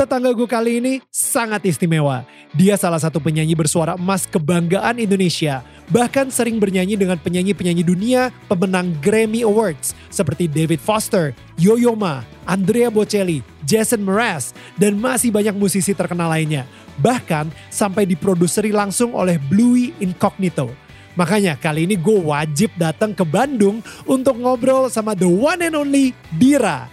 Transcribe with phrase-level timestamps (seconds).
[0.00, 2.24] Tetangga gue kali ini sangat istimewa.
[2.56, 5.60] Dia salah satu penyanyi bersuara emas kebanggaan Indonesia.
[5.92, 12.88] Bahkan sering bernyanyi dengan penyanyi-penyanyi dunia pemenang Grammy Awards seperti David Foster, Yo-Yo Ma, Andrea
[12.88, 16.64] Bocelli, Jason Mraz, dan masih banyak musisi terkenal lainnya.
[16.96, 20.72] Bahkan sampai diproduseri langsung oleh Bluey Incognito.
[21.12, 26.16] Makanya kali ini gue wajib datang ke Bandung untuk ngobrol sama the one and only
[26.40, 26.88] Dira.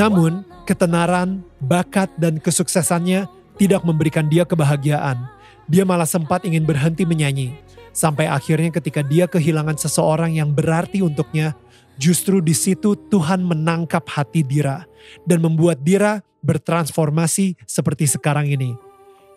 [0.00, 3.28] Namun, ketenaran, bakat, dan kesuksesannya
[3.60, 5.28] tidak memberikan dia kebahagiaan.
[5.68, 7.52] Dia malah sempat ingin berhenti menyanyi.
[7.92, 11.52] Sampai akhirnya ketika dia kehilangan seseorang yang berarti untuknya,
[12.00, 14.88] justru di situ Tuhan menangkap hati Dira
[15.28, 18.72] dan membuat Dira bertransformasi seperti sekarang ini.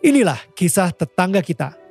[0.00, 1.83] Inilah kisah tetangga kita.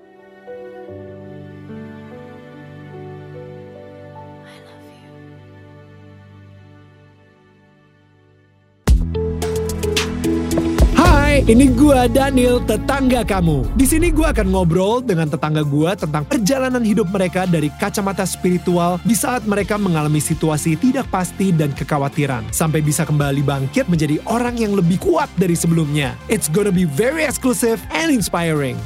[11.44, 13.68] Ini gua Daniel, tetangga kamu.
[13.76, 18.96] Di sini gua akan ngobrol dengan tetangga gua tentang perjalanan hidup mereka dari kacamata spiritual
[19.04, 24.56] di saat mereka mengalami situasi tidak pasti dan kekhawatiran sampai bisa kembali bangkit menjadi orang
[24.56, 26.16] yang lebih kuat dari sebelumnya.
[26.32, 28.80] It's gonna be very exclusive and inspiring.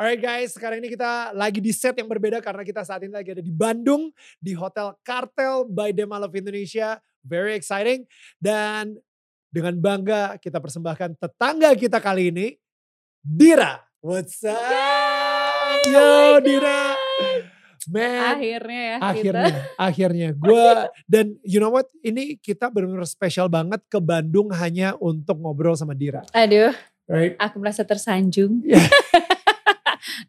[0.00, 3.36] Alright guys, sekarang ini kita lagi di set yang berbeda karena kita saat ini lagi
[3.36, 4.08] ada di Bandung
[4.40, 6.96] di Hotel Kartel by Demalov Indonesia.
[7.22, 8.02] Very exciting
[8.36, 8.98] dan
[9.48, 12.46] dengan bangga kita persembahkan tetangga kita kali ini
[13.18, 13.78] Dira.
[13.98, 14.58] What's up?
[14.58, 16.98] Yay, Yo oh Dira.
[17.82, 19.74] Man, Akhirnya ya akhirnya, kita.
[19.74, 20.66] akhirnya gue
[21.04, 21.90] dan you know what?
[21.98, 26.22] Ini kita benar-benar spesial banget ke Bandung hanya untuk ngobrol sama Dira.
[26.30, 26.70] Aduh,
[27.10, 27.34] Right?
[27.38, 28.62] aku merasa tersanjung.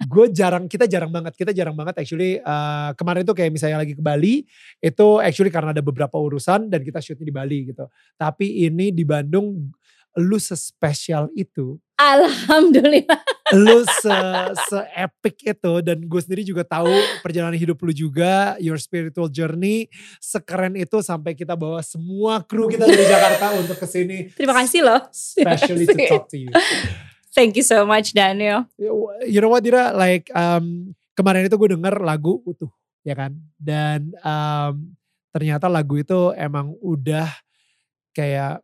[0.05, 3.93] gue jarang kita jarang banget kita jarang banget actually uh, kemarin tuh kayak misalnya lagi
[3.97, 4.45] ke Bali
[4.79, 7.85] itu actually karena ada beberapa urusan dan kita shootnya di Bali gitu.
[8.15, 9.71] Tapi ini di Bandung
[10.13, 11.81] lu sespesial itu.
[11.97, 13.21] Alhamdulillah.
[13.53, 14.17] lu se
[14.65, 16.89] se epic itu dan gue sendiri juga tahu
[17.21, 19.85] perjalanan hidup lu juga your spiritual journey
[20.17, 24.81] sekeren itu sampai kita bawa semua kru kita dari Jakarta untuk ke sini Terima kasih
[24.81, 25.05] loh.
[25.13, 26.49] especially to talk to you
[27.33, 28.69] Thank you so much Daniel.
[29.25, 29.89] you know what Dira?
[29.89, 32.69] Like um, kemarin itu gue denger lagu utuh
[33.01, 33.33] ya kan?
[33.57, 34.93] Dan um,
[35.33, 37.25] ternyata lagu itu emang udah
[38.13, 38.61] kayak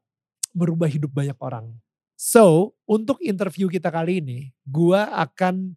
[0.54, 1.74] merubah hidup banyak orang.
[2.14, 5.74] So untuk interview kita kali ini gue akan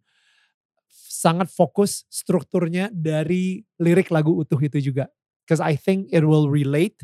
[0.93, 5.09] sangat fokus strukturnya dari lirik lagu utuh itu juga.
[5.43, 7.01] Because I think it will relate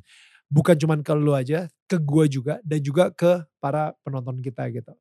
[0.49, 4.94] bukan cuman ke lu aja ke gue juga dan juga ke para penonton kita gitu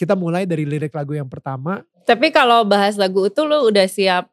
[0.00, 1.84] kita mulai dari lirik lagu yang pertama.
[2.08, 4.32] Tapi kalau bahas lagu itu lu udah siap.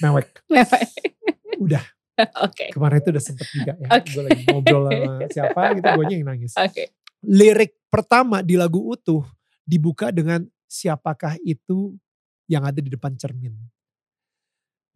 [0.00, 0.30] mewek.
[1.60, 1.82] Udah.
[2.46, 2.68] Oke.
[2.72, 3.88] kemarin itu udah sempet juga ya.
[3.96, 4.08] Oke.
[4.12, 6.52] gue lagi ngobrol sama siapa gitu gue yang nangis.
[6.56, 6.92] Oke.
[7.24, 9.24] lirik pertama di lagu utuh
[9.64, 11.96] dibuka dengan siapakah itu
[12.48, 13.52] yang ada di depan cermin.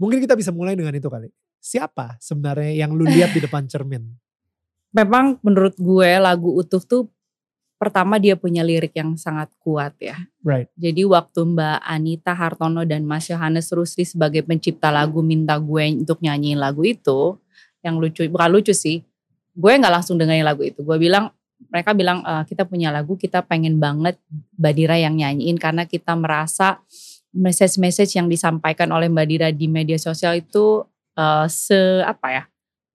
[0.01, 1.29] Mungkin kita bisa mulai dengan itu kali.
[1.61, 4.05] Siapa sebenarnya yang lu lihat di depan cermin?
[4.93, 7.09] Memang menurut gue lagu utuh tuh
[7.75, 10.17] pertama dia punya lirik yang sangat kuat ya.
[10.47, 15.93] right Jadi waktu Mbak Anita Hartono dan Mas Yohanes Rusli sebagai pencipta lagu minta gue
[15.93, 17.37] untuk nyanyiin lagu itu,
[17.85, 19.05] yang lucu bukan lucu sih,
[19.53, 20.81] gue nggak langsung dengerin lagu itu.
[20.81, 21.35] Gue bilang
[21.71, 24.19] mereka bilang "Eh, kita punya lagu, kita pengen banget
[24.55, 26.81] Badira yang nyanyiin karena kita merasa
[27.35, 30.87] message-message yang disampaikan oleh Mbak Dira di media sosial itu
[31.19, 32.45] eh, se apa ya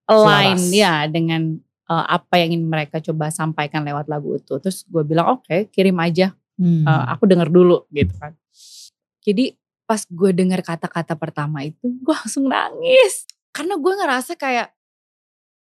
[0.10, 0.74] align Selaras.
[0.74, 1.42] ya dengan
[1.90, 4.56] eh, apa yang ingin mereka coba sampaikan lewat lagu itu.
[4.62, 6.84] Terus gue bilang oke kirim aja Hmm.
[6.84, 8.36] Eh, aku denger dulu gitu kan.
[9.24, 9.56] Jadi
[9.88, 13.24] pas gue denger kata-kata pertama itu gue langsung nangis.
[13.56, 14.76] Karena gue ngerasa kayak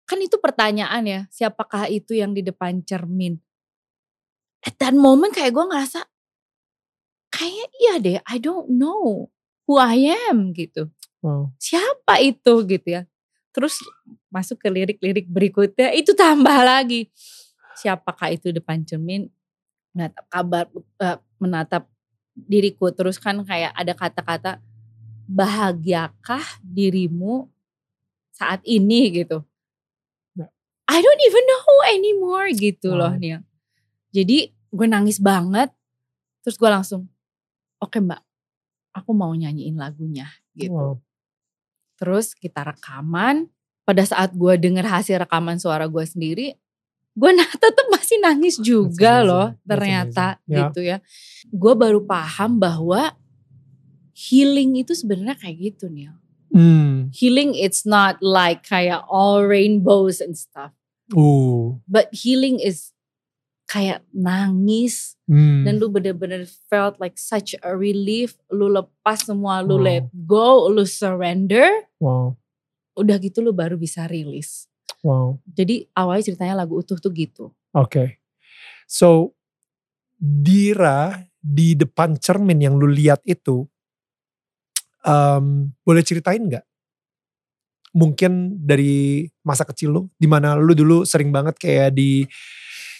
[0.09, 3.37] kan itu pertanyaan ya siapakah itu yang di depan cermin.
[4.65, 6.01] At that moment kayak gue ngerasa
[7.29, 9.29] kayaknya iya deh I don't know
[9.69, 10.89] who I am gitu.
[11.21, 11.53] wow.
[11.61, 13.05] Siapa itu gitu ya.
[13.49, 13.81] Terus
[14.29, 17.09] masuk ke lirik-lirik berikutnya itu tambah lagi.
[17.79, 19.29] Siapakah itu depan cermin
[19.95, 20.65] menatap kabar
[21.01, 21.83] eh, menatap
[22.35, 24.51] diriku terus kan kayak ada kata-kata
[25.27, 27.49] bahagiakah dirimu
[28.31, 29.43] saat ini gitu.
[30.37, 30.47] Ya.
[30.87, 33.19] I don't even know anymore gitu loh Wow.
[33.19, 33.39] nih.
[34.15, 35.69] Jadi gue nangis banget.
[36.45, 37.09] Terus gue langsung
[37.77, 38.21] oke mbak
[38.95, 40.73] aku mau nyanyiin lagunya gitu.
[40.73, 41.08] Wow.
[41.99, 43.51] Terus kita rekaman.
[43.83, 46.53] Pada saat gue denger hasil rekaman suara gue sendiri,
[47.17, 49.27] gue nah tetap masih nangis juga amazing.
[49.27, 50.47] loh That's ternyata amazing.
[50.47, 50.59] Ya.
[50.69, 50.97] gitu ya.
[51.51, 53.17] Gue baru paham bahwa
[54.13, 56.13] healing itu sebenarnya kayak gitu nih.
[56.49, 57.13] Hmm.
[57.13, 60.73] Healing it's not like kayak all rainbows and stuff.
[61.13, 61.81] Uh.
[61.89, 62.93] But healing is
[63.69, 65.61] kayak nangis Hmm.
[65.61, 68.33] dan lu bener-bener felt like such a relief.
[68.49, 69.85] Lu lepas semua, lu Wow.
[69.85, 71.69] let go, lu surrender.
[72.01, 72.33] Wow.
[72.97, 74.65] Udah gitu lu baru bisa rilis.
[75.05, 75.37] Wow.
[75.45, 77.53] Jadi awalnya ceritanya lagu utuh tuh gitu.
[77.77, 78.17] Oke.
[78.89, 79.37] So
[80.17, 83.63] Dira di depan cermin yang lu lihat itu
[85.05, 86.65] em, boleh ceritain nggak?
[87.95, 92.27] Mungkin dari masa kecil lu, di mana lu dulu sering banget kayak di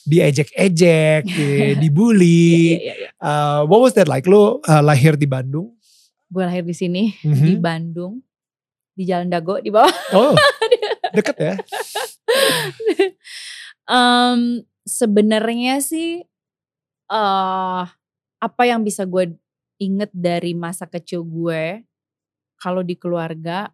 [0.09, 2.73] diejek-ejek, di- dibully.
[2.73, 3.09] Iya, iya, iya.
[3.21, 4.25] Uh, what was that like?
[4.25, 5.69] Lu uh, lahir di Bandung?
[6.25, 7.45] Gue lahir di sini Mhm.
[7.45, 8.13] di Bandung
[8.93, 9.89] di Jalan Dago di bawah.
[10.11, 10.33] Oh,
[11.15, 11.53] deket ya?
[13.85, 16.25] Em, Sebenarnya sih
[17.09, 17.83] eh
[18.39, 19.37] apa yang bisa gue
[19.77, 21.85] inget dari masa kecil gue
[22.57, 23.69] kalau di keluarga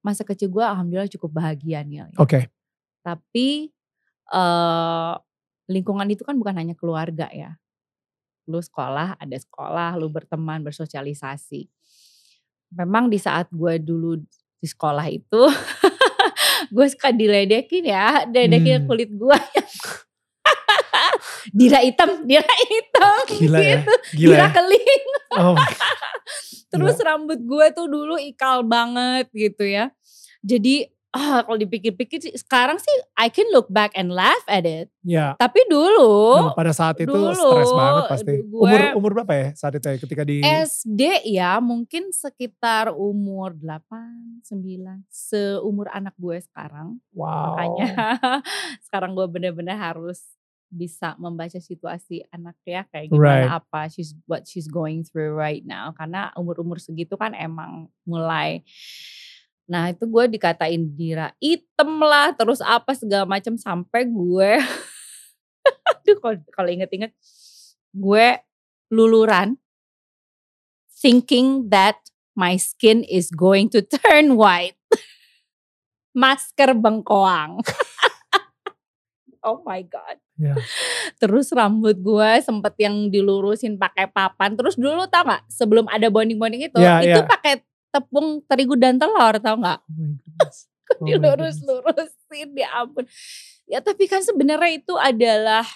[0.00, 2.08] masa kecil gue alhamdulillah cukup bahagia nih.
[2.16, 2.48] Oke.
[3.04, 3.68] Tapi
[4.32, 5.14] eh
[5.68, 7.54] lingkungan itu kan bukan hanya keluarga ya.
[8.48, 11.68] Lu sekolah, ada sekolah, lu berteman, bersosialisasi.
[12.72, 14.16] Memang di saat gue dulu
[14.58, 15.42] di sekolah itu,
[16.74, 18.88] gue suka diledekin ya, diledekin Hmm.
[18.88, 19.38] kulit gue.
[21.58, 23.64] dira hitam, dira hitam Gila ya?
[23.80, 23.92] gitu.
[24.16, 24.48] Gila Dira ya?
[24.52, 25.06] keling.
[25.38, 25.54] Oh
[26.68, 29.88] Terus rambut gue tuh dulu ikal banget gitu ya.
[30.44, 34.92] Jadi ah kalau dipikir-pikir sih, sekarang sih I can look back and laugh at it.
[35.00, 38.34] Ya, Tapi dulu memang pada saat itu dulu, stres banget pasti.
[38.38, 43.56] gue- Umur umur berapa ya saat itu ya ketika di SD ya mungkin sekitar umur
[43.56, 45.08] 8, 9.
[45.08, 47.00] Seumur anak gue sekarang.
[47.10, 47.56] Wow.
[47.56, 47.88] Makanya
[48.84, 50.20] sekarang gue bener-bener harus
[50.68, 53.48] bisa membaca situasi anak ya kayak Right.
[53.48, 58.60] gimana apa she's what she's going through right now karena umur-umur segitu kan emang mulai
[59.68, 64.50] nah itu gue dikatain Dira item lah terus apa segala macam sampai gue
[65.92, 66.16] aduh
[66.48, 67.12] kalau inget-inget
[67.92, 68.26] gue
[68.88, 69.60] luluran
[70.88, 72.00] thinking that
[72.32, 74.80] my skin is going to turn white
[76.16, 77.60] masker bengkoang
[79.46, 80.54] oh my god Ya.
[81.18, 84.54] Terus rambut gue sempet yang dilurusin pakai papan.
[84.54, 87.26] Terus dulu tau gak sebelum ada bonding-bonding itu, Ya, itu ya.
[87.26, 89.80] pakai tepung terigu dan telur tau gak?
[89.84, 90.14] Oh.
[90.98, 93.04] Oh Dilurus-lurusin ya ampun.
[93.68, 95.68] Ya tapi kan sebenarnya itu adalah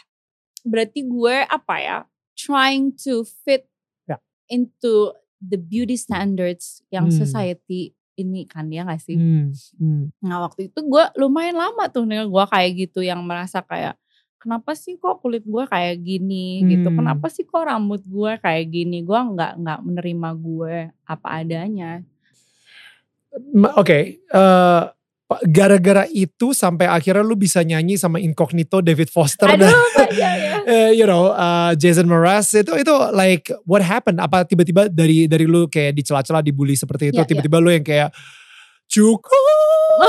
[0.64, 1.96] berarti gue apa ya
[2.32, 3.68] trying to fit
[4.08, 4.16] Ya.
[4.48, 7.14] into the beauty standards yang Hmm.
[7.14, 9.20] society ini kan ya gak sih?
[9.20, 10.16] Hmm, hmm.
[10.24, 14.00] Nah waktu itu gue lumayan lama tuh nih gue kayak gitu yang merasa kayak
[14.42, 16.98] kenapa sih kok kulit gue kayak gini gitu Hmm.
[16.98, 22.02] kenapa sih kok rambut gue kayak gini gue nggak nggak menerima gue apa adanya
[23.72, 24.82] Oke, eh,
[25.24, 30.12] pa- gara-gara itu sampai akhirnya lu bisa nyanyi sama Incognito, David Foster dan aduh banyak
[30.36, 34.20] ya eh, you know uh, Jason Mraz itu itu like what happened?
[34.20, 37.28] Apa tiba-tiba dari dari lu kayak dicela-cela dibully seperti itu Ya, ya.
[37.30, 38.12] tiba-tiba lu yang kayak
[38.84, 39.42] cukup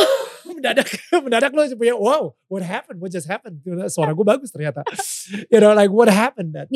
[0.57, 3.01] mendadak mendadak lu punya wow what happened?
[3.01, 3.59] What just happened?
[3.89, 4.85] Suara gue bagus ternyata.
[5.51, 6.69] You know like what happened that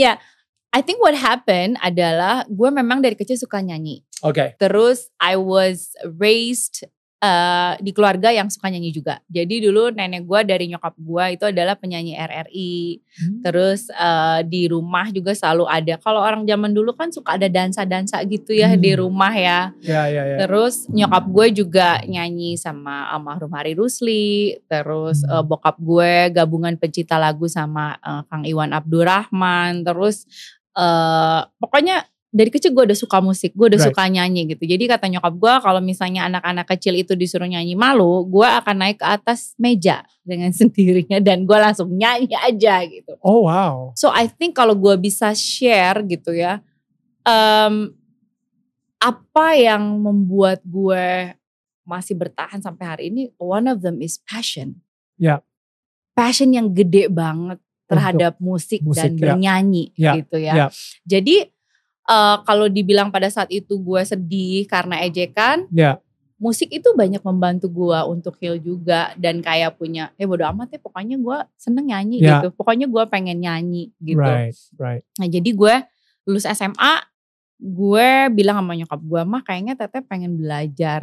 [0.73, 4.03] I think what happened adalah gue memang dari kecil suka nyanyi.
[4.25, 6.85] Oke terus I was raised
[7.17, 11.45] eh, di keluarga yang suka nyanyi juga jadi dulu nenek gue dari nyokap gue itu
[11.49, 13.01] adalah penyanyi RRI
[13.41, 15.97] Terus eh, di rumah juga selalu ada.
[15.97, 18.81] Kalau orang zaman dulu kan suka ada dansa-dansa gitu ya Hmm.
[18.81, 19.73] di rumah ya.
[19.81, 24.53] ya ya ya Terus nyokap gue juga nyanyi sama almarhum Hari Rusli.
[24.69, 25.33] Terus Hmm.
[25.33, 29.81] eh, bokap gue gabungan pencipta lagu sama eh, Kang Iwan Abdurrahman.
[29.81, 30.29] Terus
[30.77, 32.05] eh, pokoknya
[32.37, 33.89] dari kecil gue udah suka musik, gue udah Right.
[33.89, 34.63] suka nyanyi gitu.
[34.63, 39.01] Jadi kata nyokap gue kalau misalnya anak-anak kecil itu disuruh nyanyi malu, gue akan naik
[39.01, 43.17] ke atas meja dengan sendirinya dan gue langsung nyanyi aja gitu.
[43.19, 46.61] oh wow So I think kalau gue bisa share gitu ya,
[47.23, 47.97] em,
[48.97, 51.33] apa yang membuat gue
[51.81, 54.81] masih bertahan sampai hari ini, one of them is passion.
[55.15, 55.39] Ya.
[56.11, 59.19] Passion yang gede banget terhadap musik, musik, dan ya.
[59.21, 60.53] bernyanyi Ya, gitu ya.
[60.53, 60.67] ya.
[61.07, 61.47] Jadi
[62.07, 65.99] eh, kalau dibilang pada saat itu gue sedih karena ejekan, ya
[66.37, 70.79] musik itu banyak membantu gue untuk heal juga dan kayak punya, eh bodo amat ya
[70.79, 72.37] pokoknya gue seneng nyanyi Ya.
[72.37, 72.53] gitu.
[72.53, 74.21] Pokoknya gue pengen nyanyi gitu.
[74.21, 75.75] right right Nah jadi gue
[76.29, 76.93] lulus SMA,
[77.57, 81.01] gue bilang sama nyokap gue, mah kayaknya teteh pengen belajar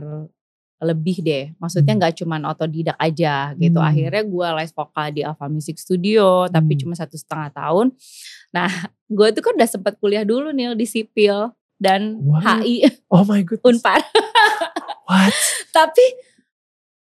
[0.79, 1.51] lebih deh.
[1.59, 2.01] Maksudnya Hmm.
[2.03, 3.81] nggak cuman otodidak aja gitu.
[3.81, 3.89] Hmm.
[3.91, 6.81] Akhirnya gue les vokal di Alpha Music Studio, tapi Hmm.
[6.87, 7.91] cuma satu setengah tahun.
[8.53, 8.71] Nah
[9.09, 12.65] gue tuh kan udah sempat kuliah dulu nih di sipil dan What?
[12.65, 14.01] HI oh my goodness Unpar.
[15.05, 15.35] What?
[15.77, 16.07] Tapi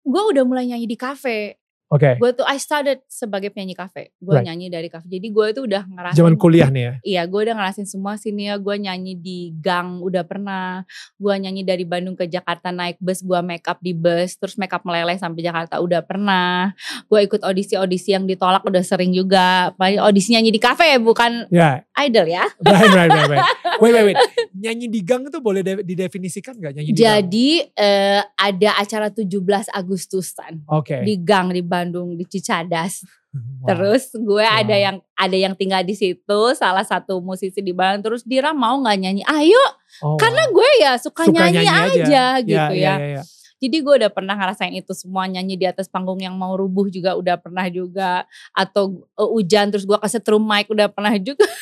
[0.07, 1.59] gue udah mulai nyanyi di kafe.
[1.87, 2.19] Oke.
[2.19, 4.11] Gue tuh I started sebagai penyanyi kafe.
[4.19, 4.51] Gue Right.
[4.51, 5.07] nyanyi dari kafe.
[5.07, 6.19] Jadi gue tuh udah ngerasain.
[6.19, 6.93] Zaman kuliah nih ya.
[6.99, 8.59] Iya, gue udah ngerasain semua sini ya.
[8.59, 10.83] Gue nyanyi di gang udah pernah.
[11.15, 13.23] Gue nyanyi dari Bandung ke Jakarta naik bus.
[13.23, 14.35] Gue make up di bus.
[14.35, 16.75] Terus make up meleleh sampai Jakarta udah pernah.
[17.07, 19.71] Gue ikut audisi-audisi yang ditolak udah sering juga.
[19.79, 22.45] Paling audisi nyanyi di kafe bukan Ya, idol ya.
[22.61, 23.47] right, right, right, right.
[23.77, 24.17] Wait, wait, wait.
[24.53, 27.01] Nyanyi di gang itu boleh de- didefinisikan gak nyanyi di gang?
[27.01, 29.33] Jadi eh, ada acara 17
[29.69, 31.01] Agustusan Oke.
[31.01, 33.01] di gang di Bandung di Cicadas.
[33.37, 33.69] Wow.
[33.69, 34.81] Terus gue ada Wow.
[34.81, 38.09] yang ada yang tinggal di situ, salah satu musisi di Bandung.
[38.09, 39.21] Terus Dira mau nggak nyanyi?
[39.29, 39.61] Ayo,
[40.01, 40.57] Oh, karena wow.
[40.57, 42.23] gue ya suka, Suka nyanyi, nyanyi aja, aja.
[42.41, 42.93] gitu ya.
[42.97, 43.23] ya, ya.
[43.57, 47.13] Jadi gue udah pernah ngerasain itu semua nyanyi di atas panggung yang mau rubuh juga
[47.13, 48.25] udah pernah juga.
[48.57, 51.45] Atau eh, hujan terus gue kesetrum mic udah pernah juga.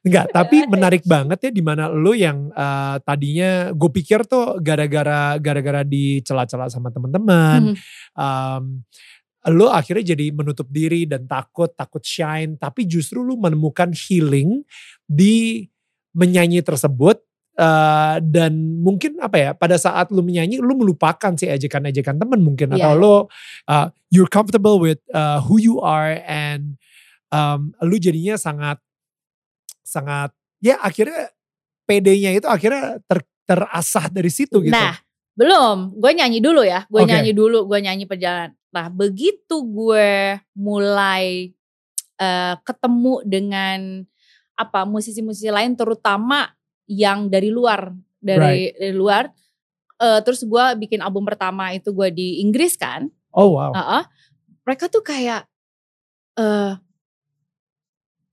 [0.00, 5.36] Enggak, tapi menarik banget ya di mana lu yang eh, tadinya gue pikir tuh gara-gara
[5.36, 7.76] gara-gara dicela-cela sama teman-teman, Hmm.
[8.16, 8.64] um,
[9.52, 14.64] lu akhirnya jadi menutup diri dan takut takut shine, tapi justru lu menemukan healing
[15.04, 15.68] di
[16.12, 17.20] menyanyi tersebut.
[17.60, 22.72] eh, dan mungkin apa ya pada saat lu menyanyi lu melupakan si ejekan-ejekan temen mungkin
[22.72, 22.96] atau Iya.
[22.96, 23.14] lu
[23.68, 26.80] uh, you're comfortable with uh, who you are and
[27.28, 28.80] um, lu jadinya sangat
[29.90, 30.30] sangat
[30.62, 31.34] ya akhirnya
[31.90, 34.70] PD-nya itu akhirnya ter, terasah dari situ gitu.
[34.70, 34.94] Nah,
[35.34, 35.98] belum.
[35.98, 36.86] Gue nyanyi dulu ya.
[36.86, 37.10] Gue Oke.
[37.10, 38.54] nyanyi dulu, gue nyanyi perjalanan.
[38.70, 41.50] Nah, begitu gue mulai
[42.22, 44.06] eh, ketemu dengan
[44.54, 46.54] apa musisi-musisi lain terutama
[46.86, 47.90] yang dari luar,
[48.22, 49.26] dari, dari luar
[49.98, 53.10] eh, terus gue bikin album pertama itu gue di Inggris kan.
[53.30, 53.70] oh wow.
[53.74, 54.02] Heeh.
[54.66, 55.46] mereka tuh kayak
[56.38, 56.72] eh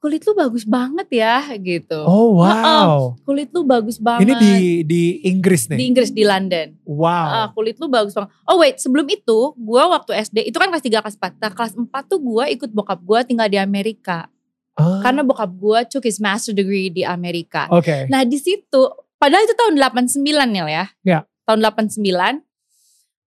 [0.08, 2.00] kulit lu bagus banget ya gitu.
[2.08, 3.12] oh wow.
[3.28, 4.24] Kulit lu bagus banget.
[4.24, 4.54] Ini di
[4.88, 5.76] di Inggris nih.
[5.76, 6.80] di Inggris di London.
[6.88, 7.28] wow.
[7.28, 8.32] Ah, kulit lu bagus banget.
[8.48, 11.44] Oh wait, sebelum itu gue waktu SD itu kan kelas 3 kelas 4.
[11.44, 14.32] Nah, kelas 4 tuh gue ikut bokap gue tinggal di Amerika.
[14.80, 17.68] Ah, Karena bokap gue took his master degree di Amerika.
[17.68, 18.08] Oke.
[18.08, 18.82] Nah di situ,
[19.20, 20.86] padahal itu tahun 89 Nil ya.
[21.04, 21.20] Ya.
[21.44, 22.00] Tahun 89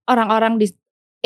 [0.07, 0.71] orang-orang di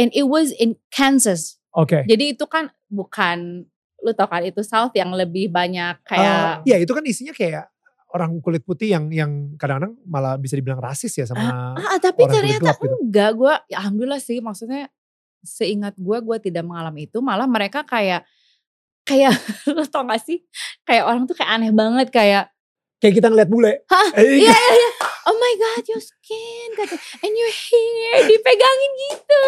[0.01, 1.61] and it was in Kansas.
[1.77, 2.09] Oke.
[2.09, 3.67] Jadi itu kan bukan
[4.05, 7.73] lu tau kan itu South yang lebih banyak kayak Iya itu kan isinya kayak
[8.13, 12.31] orang kulit putih yang yang kadang-kadang malah bisa dibilang rasis ya sama ah tapi orang
[12.31, 12.97] kulit ternyata gelap gitu.
[13.01, 14.93] enggak gue ya alhamdulillah sih maksudnya
[15.43, 18.23] seingat gue gue tidak mengalami itu malah mereka kayak
[19.03, 19.35] kayak
[19.75, 20.45] lu tau gak sih
[20.87, 22.55] kayak orang tuh kayak aneh banget kayak
[23.03, 23.73] kayak kita ngeliat bule.
[23.93, 24.09] Hah?
[24.17, 24.91] Eh, iya iya iya
[25.25, 29.45] oh my god your skin kata and your hair dipegangin gitu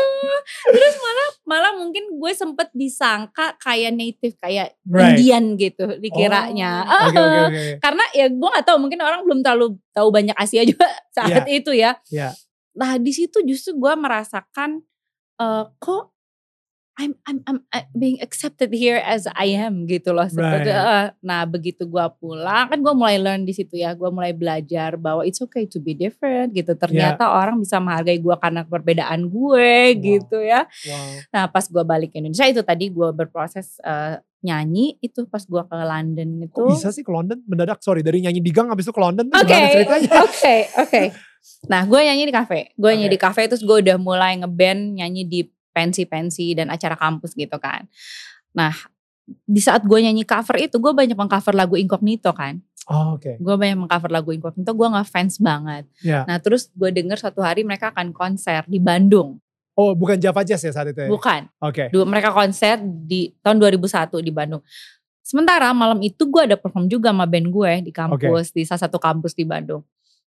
[0.67, 5.19] terus malah malah mungkin gue sempet disangka kayak native kayak Right.
[5.19, 7.63] Indian gitu dikiranya Oh, Oke oke oke.
[7.79, 11.71] karena ya gue gak tahu mungkin orang belum terlalu tahu banyak Asia juga saat itu
[11.71, 11.99] ya.
[12.09, 12.33] Iya.
[12.75, 14.81] Nah di situ justru gue merasakan
[15.37, 16.16] eh, kok
[16.97, 20.25] I'm, I'm I'm I'm being accepted here as I am gitu loh.
[20.25, 20.81] Seperti, Right.
[20.97, 23.93] eh, nah begitu gue pulang kan gue mulai learn di situ ya.
[23.93, 26.73] Gue mulai belajar bahwa it's okay to be different gitu.
[26.73, 30.01] Ternyata orang bisa menghargai gue karena perbedaan gue Wow.
[30.01, 30.65] gitu ya.
[30.65, 31.09] Wow.
[31.31, 35.63] Nah pas gue balik ke Indonesia itu tadi gue berproses eh, nyanyi itu pas gue
[35.63, 36.55] ke London itu.
[36.55, 37.85] Kok bisa sih ke London mendadak?
[37.85, 41.03] Sorry dari nyanyi di gang abis itu ke London tuh Oke, oke, oke.
[41.71, 42.75] Nah, gue nyanyi di kafe.
[42.75, 43.15] Gue nyanyi Oke.
[43.15, 45.41] di kafe terus gue udah mulai ngeband nyanyi di
[45.77, 47.85] pensi-pensi dan acara kampus gitu kan.
[48.57, 48.73] Nah,
[49.45, 52.57] di saat gue nyanyi cover itu gue banyak mengcover lagu Incognito kan.
[52.89, 53.37] Oh, Oke.
[53.37, 55.85] Gue banyak mengcover lagu Incognito, gue ngefans banget.
[56.01, 56.25] Ya.
[56.25, 59.37] Nah, terus gue denger suatu hari mereka akan konser di Bandung.
[59.77, 61.09] Oh bukan Java Jazz ya saat itu ya?
[61.13, 61.53] Bukan.
[61.61, 61.93] Oke.
[61.93, 64.65] Dua, mereka konser di tahun 2001 di Bandung.
[65.21, 68.97] Sementara malam itu gue ada perform juga sama band gue di kampus, di salah satu
[68.97, 69.85] kampus di Bandung.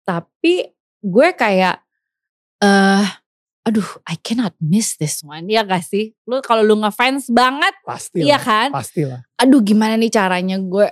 [0.02, 0.74] Tapi
[1.06, 1.78] gue kayak,
[2.66, 3.06] eh
[3.68, 5.44] aduh I cannot miss this one.
[5.46, 6.16] Ya gak sih?
[6.24, 8.72] Lu kalau lu ngefans banget, Pasti iya kan?
[8.72, 9.20] Pasti lah.
[9.36, 10.88] Aduh gimana nih caranya gue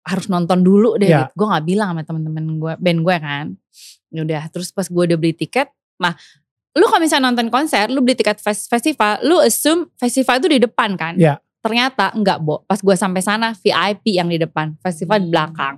[0.00, 1.10] harus nonton dulu deh.
[1.10, 1.34] Gitu.
[1.34, 3.46] Gue gak bilang sama temen-temen gue, band gue kan.
[4.08, 5.66] Yaudah, terus pas gue udah beli tiket,
[5.98, 6.14] nah
[6.72, 10.60] lu kalau misalnya nonton konser, lu beli tiket fes- festival, lu assume festival itu di
[10.60, 11.18] depan kan?
[11.18, 11.42] Iya.
[11.58, 12.62] Ternyata enggak, Bo.
[12.62, 15.24] Pas gue sampai sana VIP yang di depan, festival Hmm.
[15.24, 15.74] di belakang.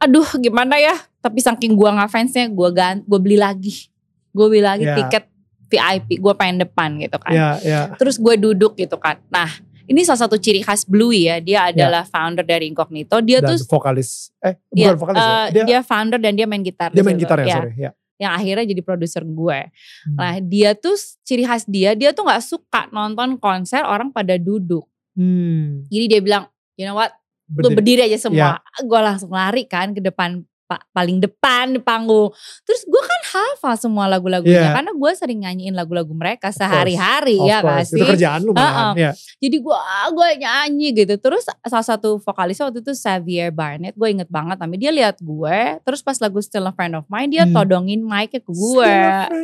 [0.00, 0.98] Aduh, gimana ya?
[1.20, 3.86] Tapi saking gue nggak fansnya, gue gan, gue beli lagi,
[4.30, 4.98] gue beli lagi Iya.
[4.98, 5.29] tiket
[5.70, 6.18] VIP.
[6.18, 7.30] Gue pengen depan gitu kan.
[7.30, 7.80] Ya ya.
[7.94, 9.22] Terus gue duduk gitu kan.
[9.26, 9.46] Nah,
[9.86, 11.38] ini salah satu ciri khas Bluey ya.
[11.38, 13.18] Dia adalah founder dari Incognito.
[13.20, 14.34] Dia Dan tuh vokalis.
[14.38, 15.30] Eh Iya, bukan vokalis ya?
[15.30, 16.90] eh, Dia, dia, founder dan dia main gitar.
[16.90, 17.24] dia di main situ.
[17.24, 17.72] gitar ya, Iya, sorry.
[17.78, 17.90] Ya.
[18.18, 19.58] Yang akhirnya jadi produser gue.
[20.04, 20.14] Hmm.
[20.14, 24.84] Nah dia tuh ciri khas dia, dia tuh gak suka nonton konser orang pada duduk.
[25.14, 25.86] Hmm.
[25.86, 27.16] Jadi dia bilang, you know what,
[27.50, 27.76] lu Berdiri.
[27.98, 28.60] berdiri aja semua.
[28.78, 32.30] Gue langsung lari kan ke depan pa- paling depan di panggung.
[32.62, 34.72] Terus gue kan hafal semua lagu-lagunya Iya.
[34.74, 37.96] karena gue sering nyanyiin lagu-lagu mereka sehari-hari ya sih?
[37.96, 38.58] Itu kerjaan lu Uh-uh.
[38.58, 38.94] malahan.
[38.98, 39.10] Ya.
[39.38, 39.76] Jadi gue
[40.10, 41.14] gue nyanyi gitu.
[41.16, 43.94] Terus salah satu vokalisnya waktu itu Xavier Barnett.
[43.94, 45.58] Gue inget banget tapi dia lihat gue.
[45.80, 47.54] Terus pas lagu Still a Friend of Mine dia Hmm.
[47.54, 48.94] todongin mic-nya ke gue.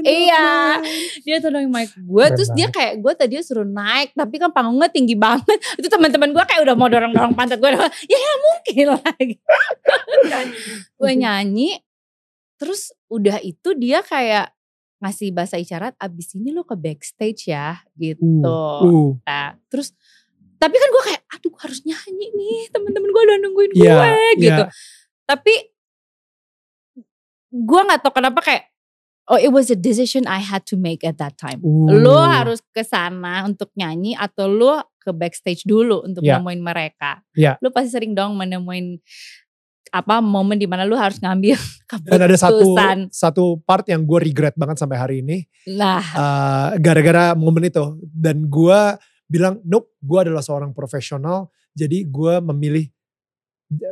[0.02, 0.82] Iya.
[1.22, 2.24] Dia todongin mic ke gue.
[2.34, 4.12] Terus dia kayak gue tadinya suruh naik.
[4.12, 5.46] Tapi kan panggungnya tinggi banget.
[5.78, 7.70] Itu teman-teman gue kayak udah mau dorong-dorong pantat gue.
[7.70, 9.34] Ya, ya mungkin lagi.
[11.00, 11.70] gue nyanyi.
[12.56, 14.52] Terus udah itu dia kayak
[14.96, 18.40] ngasih bahasa isyarat abis ini lo ke backstage ya gitu.
[18.40, 19.08] Uh, uh.
[19.28, 19.92] Nah, terus
[20.56, 24.00] tapi kan gue kayak aduh gue harus nyanyi nih temen-temen gue udah nungguin gue Iya,
[24.40, 24.62] gitu.
[24.64, 24.72] iya.
[25.28, 25.54] Tapi
[27.52, 28.64] gue nggak tahu kenapa kayak
[29.28, 31.60] oh it was a decision I had to make at that time.
[31.60, 31.92] Uh.
[31.92, 36.40] Lo harus ke sana untuk nyanyi atau lo ke backstage dulu untuk Iya.
[36.40, 37.20] nemuin mereka.
[37.36, 37.60] Iya.
[37.60, 38.96] Lo pasti sering dong menemuin
[39.96, 41.56] apa momen di mana lo harus ngambil
[42.10, 42.98] Dan ada satu keputusan.
[43.14, 45.46] satu part yang gue regret banget sampai hari ini.
[45.72, 47.96] Nah, eh, gara-gara momen itu.
[48.10, 48.80] Dan gue
[49.30, 51.50] bilang, nope, gue adalah seorang profesional.
[51.72, 52.90] Jadi gue memilih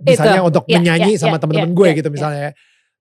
[0.03, 0.49] misalnya Itu.
[0.55, 2.49] untuk Iya, menyanyi iya, sama iya, teman-teman iya, gue iya, gitu misalnya.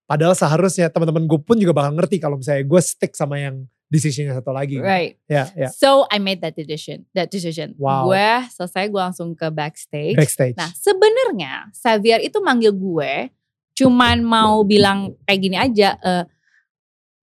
[0.04, 4.34] Padahal seharusnya teman-teman gue pun juga bakal ngerti kalau misalnya gue stick sama yang decisionnya
[4.34, 4.82] satu lagi.
[4.82, 5.22] right.
[5.30, 5.70] Ya, ya.
[5.70, 7.06] So I made that decision.
[7.14, 7.78] That decision.
[7.78, 8.10] Wow.
[8.10, 10.18] Gue selesai gue langsung ke backstage.
[10.18, 10.58] Backstage.
[10.58, 13.30] Nah sebenarnya Xavier itu manggil gue
[13.74, 15.94] cuman mau bilang kayak gini aja.
[16.02, 16.26] eh,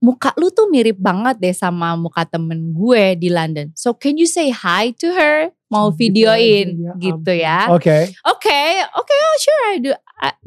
[0.00, 3.68] muka lu tuh mirip banget deh sama muka temen gue di London.
[3.76, 5.52] So can you say hi to her?
[5.68, 7.58] Mau Gitu videoin ya gitu ya.
[7.70, 8.08] Oke.
[8.26, 8.60] Oke,
[8.96, 9.90] oke, oh sure I do.
[10.18, 10.38] I-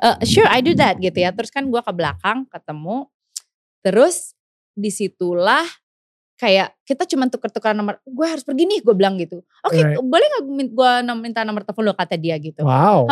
[0.00, 1.34] uh, sure I do that gitu ya.
[1.34, 3.10] Terus kan gue ke belakang ketemu.
[3.82, 4.38] Terus
[4.72, 5.64] di situlah
[6.34, 8.02] kayak kita cuma tuker-tukeran nomor.
[8.02, 9.46] Gue harus pergi nih, gue bilang gitu.
[9.62, 9.94] Oke, Right.
[9.96, 12.66] boleh nggak gue minta nomor telepon lo kata dia gitu.
[12.66, 13.06] Wow.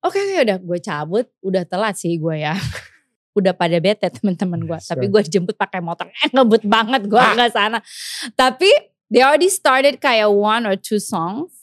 [0.00, 1.26] Oke, oke, udah gue cabut.
[1.44, 2.56] Udah telat sih gue ya.
[3.38, 4.78] udah pada bete teman-teman gue.
[4.80, 6.08] Tapi gue dijemput pakai motor.
[6.08, 7.36] Eh ngebut banget gue Ah.
[7.36, 7.78] nggak sana.
[8.32, 8.70] Tapi
[9.12, 11.59] they already started kayak one or two songs.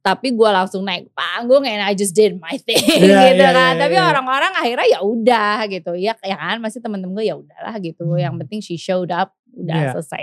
[0.00, 3.72] Tapi gue langsung naik panggung and I just did my thing Iya, gitu iya, kan.
[3.74, 4.04] iya, Tapi iya.
[4.06, 5.92] orang-orang akhirnya ya udah gitu.
[5.94, 8.02] Ya, ya kan masih temen-temen gue ya udahlah gitu.
[8.04, 8.18] Hmm.
[8.18, 9.32] Yang penting she showed up.
[9.50, 9.90] Udah Iya.
[9.94, 10.22] selesai.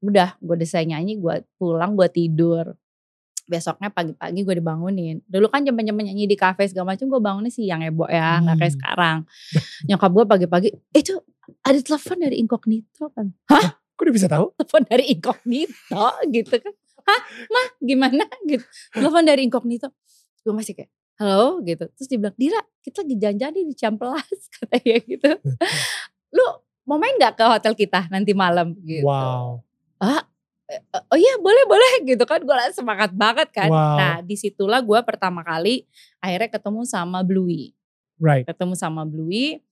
[0.00, 2.76] Udah gue selesai nyanyi gue pulang gue tidur.
[3.44, 5.24] Besoknya pagi-pagi gue dibangunin.
[5.24, 8.38] Dulu kan jam-jam nyanyi di kafe segala macam gue bangunnya siang ya Bo ya.
[8.38, 8.76] Gak kayak Hmm.
[8.76, 9.18] sekarang.
[9.88, 10.68] Nyokap gue pagi-pagi.
[10.92, 11.16] "Eh, Itu
[11.64, 13.32] ada telepon dari incognito kan.
[13.48, 13.80] Hah?
[13.96, 14.52] Kok dia bisa tahu?
[14.54, 16.74] telepon dari incognito gitu kan.
[17.08, 18.64] Hah mah gimana gitu.
[18.92, 19.88] Telepon dari incognito.
[20.44, 21.88] Gue masih kayak halo gitu.
[21.96, 25.30] Terus dia bilang Dira kita lagi janjian nih di Ciamplas katanya gitu.
[26.36, 26.46] Lu
[26.84, 29.08] mau main gak ke hotel kita nanti malam gitu.
[29.08, 29.64] Wow.
[29.98, 30.22] Ah,
[30.68, 32.44] eh, oh iya boleh boleh gitu kan.
[32.44, 33.72] Gue semangat banget kan.
[33.72, 33.96] Wow.
[33.96, 35.88] Nah di situlah gue pertama kali
[36.20, 37.72] akhirnya ketemu sama Bluey
[38.18, 38.44] Right.
[38.50, 39.62] ketemu sama Bluey.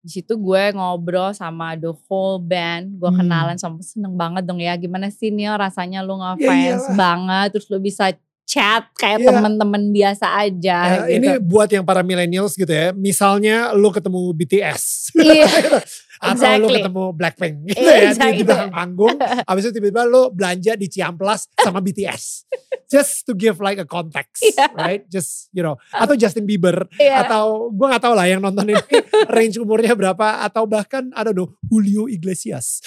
[0.00, 2.96] Di situ gue ngobrol sama the whole band.
[2.96, 3.20] Gue Hmm.
[3.20, 4.72] kenalan sama seneng banget dong ya.
[4.74, 6.56] Gimana sih Neil rasanya lu Ya ngefans
[6.88, 6.96] iyalah.
[6.96, 7.46] banget.
[7.52, 8.04] Terus lu bisa
[8.50, 9.30] chat kayak Iya.
[9.30, 11.14] temen-temen biasa aja Ya, gitu.
[11.22, 12.90] Ini buat yang para millennials gitu ya.
[12.90, 15.14] Misalnya lu ketemu BTS.
[15.14, 15.46] Iya.
[16.20, 16.76] Atau lu Exactly.
[16.82, 17.96] ketemu Blackpink gitu ya.
[17.96, 18.36] Di, Exactly.
[18.36, 19.16] di belakang panggung.
[19.48, 22.50] Abis itu tiba-tiba lu belanja di Ciamplas sama BTS.
[22.90, 24.42] Just to give like a context.
[24.42, 24.66] Iya.
[24.74, 25.06] Right?
[25.06, 25.78] Just you know.
[25.88, 26.90] Atau Justin Bieber.
[26.98, 27.22] Iya.
[27.24, 28.76] Atau gue gak tahu lah yang nonton ini
[29.30, 30.42] range umurnya berapa.
[30.42, 32.82] Atau bahkan I don't know Julio Iglesias.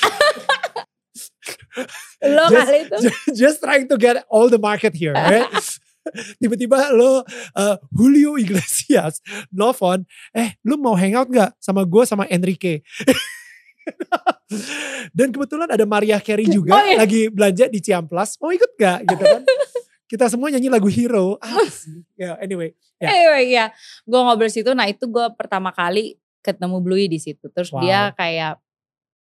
[2.24, 2.98] Lo Just- kali itu.
[3.34, 5.48] just trying to get all the market here, right?
[6.40, 7.24] Tiba-tiba lo
[7.56, 12.84] uh, Julio Iglesias nelfon, eh lu mau hangout gak sama gue sama Enrique?
[15.12, 17.00] Dan kebetulan ada Maria Carey juga Oh, iya.
[17.00, 19.44] lagi belanja di Ciamplas, mau ikut gak gitu kan?
[20.06, 21.42] Kita semua nyanyi lagu Hero.
[21.42, 22.06] Ah, sih.
[22.14, 22.76] Ya, anyway.
[23.02, 23.10] Ya.
[23.10, 23.66] Anyway ya.
[24.04, 24.70] Gue ngobrol situ.
[24.72, 27.50] Nah itu gue pertama kali ketemu Bluey di situ.
[27.50, 27.82] Terus Wow.
[27.82, 28.60] dia kayak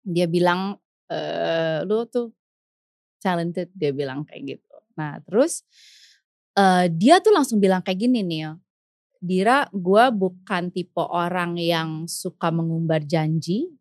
[0.04, 0.76] dia bilang
[1.14, 2.34] eh lu tuh
[3.22, 4.76] talented dia bilang kayak gitu.
[4.98, 5.62] Nah terus
[6.58, 8.58] eh dia tuh langsung bilang kayak gini nih.
[9.24, 13.72] Dira gue bukan tipe orang yang suka mengumbar janji.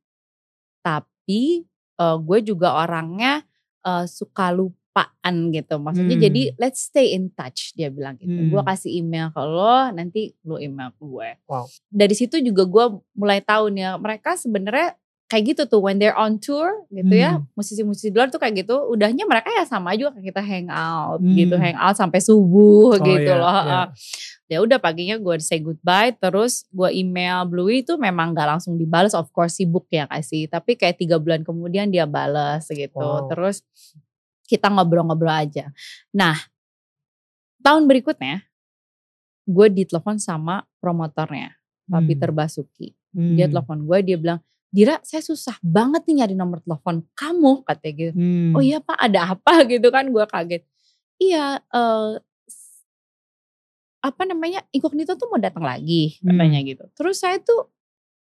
[0.84, 1.66] Tapi
[1.98, 3.42] eh, gue juga orangnya
[3.82, 5.82] eh, suka lupaan gitu.
[5.82, 6.24] Maksudnya Hmm.
[6.30, 8.30] jadi let's stay in touch dia bilang gitu.
[8.30, 8.50] Hmm.
[8.54, 11.28] Gue kasih email ke lo nanti lo email ke gue.
[11.50, 11.66] Wow.
[11.90, 12.84] Dari situ juga gue
[13.18, 14.94] mulai tahu nih ya, mereka sebenarnya
[15.32, 17.48] kayak gitu tuh when they're on tour gitu ya Hmm.
[17.56, 21.24] musisi-musisi di luar tuh kayak gitu udahnya mereka ya sama juga kayak kita hang out
[21.24, 21.32] Hmm.
[21.32, 23.82] gitu hang out sampai subuh Oh, gitu iya, loh iya.
[24.46, 29.16] ya udah paginya gue say goodbye terus gue email Bluey itu memang gak langsung dibalas
[29.16, 33.32] of course sibuk ya kasih tapi kayak tiga bulan kemudian dia balas gitu Wow.
[33.32, 33.64] terus
[34.44, 35.72] kita ngobrol-ngobrol aja
[36.12, 36.36] nah
[37.60, 38.44] tahun berikutnya
[39.42, 41.56] gue ditelepon sama promotornya
[41.88, 42.08] Pak Hmm.
[42.08, 43.34] Peter Basuki Hmm.
[43.34, 44.40] dia telepon gue dia bilang
[44.72, 48.12] Dira saya susah banget nih nyari nomor telepon kamu katanya gitu.
[48.16, 48.56] Hmm.
[48.56, 50.62] Oh iya pak ada apa gitu kan gue kaget.
[51.20, 52.10] Iya eh,
[54.02, 56.68] apa namanya incognito tuh mau datang lagi katanya Hmm.
[56.72, 56.84] gitu.
[56.98, 57.70] Terus saya tuh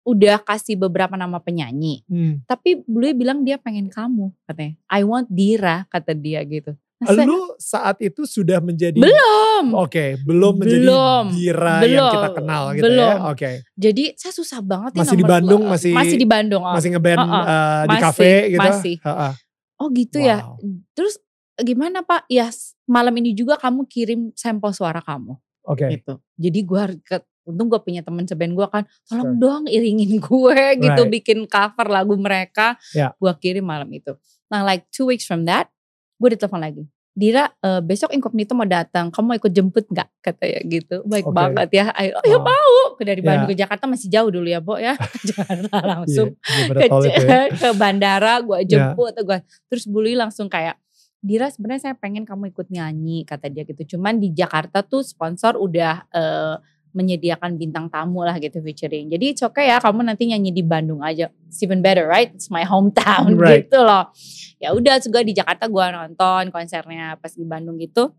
[0.04, 2.04] udah kasih beberapa nama penyanyi.
[2.10, 2.42] Hmm.
[2.44, 4.74] Tapi beliau bilang dia pengen kamu katanya.
[4.90, 6.74] I want Dira kata dia gitu.
[7.00, 9.72] Saya- Lu saat itu sudah menjadi belum.
[9.72, 11.24] Oke, belum menjadi Belum.
[11.32, 12.12] Dira yang Belum.
[12.12, 13.08] kita kenal gitu Belum.
[13.08, 13.14] ya.
[13.32, 13.50] Oke.
[13.72, 16.62] Jadi saya susah banget nih Masih di Bandung, tele- masih- masih di Bandung.
[16.62, 16.74] oh.
[16.76, 17.40] Masih ngeband Uh-uh.
[17.40, 18.60] eh, di Masih, kafe gitu.
[18.60, 18.94] masih.
[19.00, 19.30] Ha-ha.
[19.76, 20.36] Oh gitu ya.
[20.44, 20.60] Wow.
[20.92, 21.14] Terus
[21.56, 22.28] gimana Pak?
[22.28, 22.52] Ya
[22.84, 25.88] malam ini juga kamu kirim sampel suara kamu Oke.
[25.90, 26.20] gitu.
[26.36, 29.24] Jadi gue ke untung gue punya temen seband gue kan, Sure.
[29.24, 31.12] tolong dong iringin gue gitu Right.
[31.16, 32.76] bikin cover lagu mereka.
[32.92, 33.16] Ya.
[33.16, 34.12] Gue kirim malam itu.
[34.48, 35.72] Nah like two weeks from that,
[36.20, 36.84] gue ditelepon lagi.
[37.10, 40.08] Dira eh, besok incognito mau datang, kamu mau ikut jemput nggak?
[40.22, 40.96] Katanya gitu.
[41.02, 41.34] Baik Oke.
[41.34, 41.84] banget ya.
[41.90, 42.46] Ayo, oh ya Wow.
[42.46, 42.74] mau.
[43.00, 43.52] Dari Bandung Ya.
[43.52, 44.94] ke Jakarta masih jauh dulu ya, Bo ya.
[45.28, 47.40] Jakarta langsung Iya, daripada ke, ya.
[47.50, 48.66] ke bandara gue Ya.
[48.68, 50.78] jemput gua terus Bully langsung kayak
[51.20, 55.56] Dira sebenarnya saya pengen kamu ikut nyanyi kata dia gitu cuman di Jakarta tuh sponsor
[55.56, 56.54] udah eh,
[56.90, 59.06] menyediakan bintang tamu lah gitu featuring.
[59.10, 61.30] Jadi it's okay ya kamu nanti nyanyi di Bandung aja.
[61.46, 62.30] It's even better right?
[62.34, 63.66] It's my hometown Right.
[63.66, 64.10] gitu loh.
[64.58, 68.10] Ya udah juga di Jakarta gua nonton konsernya pas di Bandung gitu.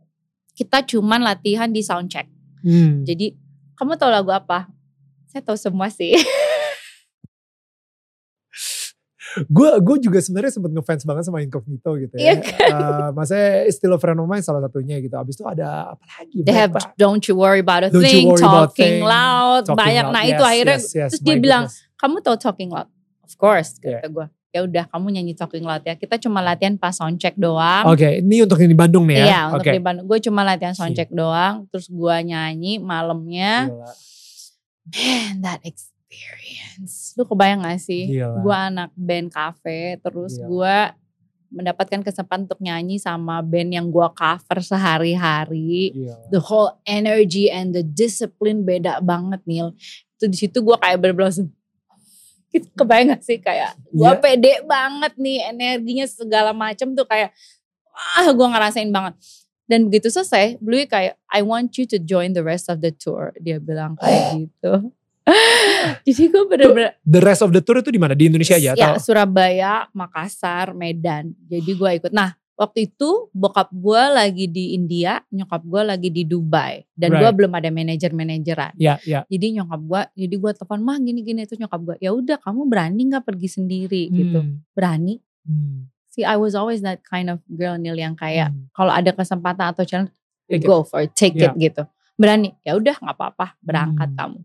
[0.56, 2.28] Kita cuman latihan di soundcheck.
[2.62, 3.02] Hmm.
[3.02, 3.34] jadi
[3.74, 4.70] kamu tahu lagu apa?
[5.26, 6.14] Saya tahu semua sih
[9.48, 12.36] Gue gue juga sebenarnya sempat ngefans banget sama Incognito gitu ya.
[12.36, 12.72] Iya kan?
[12.72, 15.16] Eh, maksudnya Still a Friend of Mine salah satunya gitu.
[15.16, 16.44] Abis itu ada apa lagi?
[16.44, 17.00] They have Pak.
[17.00, 20.06] Don't You Worry About a Don't You Thing, Worry About Talking Thing, Loud, Talking banyak.
[20.06, 20.14] Loud.
[20.14, 21.96] Nah Yes, itu akhirnya, yes, yes, terus dia my bilang, goodness.
[21.96, 22.88] kamu tahu Talking Loud?
[23.24, 24.04] Of course, Yeah.
[24.04, 24.26] kata gue.
[24.52, 25.96] Ya udah, kamu nyanyi Talking Loud ya.
[25.96, 27.88] Kita cuma latihan pas soundcheck doang.
[27.88, 29.26] Oke, ini untuk yang di Bandung nih ya.
[29.26, 29.72] Iya, untuk Oke.
[29.72, 30.06] di Bandung.
[30.12, 31.72] Gue cuma latihan soundcheck doang.
[31.72, 33.72] Terus gue nyanyi malamnya.
[33.72, 33.92] Gila.
[34.92, 35.62] Man, that
[36.12, 37.16] experience.
[37.16, 38.12] Lu kebayang gak sih?
[38.12, 38.44] Gila.
[38.44, 39.96] Gue anak band cafe.
[39.98, 40.48] Terus Gila.
[40.48, 40.76] gue
[41.52, 45.92] mendapatkan kesempatan untuk nyanyi sama band yang gue cover sehari-hari.
[45.92, 46.16] Gila.
[46.30, 49.72] the whole energy and the discipline beda banget Nil.
[50.16, 51.50] Itu di situ gue kayak bener-bener langsung
[52.80, 54.20] kebayang gak sih kayak gue Iya.
[54.20, 57.32] pede banget nih energinya segala macem tuh kayak
[57.88, 59.16] wah gue ngerasain banget.
[59.68, 63.32] Dan begitu selesai, Bluey kayak I want you to join the rest of the tour.
[63.40, 64.92] Dia bilang kayak gitu.
[66.08, 68.14] Jadi gue bener-bener The rest of the tour itu di mana?
[68.14, 69.02] Di Indonesia aja ya atau?
[69.02, 71.34] Surabaya, Makassar, Medan.
[71.46, 72.12] Jadi gue ikut.
[72.12, 76.86] Nah waktu itu bokap gue lagi di India, nyokap gue lagi di Dubai.
[76.94, 77.34] Dan gue Right.
[77.34, 78.78] belum ada manajer-manajeran.
[78.78, 79.26] Ya, ya.
[79.26, 81.96] Jadi nyokap gue, jadi gue telepon mah gini-gini itu nyokap gue.
[81.98, 84.46] Ya udah kamu berani nggak pergi sendiri gitu?
[84.46, 84.62] Hmm.
[84.74, 85.18] Berani.
[85.42, 85.90] Hmm.
[86.12, 88.70] See I was always that kind of girl Nil yang kayak Hmm.
[88.76, 90.14] kalau ada kesempatan atau challenge
[90.46, 90.68] Take it.
[90.68, 91.56] go for it, take Yeah.
[91.56, 91.88] it gitu.
[92.14, 92.54] Berani.
[92.62, 94.18] Ya udah nggak apa-apa, berangkat Hmm.
[94.20, 94.40] kamu.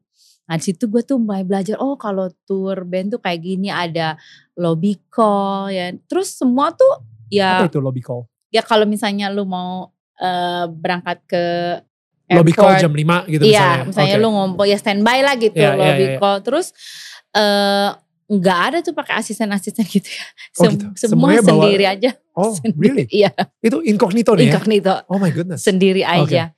[0.47, 4.15] Nah di situ gue tuh mulai belajar, oh kalau tour band tuh kayak gini ada
[4.55, 5.91] lobby call ya.
[6.07, 8.25] Terus semua tuh ya Apa itu lobby call?
[8.49, 11.45] ya kalau misalnya lu mau eh, berangkat ke
[12.27, 13.85] Lobby call airport, jam 5 gitu Iya, misalnya.
[13.87, 14.23] misalnya Oke.
[14.23, 16.19] lu ngumpul ya standby lah gitu Iya, iya, lobby iya, iya.
[16.19, 16.39] call.
[16.41, 16.67] Terus
[17.33, 17.91] eh
[18.27, 20.25] nggak ada tuh pakai asisten-asisten gitu ya.
[20.57, 20.87] Oh Sem- gitu.
[20.97, 22.11] Semua Semuanya bawa- sendiri aja.
[22.35, 22.83] Oh, Sendiri.
[22.83, 23.05] really?
[23.09, 23.31] Iya,
[23.61, 24.49] Itu incognito nih ya?
[24.53, 24.95] incognito.
[25.07, 25.63] Oh my goodness.
[25.63, 26.51] Sendiri aja.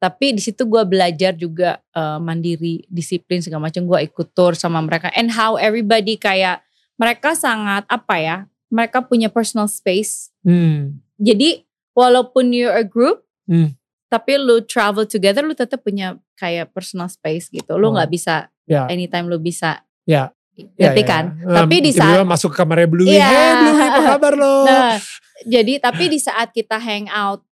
[0.00, 3.84] Tapi di situ gue belajar juga eh, mandiri, disiplin segala macam.
[3.84, 5.12] Gue ikut tour sama mereka.
[5.12, 6.64] And how everybody kayak
[6.96, 8.36] mereka sangat apa ya?
[8.72, 10.32] Mereka punya personal space.
[10.40, 11.04] Hmm.
[11.20, 13.74] Jadi walaupun you're a group, Hmm.
[14.08, 17.76] tapi lu travel together, lu tetap punya kayak personal space gitu.
[17.76, 17.92] Lu Oh.
[17.92, 18.86] nggak bisa Ya.
[18.88, 19.82] anytime lu bisa.
[20.06, 20.30] Ya.
[20.56, 21.24] Ngerti ya, kan?
[21.40, 21.66] ya.
[21.66, 23.16] Tapi Um, di saat masuk ke kamarnya Bluey.
[23.16, 23.26] Iya.
[23.26, 24.54] Hey Bluey apa kabar lo?
[24.70, 24.96] Nah,
[25.42, 27.42] jadi tapi di saat kita hang out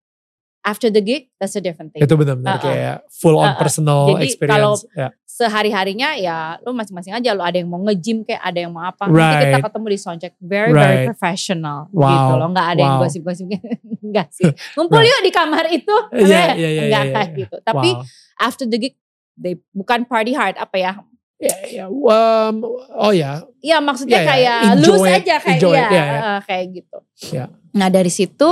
[0.62, 2.02] after the gig, that's a different thing.
[2.02, 2.64] itu benar-benar Uh-uh.
[2.66, 3.58] kayak full on Uh-uh.
[3.58, 4.82] personal Jadi experience.
[4.92, 5.08] ya.
[5.24, 9.06] Sehari-harinya ya lu masing-masing aja lu ada yang mau nge-gym kayak ada yang mau apa.
[9.06, 9.44] Nanti Right.
[9.54, 11.08] kita ketemu di soundcheck very very Right.
[11.08, 12.10] professional Wow.
[12.10, 12.48] gitu loh.
[12.50, 13.02] Nggak ada yang Wow.
[13.06, 13.46] gosip-gosip
[14.06, 14.50] enggak sih.
[14.76, 15.08] Ngumpul Right.
[15.08, 15.96] yuk di kamar itu.
[16.18, 17.38] Enggak, iya, iya, enggak kayak iya.
[17.38, 17.56] gitu.
[17.62, 18.04] Tapi Wow.
[18.42, 18.94] after the gig
[19.38, 20.92] they bukan party hard apa ya?
[21.38, 22.66] Ya, ya, um,
[22.98, 24.30] oh ya, Iya maksudnya Iya, iya.
[24.34, 26.02] kayak Enjoy loose aja kayak iya, iya.
[26.02, 26.98] eh, kayak gitu.
[27.30, 27.44] Iya.
[27.78, 28.50] Nah dari situ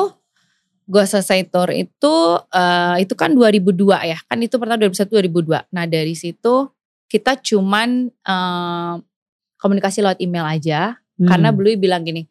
[0.87, 2.15] gue selesai tour itu
[2.55, 3.75] eh, itu kan 2002
[4.07, 5.75] ya kan itu pertama 2001 2002.
[5.75, 6.71] Nah dari situ
[7.11, 8.95] kita cuman eh,
[9.59, 11.29] komunikasi lewat email aja Hmm.
[11.33, 12.29] karena Bluey bilang gini,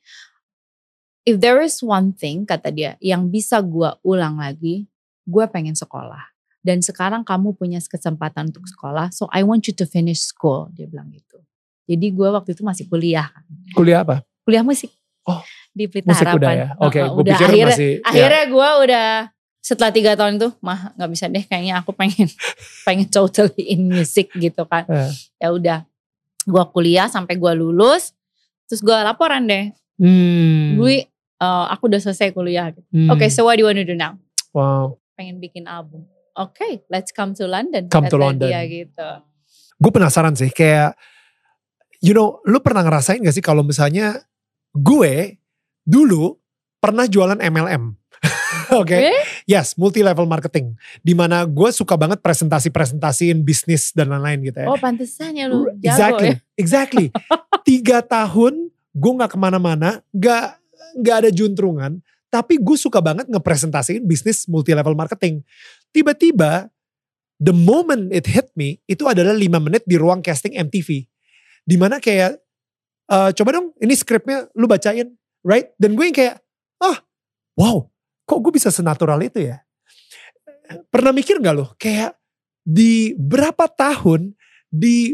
[1.26, 4.86] if there is one thing kata dia yang bisa gue ulang lagi,
[5.26, 6.22] gue pengen sekolah.
[6.66, 10.74] Dan sekarang kamu punya kesempatan untuk sekolah, so I want you to finish school.
[10.74, 11.38] Dia bilang gitu.
[11.86, 13.30] Jadi gue waktu itu masih kuliah,
[13.78, 14.26] kuliah apa?
[14.42, 14.90] kuliah musik.
[15.26, 16.38] Oh, di Pelita Musik Harapan.
[16.38, 16.68] udah ya.
[16.78, 17.92] Oke, Heeh, gue pikir akhirnya, masih.
[17.92, 18.06] ya.
[18.06, 19.08] akhirnya gue udah
[19.60, 22.30] setelah tiga tahun itu mah nggak bisa deh kayaknya aku pengen
[22.86, 25.10] pengen totally in music gitu kan Eh.
[25.38, 25.80] ya udah
[26.46, 28.14] Gue kuliah sampai gue lulus.
[28.66, 29.74] Terus gue laporan deh.
[29.98, 30.78] Hmm.
[30.78, 31.10] Gue
[31.42, 32.70] uh, aku udah selesai kuliah.
[32.70, 32.86] gitu.
[32.94, 33.10] Hmm.
[33.10, 34.14] Oke, so what do you want to do now?
[34.54, 35.02] Wow.
[35.18, 36.06] Pengen bikin album.
[36.38, 37.90] Oke, let's come to London.
[37.90, 38.46] Come to London.
[38.46, 39.10] Dia gitu.
[39.76, 40.94] Gue penasaran sih kayak,
[41.98, 44.22] you know, lu pernah ngerasain gak sih kalau misalnya
[44.76, 45.40] gue
[45.88, 46.36] dulu
[46.84, 47.96] pernah jualan MLM.
[48.82, 48.98] Oke.
[48.98, 49.24] Eh?
[49.48, 50.76] Yes, multi level marketing.
[51.02, 54.68] Di mana gue suka banget presentasi-presentasiin bisnis dan lain-lain gitu ya.
[54.70, 56.38] Oh pantesan ya lu jago exactly, ya.
[56.60, 57.08] exactly.
[57.68, 60.46] Tiga tahun gue nggak ke mana-mana, nggak
[60.96, 62.00] nggak ada juntrungan,
[62.32, 65.44] tapi gue suka banget ngepresentasiin bisnis multi level marketing.
[65.92, 66.72] Tiba-tiba,
[67.40, 71.04] the moment it hit me itu adalah lima menit di ruang casting MTV,
[71.68, 72.40] di mana kayak
[73.06, 75.14] "Eh, coba dong ini skripnya lu bacain,
[75.46, 75.70] right?
[75.78, 76.42] Dan gue yang kayak
[76.82, 76.98] ah
[77.54, 77.86] wow,
[78.24, 79.62] kok gue bisa senatural itu ya?
[80.90, 82.18] Pernah mikir gak lo kayak
[82.66, 84.34] di berapa tahun
[84.68, 85.14] di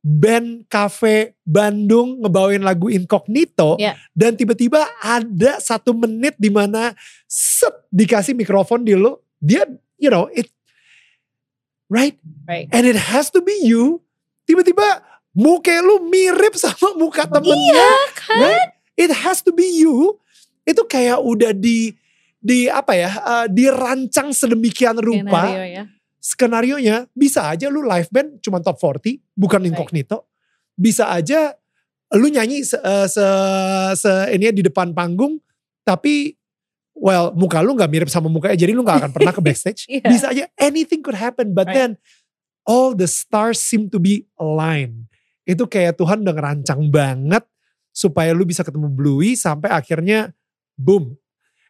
[0.00, 4.00] band cafe Bandung ngebawain lagu incognito Iya.
[4.16, 6.96] dan tiba-tiba ada satu menit di mana
[7.28, 9.68] set dikasih mikrofon di lo dia
[10.00, 10.48] you know it
[11.92, 12.16] right
[12.48, 12.72] Right.
[12.72, 14.00] and it has to be you
[14.48, 15.04] tiba-tiba
[15.40, 18.38] muka lu mirip sama muka temennya Iya kan?
[18.38, 18.68] right?
[18.94, 20.20] it has to be you
[20.62, 21.96] itu kayak udah di
[22.36, 25.84] di apa ya eh, dirancang sedemikian rupa Skenario ya.
[26.16, 30.28] skenario nya bisa aja lu live band cuma top 40 bukan incognito
[30.74, 31.56] bisa aja
[32.10, 33.24] lu nyanyi se, eh, se,
[33.94, 35.40] se- ini di depan panggung
[35.80, 36.36] tapi
[36.92, 40.06] well muka lu nggak mirip sama mukanya jadi lu nggak akan pernah ke backstage Iya.
[40.06, 41.76] bisa aja anything could happen but Right.
[41.76, 41.90] then
[42.64, 45.08] all the stars seem to be aligned
[45.50, 47.42] itu kayak Tuhan udah ngerancang banget
[47.90, 50.30] supaya lu bisa ketemu Bluey sampai akhirnya
[50.78, 51.18] boom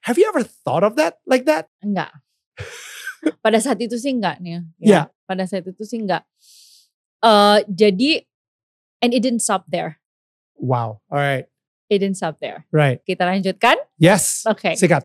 [0.05, 2.12] have you ever thought of that like that Enggak.
[3.45, 4.64] Pada saat itu sih enggak nih.
[4.81, 5.12] Iya.
[5.29, 6.25] Pada saat itu sih enggak.
[7.21, 8.25] Eh jadi
[9.01, 10.01] and it didn't stop there.
[10.57, 11.49] wow alright
[11.90, 12.64] It didn't stop there.
[12.73, 13.77] right Kita lanjutkan.
[13.97, 14.77] yes Oke.
[14.77, 15.05] sikat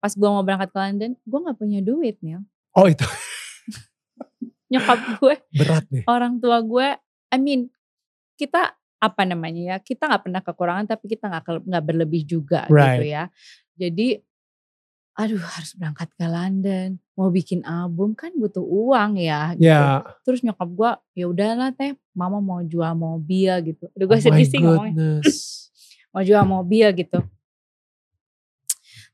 [0.00, 2.40] Pas gua mau berangkat ke London, gua nggak punya duit nih.
[2.72, 3.04] oh itu
[4.70, 6.88] Nyokap gue, berat nih orang tua gue,
[7.28, 7.74] I mean
[8.40, 9.76] kita apa namanya ya?
[9.80, 12.74] Kita nggak pernah kekurangan tapi kita nggak nggak berlebih juga gitu
[13.04, 13.12] Right.
[13.12, 13.24] ya.
[13.76, 14.08] Jadi
[15.20, 19.68] aduh harus berangkat ke London, mau bikin album kan butuh uang ya gitu.
[19.68, 23.84] ya Terus nyokap gue, ya udahlah teh, mama mau jual mobil gitu.
[23.92, 25.20] Aduh gue oh sedih sih ngomongnya.
[26.10, 27.22] Mau jual mobil gitu.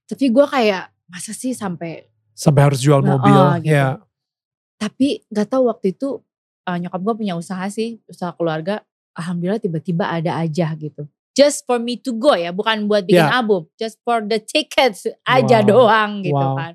[0.08, 3.74] Tapi gue kayak, masa sih sampai, sampai harus jual Nah, mobil ah, gitu.
[3.74, 4.00] ya
[4.76, 6.20] tapi gak tahu waktu itu
[6.68, 8.84] eh, nyokap gue punya usaha sih, usaha keluarga.
[9.16, 11.08] Alhamdulillah tiba-tiba ada aja gitu.
[11.32, 13.32] Just for me to go ya, bukan buat bikin Ya.
[13.32, 13.68] album.
[13.76, 15.68] Just for the tickets aja Wow.
[15.68, 16.56] doang gitu Wow.
[16.56, 16.72] kan.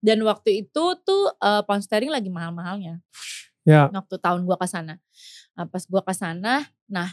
[0.00, 3.00] Dan waktu itu tuh eh, pound sterling lagi mahal-mahalnya.
[3.68, 4.96] ya waktu tahun gua ke sana.
[5.52, 7.12] Nah, pas gua ke sana, nah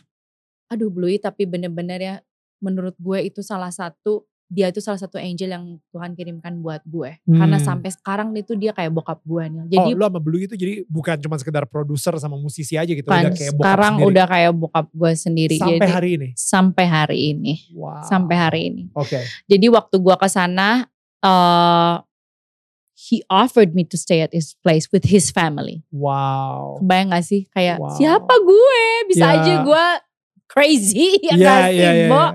[0.67, 2.15] aduh Bluey tapi bener-bener ya
[2.59, 7.19] menurut gue itu salah satu dia itu salah satu angel yang Tuhan kirimkan buat gue.
[7.21, 7.67] Karena Hmm.
[7.67, 9.59] sampai sekarang itu dia kayak bokap gue nih.
[9.59, 13.03] oh Jadi lu sama Blue itu jadi bukan cuma sekedar produser sama musisi aja gitu
[13.03, 14.07] kan udah kayak bokap sekarang sendiri.
[14.07, 15.55] udah kayak bokap gue sendiri.
[15.57, 17.53] sampai Jadi hari ini sampai hari ini.
[17.71, 18.83] wow Sampai hari ini.
[18.91, 20.87] oke Jadi waktu gua ke sana
[21.19, 21.95] eh
[22.97, 25.83] he offered me to stay at his place with his family.
[25.91, 27.45] wow Kebayang gak sih?
[27.51, 27.93] Kayak Wow.
[27.93, 28.81] siapa gue?
[29.07, 29.33] Bisa Ya.
[29.37, 29.85] aja gue
[30.47, 32.15] crazy ya Iya, gak sih, iya, iya, Bo?
[32.17, 32.29] iya.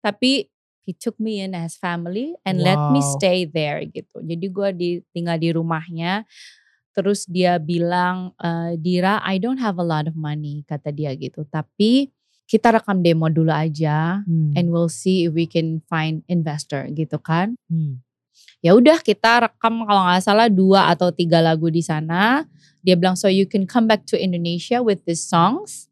[0.00, 0.30] Tapi
[0.82, 3.14] he took me in as family and let me Wow.
[3.16, 4.18] stay there gitu.
[4.20, 6.26] Jadi gue di, tinggal di rumahnya.
[6.92, 11.48] Terus dia bilang, "Eh, Dira, I don't have a lot of money, kata dia gitu.
[11.48, 12.12] Tapi
[12.44, 14.52] kita rekam demo dulu aja, Hmm.
[14.52, 17.56] and we'll see if we can find investor gitu kan.
[17.72, 18.04] Hmm.
[18.60, 22.44] Ya udah kita rekam kalau nggak salah dua atau tiga lagu di sana.
[22.84, 25.86] Dia bilang so you can come back to Indonesia with these songs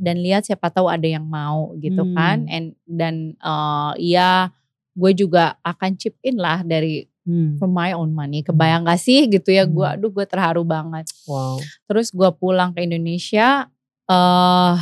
[0.00, 2.16] dan lihat siapa tahu ada yang mau gitu Hmm.
[2.16, 2.38] kan.
[2.48, 4.48] And dan eh, ya
[4.96, 7.60] gue juga akan chip in lah dari Hmm.
[7.60, 8.40] from my own money.
[8.40, 9.94] Kebayang gak sih gitu ya gue, Hmm.
[10.00, 11.04] aduh gue terharu banget.
[11.28, 13.68] wow Terus gue pulang ke Indonesia,
[14.08, 14.74] eh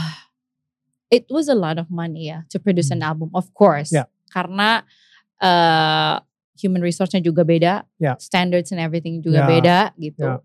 [1.11, 3.11] it was a lot of money ya to produce an Hmm.
[3.11, 3.90] album, of course.
[3.90, 4.07] Ya.
[4.31, 4.87] Karena
[5.42, 6.14] eh
[6.59, 8.18] human resource-nya juga beda, Ya.
[8.18, 9.48] standards and everything juga Ya.
[9.50, 10.26] beda gitu.
[10.26, 10.38] Ya.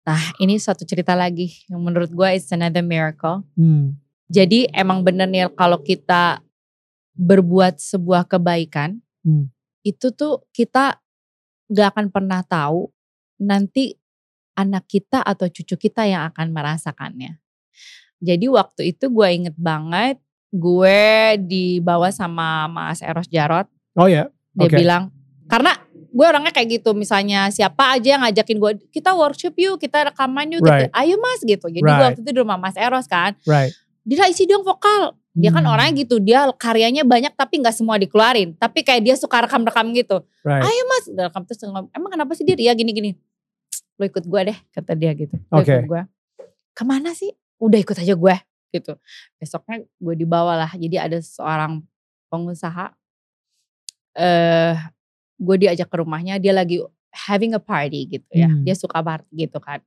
[0.00, 3.44] Nah ini satu cerita lagi yang menurut gue it's another miracle.
[3.54, 4.00] Hmm.
[4.30, 6.40] Jadi emang bener nih kalau kita
[7.12, 9.52] berbuat sebuah kebaikan, Hmm.
[9.84, 10.96] itu tuh kita
[11.68, 12.88] gak akan pernah tahu
[13.36, 13.92] nanti
[14.56, 17.36] anak kita atau cucu kita yang akan merasakannya.
[18.20, 20.16] Jadi waktu itu gue inget banget
[20.48, 21.00] gue
[21.38, 23.68] dibawa sama Mas Eros Jarot.
[23.94, 24.76] oh ya Dia Oke.
[24.80, 25.12] bilang,
[25.50, 25.72] karena
[26.10, 30.46] gue orangnya kayak gitu misalnya siapa aja yang ngajakin gue kita workshop yuk kita rekaman
[30.50, 30.70] yuk gitu.
[30.70, 30.90] Right.
[30.94, 31.66] ayo mas gitu.
[31.66, 32.06] Jadi gue Right.
[32.06, 33.34] waktu itu di rumah mas Eros kan.
[33.44, 33.74] Right.
[34.02, 35.14] Dira isi dong vokal.
[35.30, 35.70] Dia kan Hmm.
[35.70, 38.58] orangnya gitu dia karyanya banyak tapi nggak semua dikeluarin.
[38.58, 40.22] Tapi kayak dia suka rekam-rekam gitu.
[40.42, 40.62] Right.
[40.62, 41.04] ayo mas.
[41.06, 43.10] Rekam terus emang kenapa sih dia ya gini gini
[43.94, 45.36] lo ikut gue deh kata dia gitu.
[45.50, 45.70] Lo Oke.
[45.70, 46.02] ikut gue.
[46.72, 47.30] Ke mana sih?
[47.60, 48.34] Udah ikut aja gue
[48.70, 48.92] gitu.
[49.36, 51.84] Besoknya gue dibawa lah jadi ada seorang
[52.26, 52.90] pengusaha
[54.14, 54.74] eh
[55.40, 58.62] gue diajak ke rumahnya dia lagi having a party gitu ya Hmm.
[58.62, 59.80] dia suka party gitu kan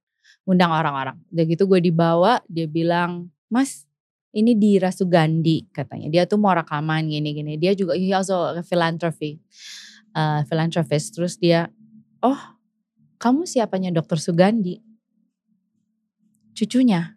[0.43, 1.15] undang orang-orang.
[1.31, 3.87] Udah gitu gue dibawa dia bilang mas
[4.33, 6.09] ini Dira Sugandi katanya.
[6.09, 9.39] Dia tuh mau rekaman gini-gini dia juga he also a philanthropy
[10.17, 11.15] uh, philanthropist.
[11.15, 11.69] Terus dia
[12.19, 12.39] oh
[13.21, 14.81] kamu siapanya dokter Sugandi?
[16.57, 17.15] Cucunya.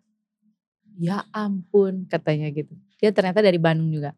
[0.97, 2.73] Ya ampun katanya gitu.
[3.01, 4.15] Dia ternyata dari Bandung juga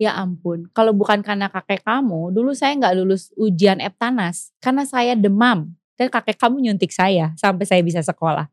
[0.00, 4.56] ya ampun kalau bukan karena kakek kamu dulu saya nggak lulus ujian Eptanas.
[4.56, 8.48] Karena saya demam dan kakek kamu nyuntik saya sampai saya bisa sekolah.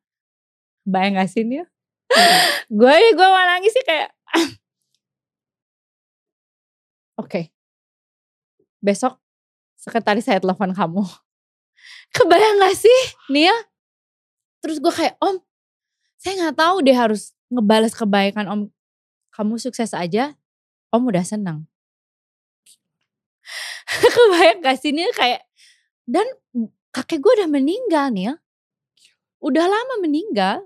[0.83, 1.63] Bayang gak sih nih
[2.67, 4.11] gue gue mau nangis sih kayak
[7.23, 7.41] oke.
[8.83, 9.15] Besok
[9.79, 11.03] sekretaris saya telepon kamu.
[12.15, 12.99] Kebayang gak sih
[13.31, 13.55] Nia?
[14.59, 15.39] Terus gue kayak om
[16.17, 18.59] saya nggak tahu deh harus ngebales kebaikan om
[19.31, 20.33] kamu sukses aja
[20.93, 21.67] om udah senang
[24.15, 25.41] kebayang gak sih Nia kayak
[26.07, 26.27] dan
[26.91, 28.35] kakek gue udah meninggal nih ya
[29.43, 30.63] udah lama meninggal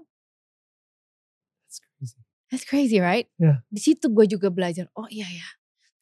[1.67, 2.19] That's crazy.
[2.51, 3.27] That's crazy, right?
[3.39, 3.63] Yeah.
[3.71, 4.91] Di situ gue juga belajar.
[4.97, 5.47] Oh iya ya,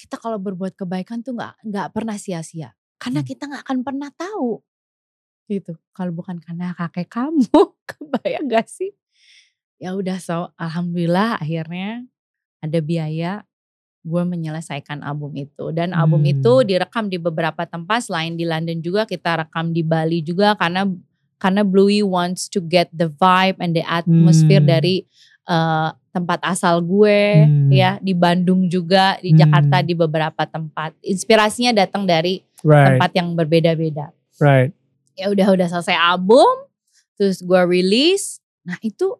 [0.02, 2.74] kita kalau berbuat kebaikan tuh nggak nggak pernah sia-sia.
[2.98, 3.30] Karena Hmm.
[3.30, 4.58] kita nggak akan pernah tahu.
[5.50, 5.74] Gitu.
[5.94, 7.46] Kalau bukan karena kakek kamu,
[7.90, 8.94] kebayang gak sih?
[9.82, 12.06] Ya udah so, alhamdulillah akhirnya
[12.62, 13.46] ada biaya
[14.00, 16.34] gue menyelesaikan album itu dan album Hmm.
[16.40, 20.88] itu direkam di beberapa tempat selain di London juga kita rekam di Bali juga karena
[21.36, 24.72] karena Bluey wants to get the vibe and the atmosphere Hmm.
[24.72, 24.96] dari
[25.50, 27.74] eh, tempat asal gue Hmm.
[27.74, 29.40] ya di Bandung juga di Hmm.
[29.42, 33.02] Jakarta di beberapa tempat inspirasinya datang dari Right.
[33.02, 34.72] tempat yang berbeda-beda Right.
[35.18, 36.46] ya udah udah selesai album
[37.18, 39.18] terus gue release nah itu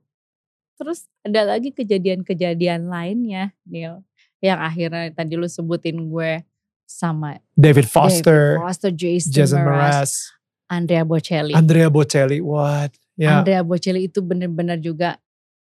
[0.78, 4.06] terus ada lagi kejadian-kejadian lainnya Neil
[4.40, 6.44] yang akhirnya tadi lu sebutin gue
[6.90, 10.32] sama David Foster, David Foster Jason, Jason Mraz,
[10.72, 12.42] Andrea Bocelli Andrea Bocelli.
[12.42, 12.96] What?
[13.20, 13.40] Ya.
[13.44, 15.20] Andrea Bocelli itu bener-bener juga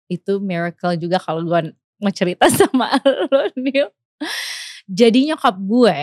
[0.06, 2.92] itu miracle juga kalau gue ngecerita sama
[3.30, 3.88] lo Neil
[4.86, 5.98] jadi nyokap gue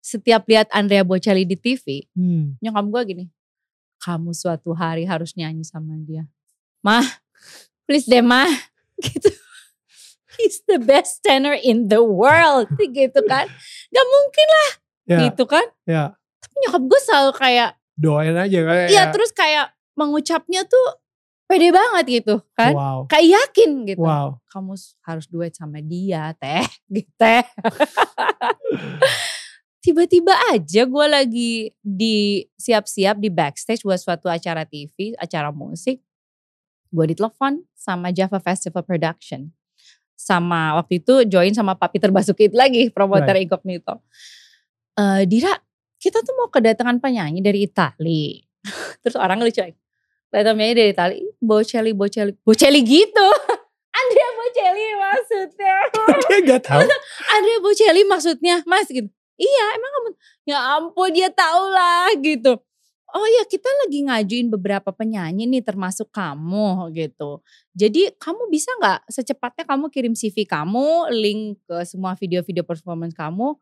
[0.00, 2.56] setiap lihat Andrea Bocelli di TV Hmm.
[2.62, 3.24] nyokap gue gini
[4.00, 6.24] kamu suatu hari harus nyanyi sama dia
[6.80, 7.04] mah
[7.84, 8.48] please deh mah
[9.04, 9.28] gitu
[10.38, 13.46] he's the best tenor in the world gitu kan
[13.88, 14.70] gak mungkin lah
[15.08, 15.26] Ya.
[15.26, 16.14] gitu kan Ya.
[16.38, 18.86] tapi nyokap gue selalu kayak Doain aja kayak.
[18.88, 20.86] iya terus kayak mengucapnya tuh
[21.44, 22.98] pede banget gitu kan Wow.
[23.10, 24.38] kayak yakin gitu Wow.
[24.48, 26.62] kamu harus duet sama dia teh
[26.94, 27.42] gitu teh
[29.80, 36.04] tiba-tiba aja gue lagi di siap-siap di backstage buat suatu acara TV acara musik
[36.90, 39.48] gue ditelepon sama Java Festival Production
[40.20, 44.04] sama waktu itu join sama Pak Peter Basuki itu lagi promoter incognito.
[45.00, 45.56] Eh, Dira
[45.96, 48.44] kita tuh mau kedatangan penyanyi dari Itali.
[49.00, 49.76] Terus orang lucu lagi
[50.28, 51.18] datang penyanyi dari Itali.
[51.40, 53.28] Bocelli Bocelli Bocelli gitu.
[54.00, 55.74] Andrea Bocelli maksudnya.
[56.28, 56.80] Dia gak tahu.
[57.32, 59.08] Andrea Bocelli maksudnya mas gitu.
[59.40, 60.10] Iya emang kamu
[60.44, 62.60] ya ampun dia tahu lah gitu
[63.14, 67.42] oh ya kita lagi ngajuin beberapa penyanyi nih termasuk kamu gitu
[67.74, 73.54] jadi kamu bisa nggak secepatnya kamu kirim CV kamu link ke semua video-video performance kamu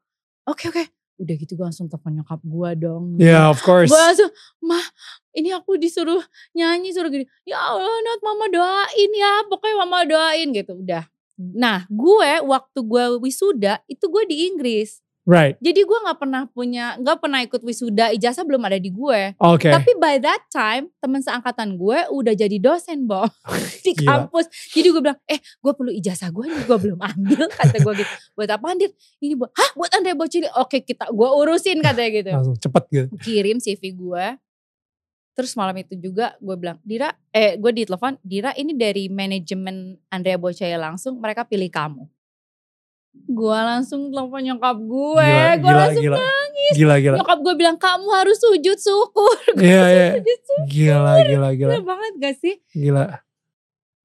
[0.48, 0.84] oke oke
[1.18, 3.90] udah gitu gue langsung telepon nyokap gue dong Yeah, of course.
[3.90, 4.30] Gue langsung,
[4.62, 4.86] mah
[5.34, 6.22] ini aku disuruh
[6.54, 7.26] nyanyi suruh gini.
[7.42, 10.78] Ya Allah Nat mama doain ya, pokoknya mama doain gitu.
[10.78, 11.10] Udah.
[11.38, 15.02] Nah gue waktu gue wisuda itu gue di Inggris.
[15.28, 15.60] Right.
[15.60, 19.36] Jadi gue gak pernah punya, gak pernah ikut wisuda, ijazah belum ada di gue.
[19.36, 19.68] Oke.
[19.68, 23.28] Tapi by that time teman seangkatan gue udah jadi dosen Bo
[23.84, 24.24] di Gila.
[24.24, 24.48] kampus.
[24.72, 28.12] Jadi gue bilang, eh gue perlu ijazah gue nih, gue belum ambil kata gue gitu.
[28.40, 28.90] Buat apa Andir?
[29.20, 30.48] Ini buat, hah buat Andre Bocelli?
[30.56, 33.06] Oke kita, gue urusin katanya gitu Langsung cepet gitu.
[33.20, 34.26] kirim CV gue.
[35.36, 40.40] Terus malam itu juga gue bilang, Dira, eh gue ditelepon, Dira ini dari manajemen Andrea
[40.40, 42.08] Bocelli langsung, mereka pilih kamu.
[43.26, 46.16] Gue langsung telepon nyokap gue, gue langsung gila.
[46.20, 46.74] nangis.
[46.78, 47.16] Gila, gila.
[47.18, 49.36] Nyokap gue bilang, kamu harus sujud syukur.
[49.58, 50.14] Iya, langsung iya.
[50.20, 50.66] sujud syukur.
[50.70, 51.72] Gila, gila, gila.
[51.74, 52.54] Gila banget gak sih?
[52.70, 53.04] Gila.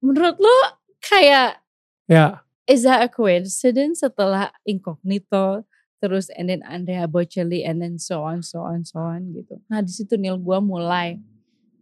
[0.02, 0.56] Menurut lo
[1.00, 1.62] kayak,
[2.04, 2.44] Ya.
[2.68, 5.64] is that a coincidence setelah incognito,
[6.04, 9.56] terus and then Andrea Bocelli and then so on so on so on gitu.
[9.72, 11.16] Nah di situ Neil gue mulai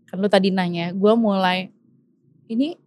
[0.06, 1.74] kan lu tadi nanya gue mulai
[2.46, 2.78] ini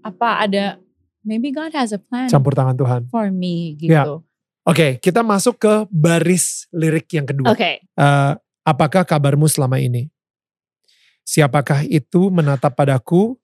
[0.00, 0.80] apa ada
[1.26, 3.10] maybe God has a plan Campur tangan Tuhan.
[3.10, 3.92] for me gitu.
[3.92, 4.06] Ya.
[4.66, 7.54] Oke, kita masuk ke baris lirik yang kedua.
[7.54, 7.82] Oke.
[7.82, 8.32] Eh,
[8.66, 10.10] apakah kabarmu selama ini?
[11.26, 13.38] Siapakah itu menatap padaku?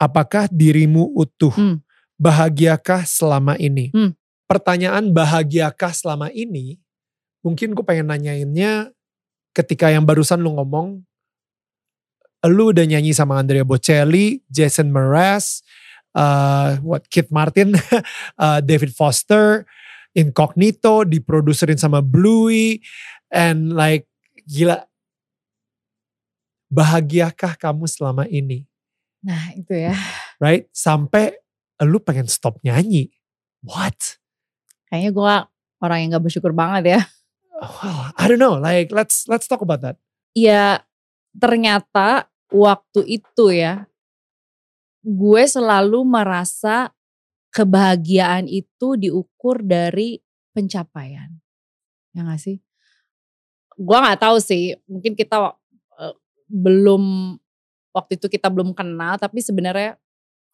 [0.00, 1.52] Apakah dirimu utuh?
[1.52, 1.76] Hmm.
[2.16, 3.92] Bahagiakah selama ini?
[3.92, 4.16] Hmm.
[4.48, 6.80] Pertanyaan bahagiakah selama ini,
[7.44, 8.92] mungkin gue pengen nanyainnya
[9.52, 11.04] ketika yang barusan lu ngomong,
[12.48, 15.60] lu udah nyanyi sama Andrea Bocelli, Jason Mraz,
[16.16, 17.76] uh, what Kit Martin,
[18.38, 19.64] uh, David Foster,
[20.12, 22.80] Incognito, diproduserin sama Bluey,
[23.32, 24.08] and like
[24.44, 24.84] gila.
[26.72, 28.64] Bahagiakah kamu selama ini?
[29.20, 29.92] Nah itu ya.
[30.40, 30.72] Right?
[30.72, 31.36] Sampai
[31.84, 33.12] lu pengen stop nyanyi.
[33.60, 34.16] What?
[34.88, 35.34] Kayaknya gue
[35.84, 37.00] orang yang gak bersyukur banget ya.
[37.62, 38.58] Well, I don't know.
[38.58, 40.00] Like let's let's talk about that.
[40.34, 40.82] Ya
[41.36, 43.86] ternyata waktu itu ya.
[45.02, 46.94] Gue selalu merasa
[47.52, 50.22] kebahagiaan itu diukur dari
[50.54, 51.28] pencapaian.
[52.14, 52.56] Ya gak sih?
[53.76, 54.78] Gue gak tahu sih.
[54.86, 56.14] Mungkin kita uh,
[56.48, 57.36] belum
[57.92, 59.18] waktu itu kita belum kenal.
[59.18, 59.98] Tapi sebenarnya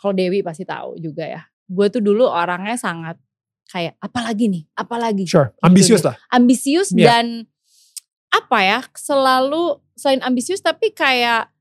[0.00, 1.42] kalau Dewi pasti tahu juga ya.
[1.68, 3.20] Gue tuh dulu orangnya sangat
[3.68, 5.28] kayak apalagi nih, apalagi.
[5.28, 6.16] Sure, Gitu ambisius lah.
[6.32, 7.04] ambisius Iya.
[7.04, 7.26] dan
[8.32, 11.52] apa ya selalu selain ambisius tapi kayak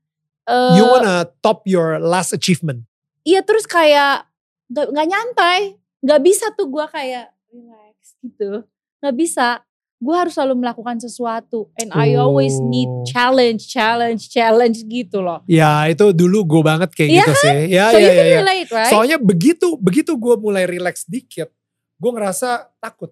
[0.48, 2.88] eh, You wanna top your last achievement.
[3.22, 4.24] iya terus kayak
[4.66, 5.60] nggak nggak nyantai
[6.00, 8.64] nggak bisa tuh gue kayak relax gitu
[8.98, 9.60] nggak bisa
[9.98, 13.02] gue harus selalu melakukan sesuatu and I always need Oh.
[13.02, 17.54] challenge challenge challenge gitu loh Ya itu dulu gue banget kayak Iya gitu sih.
[17.68, 18.36] Ya, so ya, you ya, can ya.
[18.38, 21.50] relate right Soalnya begitu begitu gue mulai relax dikit,
[21.98, 23.10] gue ngerasa takut.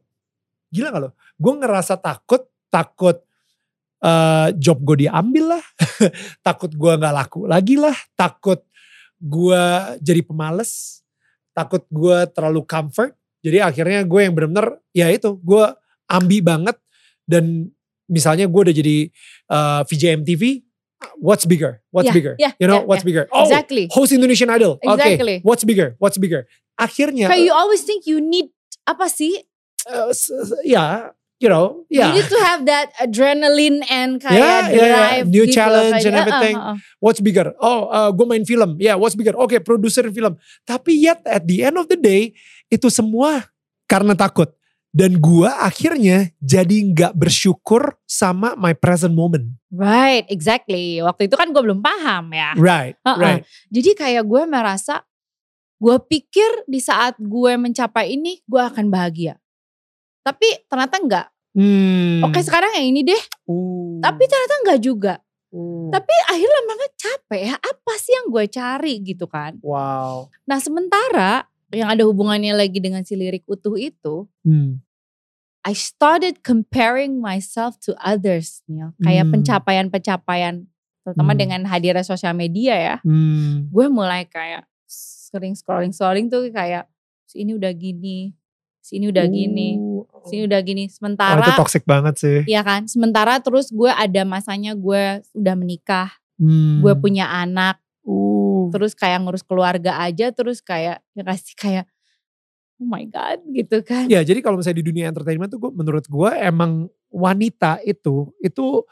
[0.70, 1.11] Gila gak lo?
[1.34, 3.18] Gue ngerasa takut, takut
[4.03, 5.64] eh, job gue diambil lah,
[6.47, 8.61] takut gue nggak laku lagi lah, takut
[9.20, 9.64] gue
[10.05, 11.03] jadi pemales,
[11.57, 13.16] takut gue terlalu comfort.
[13.40, 15.64] Jadi akhirnya gue yang bener-bener ya itu gue
[16.11, 16.74] ambi banget
[17.24, 17.70] dan
[18.11, 18.97] misalnya gue udah jadi
[19.53, 20.66] eh, VJ MTV,
[21.20, 21.80] what's bigger?
[21.90, 22.34] What's Yeah, bigger?
[22.38, 23.09] yeah, you know, yeah, what's yeah.
[23.09, 23.24] bigger?
[23.32, 24.78] Oh, exactly host Indonesian Idol.
[24.82, 25.40] Exactly.
[25.42, 25.97] what's bigger?
[25.99, 26.47] What's bigger?
[26.76, 28.53] Akhirnya, kayak you always think you need
[28.84, 29.32] apa sih
[29.88, 30.12] uh,
[30.61, 32.11] ya, you know, ya.
[32.11, 34.89] you need to have that adrenaline and kayak Yeah, yeah, yeah.
[34.97, 36.57] drive New gitu challenge kayak, and uh, uh, everything.
[36.57, 36.76] uh, uh.
[37.01, 37.47] What's bigger?
[37.61, 38.80] Oh, uh, gue main film.
[38.80, 39.37] Ya, yeah, what's bigger?
[39.37, 40.41] Oke, produser film.
[40.64, 42.32] Tapi yet at the end of the day,
[42.72, 43.47] itu semua
[43.84, 44.51] karena takut.
[44.97, 49.45] Dan gua akhirnya jadi nggak bersyukur sama my present moment.
[49.68, 51.05] Right, exactly.
[51.05, 52.57] Waktu itu kan gue belum paham ya.
[52.57, 53.20] Right, Uh-uh.
[53.20, 53.43] right.
[53.68, 55.05] Jadi kayak gue merasa,
[55.76, 59.37] gue pikir di saat gue mencapai ini, gue akan bahagia.
[60.27, 61.27] Tapi ternyata enggak.
[61.55, 62.27] Hmm.
[62.27, 63.22] Oke sekarang yang ini deh.
[63.47, 64.03] Uh.
[64.03, 65.14] Tapi ternyata enggak juga.
[65.55, 65.89] Uh.
[65.95, 67.55] Tapi akhirnya lama capek ya.
[67.55, 69.62] Apa sih yang gue cari gitu kan.
[69.62, 70.27] Wow.
[70.51, 74.27] Nah sementara yang ada hubungannya lagi dengan si lirik utuh itu.
[74.43, 74.83] Hmm.
[75.66, 78.62] I started comparing myself to others.
[78.66, 78.95] Neil.
[79.03, 79.33] Kayak Hmm.
[79.39, 80.55] pencapaian-pencapaian.
[81.07, 81.41] Terutama Hmm.
[81.41, 82.97] dengan hadirnya sosial media ya.
[83.07, 83.70] Hmm.
[83.70, 86.87] gue mulai kayak sering scrolling scrolling tuh kayak
[87.27, 88.31] si ini udah gini,
[88.79, 89.83] si ini udah gini, Uh.
[89.83, 89.86] si
[90.28, 90.84] ini udah gini.
[90.86, 92.38] Oh, Sementara, itu toxic banget sih.
[92.44, 92.84] iya kan?
[92.90, 96.84] Sementara terus gue ada masanya gue udah menikah, Hmm.
[96.84, 98.68] gue punya anak, Uh.
[98.70, 101.86] terus kayak ngurus keluarga aja, terus kayak ya kasih kayak
[102.76, 104.05] oh my god gitu kan?
[104.07, 108.84] Ya jadi kalau misalnya di dunia entertainment tuh gua, menurut gue emang wanita itu itu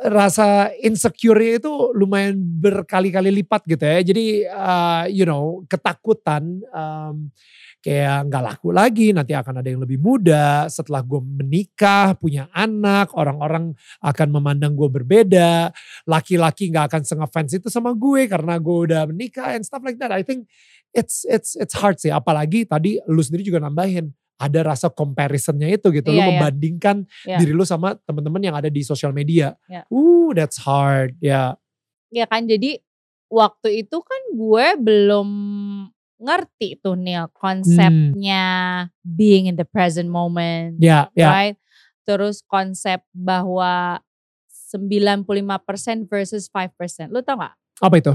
[0.00, 4.00] rasa insecure itu lumayan berkali-kali lipat gitu ya.
[4.00, 7.28] Jadi uh, you know ketakutan um,
[7.80, 10.68] kayak nggak laku lagi nanti akan ada yang lebih muda.
[10.68, 13.72] Setelah gue menikah punya anak orang-orang
[14.04, 15.72] akan memandang gue berbeda.
[16.04, 20.12] Laki-laki nggak akan sengefans itu sama gue karena gue udah menikah and stuff like that.
[20.12, 20.44] I think
[20.92, 22.12] it's it's it's hard sih.
[22.12, 26.12] Apalagi tadi lu sendiri juga nambahin ada rasa comparisonnya itu gitu.
[26.12, 26.28] Lu Iya, iya.
[26.32, 26.96] membandingkan
[27.28, 27.38] Iya.
[27.44, 29.56] diri lu sama teman-teman yang ada di sosial media.
[29.68, 29.84] Iya.
[29.88, 31.16] uh that's hard.
[31.20, 31.56] Ya.
[32.12, 32.80] Ya kan jadi
[33.30, 35.28] waktu itu kan gue belum
[36.20, 38.44] ngerti tuh Neil konsepnya
[39.02, 40.76] being in the present moment.
[40.78, 41.56] ya ya right?
[42.04, 44.04] Terus konsep bahwa
[44.70, 47.10] 95% versus 5%.
[47.10, 47.54] Lu tau gak?
[47.80, 48.14] apa itu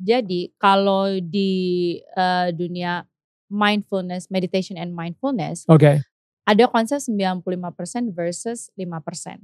[0.00, 1.52] Jadi kalau di
[2.00, 3.04] eh, dunia
[3.52, 6.00] mindfulness, meditation and mindfulness, oke
[6.48, 9.38] ada konsep 95% versus 5%.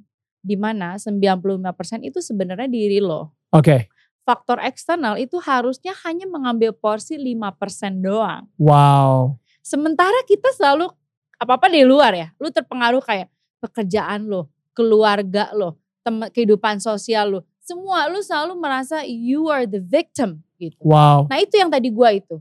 [0.46, 3.36] Di mana 95% itu sebenarnya diri lo.
[3.52, 3.88] oke
[4.26, 8.50] Faktor eksternal itu harusnya hanya mengambil porsi 5% doang.
[8.58, 10.90] wow Sementara kita selalu
[11.38, 12.28] apa-apa di luar ya.
[12.42, 13.30] Lu terpengaruh kayak
[13.62, 19.82] pekerjaan lo, keluarga lo, teman kehidupan sosial lo, semua lu selalu merasa you are the
[19.82, 20.78] victim gitu.
[20.82, 21.26] Wow.
[21.26, 22.38] Nah itu yang tadi gua itu.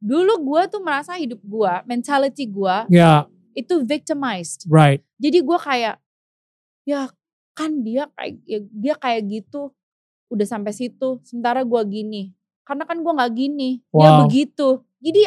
[0.00, 3.24] Dulu gua tuh merasa hidup gua, mentality gua Ya,
[3.56, 4.64] itu victimized.
[4.68, 5.04] right.
[5.20, 5.96] Jadi gua kayak
[6.88, 7.08] ya
[7.56, 9.72] kan dia kayak ya dia kayak gitu
[10.32, 12.34] udah sampai situ sementara gua gini.
[12.66, 14.26] Karena kan gua nggak gini, dia Wow.
[14.26, 14.82] begitu.
[14.98, 15.22] Jadi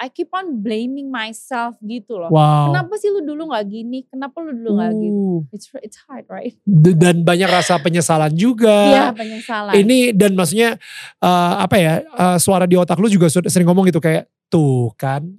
[0.00, 2.32] I keep on blaming myself gitu loh.
[2.32, 2.72] Wow.
[2.72, 4.08] Kenapa sih lu dulu nggak gini?
[4.08, 5.20] Kenapa lu dulu nggak gitu?
[5.20, 6.56] Uh, It's it's hard, right?
[6.96, 8.72] dan banyak rasa penyesalan juga.
[8.88, 9.76] Iya penyesalan.
[9.76, 10.80] Ini dan maksudnya
[11.20, 15.36] eh, apa ya eh, suara di otak lu juga sering ngomong gitu kayak tuh kan,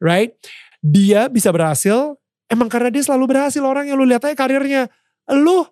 [0.00, 0.32] right?
[0.80, 2.16] Dia bisa berhasil
[2.48, 4.88] emang karena dia selalu berhasil orang yang lu lihat aja karirnya.
[5.28, 5.68] Lu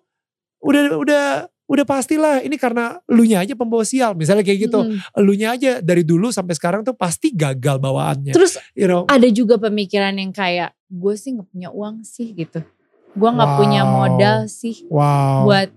[0.61, 1.23] udah udah
[1.67, 4.79] udah pastilah ini karena elunya aja pembawa sial misalnya kayak gitu.
[4.87, 5.03] Mm-mm.
[5.13, 8.31] Elunya aja dari dulu sampai sekarang tuh pasti gagal bawaannya.
[8.31, 9.03] Terus you know.
[9.05, 12.63] ada juga pemikiran yang kayak gue sih nggak punya uang sih gitu.
[13.13, 13.59] Gue nggak Wow.
[13.59, 15.43] punya modal sih Wow.
[15.43, 15.69] buat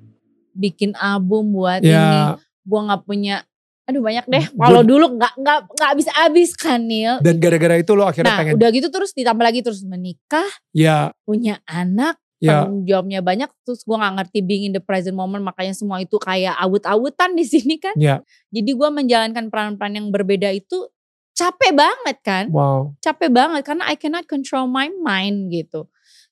[0.55, 2.21] bikin album buat ya, ini.
[2.63, 3.43] Gue nggak punya.
[3.91, 4.45] Aduh banyak deh.
[4.55, 7.19] Kalau dulu nggak nggak nggak habis habis kan Nil.
[7.19, 11.11] dan gara-gara itu lo akhirnya Nah pengen udah gitu terus ditambah lagi terus menikah, ya
[11.27, 13.51] punya anak, ya tanggung jawabnya banyak.
[13.63, 17.45] Terus gue nggak ngerti being in the present moment makanya semua itu kayak awut-awutan di
[17.45, 17.95] sini kan.
[18.01, 20.89] ya Jadi gue menjalankan peran-peran yang berbeda itu
[21.37, 22.45] capek banget kan.
[22.51, 25.87] wow capek banget karena I cannot control my mind gitu.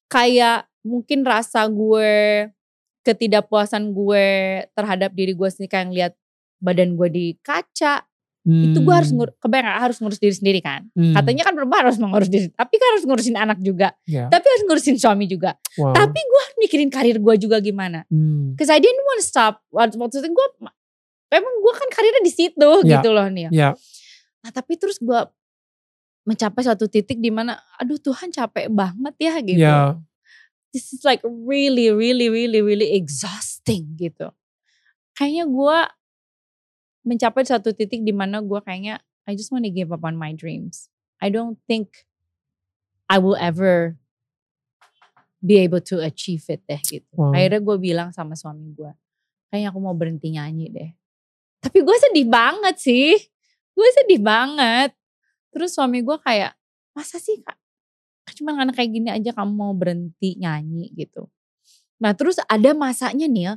[0.08, 2.48] Kayak mungkin rasa gue
[3.04, 4.26] ketidakpuasan gue
[4.72, 6.12] terhadap diri gue sendiri kayak ngeliat
[6.58, 8.04] badan gue di kaca
[8.48, 10.88] itu gue harus ngur, kebayang harus ngurus diri sendiri kan.
[10.96, 11.12] Hmm.
[11.12, 14.62] Katanya kan perempuan harus mengurus diri, tapi kan harus ngurusin anak juga, ya tapi harus
[14.64, 15.52] ngurusin suami juga.
[15.76, 15.92] wow.
[15.92, 18.08] Tapi gue harus mikirin karir gue juga gimana.
[18.08, 18.56] Hmm.
[18.56, 19.60] Cause I didn't want to stop.
[19.68, 20.46] Itu gue,
[21.28, 22.98] emang gue kan karirnya di situ Ya.
[22.98, 23.52] gitu loh nih.
[23.52, 23.76] ya
[24.40, 25.20] Nah tapi terus gue
[26.24, 29.60] mencapai suatu titik di mana, aduh Tuhan capek banget ya gitu.
[29.60, 29.96] ya
[30.68, 34.28] This is like really, really, really, really exhausting gitu.
[35.16, 35.78] Kayaknya gue
[37.08, 40.36] mencapai suatu titik di mana gue kayaknya I just want to give up on my
[40.36, 40.92] dreams.
[41.16, 42.04] I don't think
[43.08, 43.96] I will ever
[45.40, 47.08] be able to achieve it deh gitu.
[47.16, 47.32] Wow.
[47.32, 48.92] Akhirnya gue bilang sama suami gue,
[49.48, 50.90] kayaknya aku mau berhenti nyanyi deh.
[51.64, 53.16] Tapi gue sedih banget sih.
[53.72, 54.92] Gue sedih banget.
[55.54, 56.52] Terus suami gue kayak,
[56.92, 57.56] masa sih kak?
[58.36, 61.26] Cuma karena kayak gini aja kamu mau berhenti nyanyi gitu.
[61.98, 63.54] Nah terus ada masanya nih ya,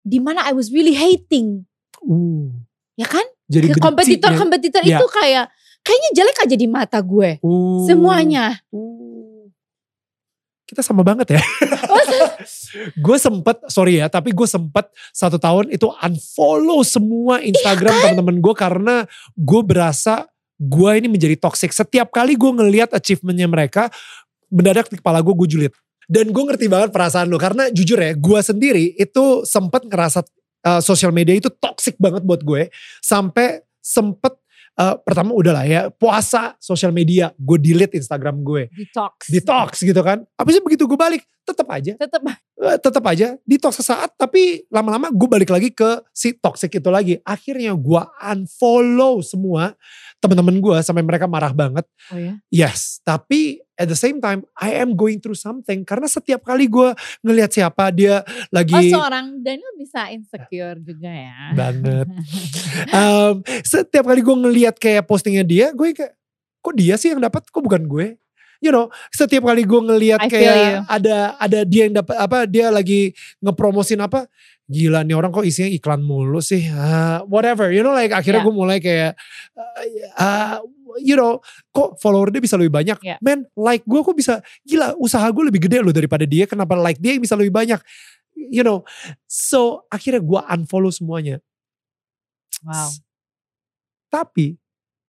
[0.00, 1.68] di mana I was really hating.
[2.04, 2.48] Uh.
[2.94, 3.24] Ya kan?
[3.50, 5.02] jadi kompetitor-kompetitor Ya.
[5.02, 5.50] itu kayak,
[5.82, 7.42] kayaknya jelek aja di mata gue.
[7.42, 7.82] Uh.
[7.88, 8.62] Semuanya.
[8.70, 9.50] Uh.
[10.70, 11.42] kita sama banget ya
[13.04, 18.38] gue sempet sorry ya tapi gue sempet satu tahun itu unfollow semua Instagram Iya teman-teman
[18.38, 18.94] gue karena
[19.34, 20.30] gue berasa
[20.62, 23.90] gue ini menjadi toxic setiap kali gue ngelihat achievementnya mereka
[24.46, 25.72] mendadak di kepala gue gue julid
[26.10, 30.22] dan gue ngerti banget perasaan lo karena jujur ya gue sendiri itu sempet ngerasa
[30.64, 32.68] uh, sosial media itu toxic banget buat gue
[33.00, 34.36] sampai sempet
[34.80, 39.28] uh, pertama udahlah ya puasa sosial media gue delete Instagram gue Detox.
[39.28, 40.24] detox gitu kan.
[40.36, 45.10] Habis itu begitu gue balik tetap aja Tetap eh, tetap aja detox sesaat tapi lama-lama
[45.10, 47.14] gue balik lagi ke si toxic itu lagi.
[47.24, 49.74] Akhirnya gue unfollow semua
[50.20, 51.88] teman-teman gue sampai mereka marah banget.
[52.12, 52.36] Oh ya?
[52.52, 56.92] Yes, tapi at the same time I am going through something karena setiap kali gue
[57.24, 61.56] ngelihat siapa dia Oh lagi seorang Daniel bisa insecure juga ya.
[61.56, 62.06] banget.
[63.00, 66.12] Em, setiap kali gue ngelihat kayak postingnya dia, gue kayak
[66.60, 68.20] kok dia sih yang dapat, kok bukan gue?
[68.60, 73.16] You know, setiap kali gue ngelihat kayak ada ada dia yang dapat apa, dia lagi
[73.40, 74.28] ngepromosin apa,
[74.70, 77.74] gila nih orang kok isinya iklan mulu sih, Ah, whatever.
[77.74, 78.46] You know, like akhirnya Yeah.
[78.46, 79.12] gue mulai kayak,
[79.58, 79.84] uh,
[80.16, 80.56] uh,
[81.02, 81.42] you know,
[81.74, 82.98] kok follower dia bisa lebih banyak.
[83.02, 83.18] Yeah.
[83.18, 87.02] Man, like gue kok bisa, gila usaha gue lebih gede loh daripada dia, kenapa like
[87.02, 87.82] dia yang bisa lebih banyak?
[88.38, 88.86] You know,
[89.26, 91.42] so akhirnya gue unfollow semuanya.
[92.62, 92.94] Wow.
[94.08, 94.54] Tapi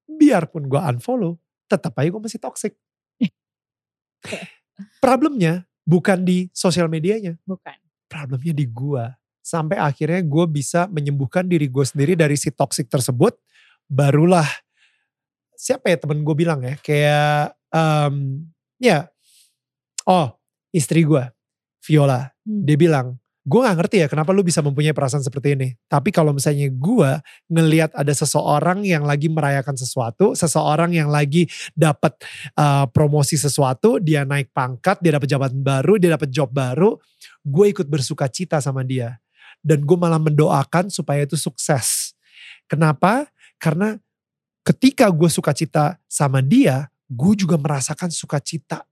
[0.09, 1.37] biarpun gue unfollow,
[1.69, 2.73] tetap aja gue masih toxic.
[5.03, 7.77] Problemnya bukan di sosial medianya, Bukan.
[8.09, 9.05] problemnya di gue.
[9.41, 13.35] Sampai akhirnya gue bisa menyembuhkan diri gue sendiri dari si toxic tersebut.
[13.89, 14.47] Barulah
[15.61, 18.45] siapa ya temen gue bilang ya, kayak em,
[18.81, 19.05] ya,
[20.09, 20.33] oh
[20.73, 21.21] istri gue,
[21.85, 22.33] Viola.
[22.41, 22.65] Hmm.
[22.65, 25.69] Dia bilang, gue gak ngerti ya kenapa lu bisa mempunyai perasaan seperti ini.
[25.85, 27.11] Tapi kalau misalnya gue
[27.49, 31.45] ngelihat ada seseorang yang lagi merayakan sesuatu, seseorang yang lagi
[31.77, 32.17] dapat
[32.57, 36.97] uh, promosi sesuatu, dia naik pangkat, dia dapat jabatan baru, dia dapat job baru,
[37.45, 39.20] gue ikut bersuka cita sama dia.
[39.61, 42.17] Dan gue malah mendoakan supaya itu sukses.
[42.65, 43.29] Kenapa?
[43.61, 43.97] Karena
[44.65, 48.87] ketika gue suka cita sama dia, gue juga merasakan sukacita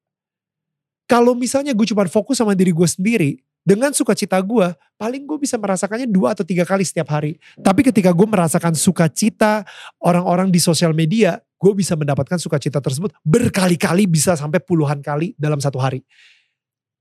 [1.09, 5.57] Kalau misalnya gue cuma fokus sama diri gue sendiri, dengan sukacita gue, paling gue bisa
[5.57, 7.41] merasakannya dua atau tiga kali setiap hari.
[7.59, 9.65] Tapi ketika gue merasakan sukacita
[9.97, 15.57] orang-orang di sosial media, gue bisa mendapatkan sukacita tersebut berkali-kali bisa sampai puluhan kali dalam
[15.57, 16.05] satu hari.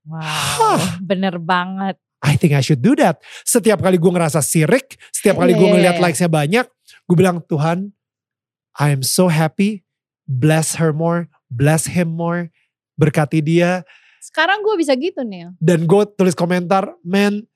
[0.09, 2.01] Wow, bener banget.
[2.19, 3.23] I think I should do that.
[3.47, 6.03] Setiap kali gue ngerasa sirik, setiap kali Iya, gue ngeliat iya.
[6.03, 6.65] likesnya banyak,
[7.07, 7.95] gue bilang Tuhan,
[8.75, 9.87] I am so happy,
[10.27, 12.51] bless her more, bless him more,
[12.99, 13.87] berkati dia.
[14.19, 15.55] Sekarang gue bisa gitu nih.
[15.63, 17.47] Dan gue tulis komentar, man,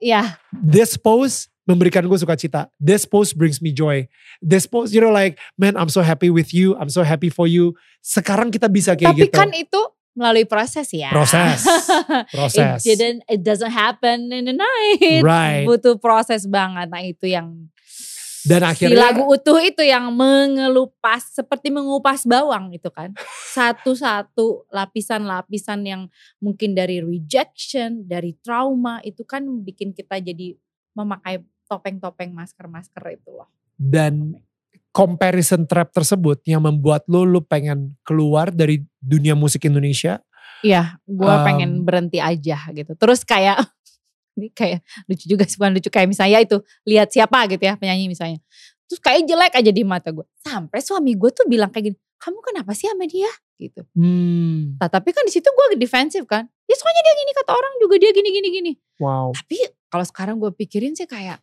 [0.00, 2.72] Ya, this post memberikan gue sukacita.
[2.80, 4.08] This post brings me joy.
[4.40, 6.72] This post, you know like, man, I'm so happy with you.
[6.80, 7.76] I'm so happy for you.
[8.00, 9.36] Sekarang kita bisa kayak tapi gitu.
[9.36, 9.80] kan itu
[10.14, 11.10] melalui proses ya.
[11.14, 11.64] Proses.
[12.34, 12.82] Proses.
[12.82, 15.22] It didn't, it doesn't happen in the night.
[15.22, 15.64] Right.
[15.64, 16.90] Butuh proses banget.
[16.90, 17.70] Nah itu yang
[18.40, 23.12] Dan akhirnya, lagu utuh itu yang mengelupas seperti mengupas bawang itu kan.
[23.56, 26.02] Satu-satu lapisan-lapisan yang
[26.40, 30.56] mungkin dari rejection, dari trauma itu kan bikin kita jadi
[30.96, 33.46] memakai topeng-topeng masker-masker itu loh.
[33.80, 34.36] dan
[34.90, 40.18] comparison trap tersebut yang membuat lo, lo pengen keluar dari dunia musik Indonesia.
[40.60, 42.92] Iya, gue Um, pengen berhenti aja gitu.
[42.98, 43.56] Terus kayak
[44.36, 48.10] ini kayak lucu juga sih, bukan lucu kayak misalnya itu lihat siapa gitu ya penyanyi
[48.10, 48.38] misalnya.
[48.90, 50.26] Terus kayak jelek aja di mata gue.
[50.42, 53.84] Sampai suami gue tuh bilang kayak gini, kamu kenapa sih sama dia gitu.
[53.94, 56.44] Hmm, Nah, tapi kan di situ gue defensif kan.
[56.66, 58.72] Ya soalnya dia gini kata orang juga dia gini gini gini.
[58.98, 59.56] wow, Tapi
[59.88, 61.38] kalau sekarang gue pikirin sih kayak,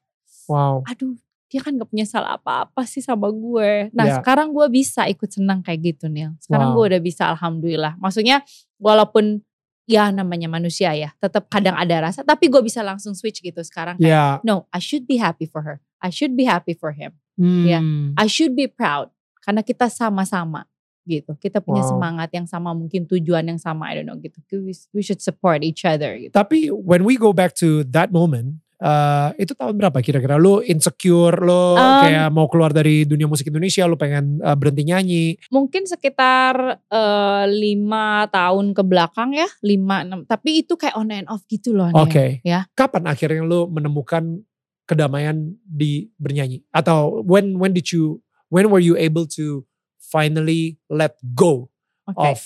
[0.48, 0.82] wow.
[0.86, 1.16] aduh
[1.48, 3.88] dia kan gak punya salah apa-apa sih sama gue.
[3.96, 4.16] Nah Ya.
[4.20, 6.36] sekarang gue bisa ikut senang kayak gitu nih.
[6.44, 6.84] Sekarang Wow.
[6.84, 7.96] gue udah bisa alhamdulillah.
[7.98, 8.44] Maksudnya
[8.78, 9.40] walaupun
[9.88, 11.16] ya namanya manusia ya.
[11.18, 12.20] Tetap kadang ada rasa.
[12.22, 13.96] Tapi gue bisa langsung switch gitu sekarang.
[13.96, 15.80] Kayak, Ya, no I should be happy for her.
[16.04, 17.16] I should be happy for him.
[17.40, 17.80] hmm, Ya.
[18.20, 19.08] I should be proud.
[19.40, 20.68] Karena kita sama-sama
[21.08, 21.32] gitu.
[21.40, 21.96] Kita punya Wow.
[21.96, 22.76] semangat yang sama.
[22.76, 23.88] Mungkin tujuan yang sama.
[23.88, 24.44] I don't know gitu.
[24.52, 26.36] We, we should support each other gitu.
[26.36, 30.38] Tapi when we go back to that moment, eh, itu tahun berapa kira-kira?
[30.38, 34.84] Lo insecure, lo Um, kayak mau keluar dari dunia musik Indonesia, lo pengen eh, berhenti
[34.86, 35.26] nyanyi.
[35.50, 41.28] mungkin sekitar eh, lima tahun ke belakang ya lima enam tapi itu kayak on and
[41.30, 42.42] off gitu loh Oke.
[42.42, 42.46] Nia.
[42.46, 44.42] ya Kapan akhirnya lo menemukan
[44.86, 46.64] kedamaian di bernyanyi?
[46.72, 49.66] Atau when when did you when were you able to
[50.00, 51.68] finally let go
[52.08, 52.40] oke of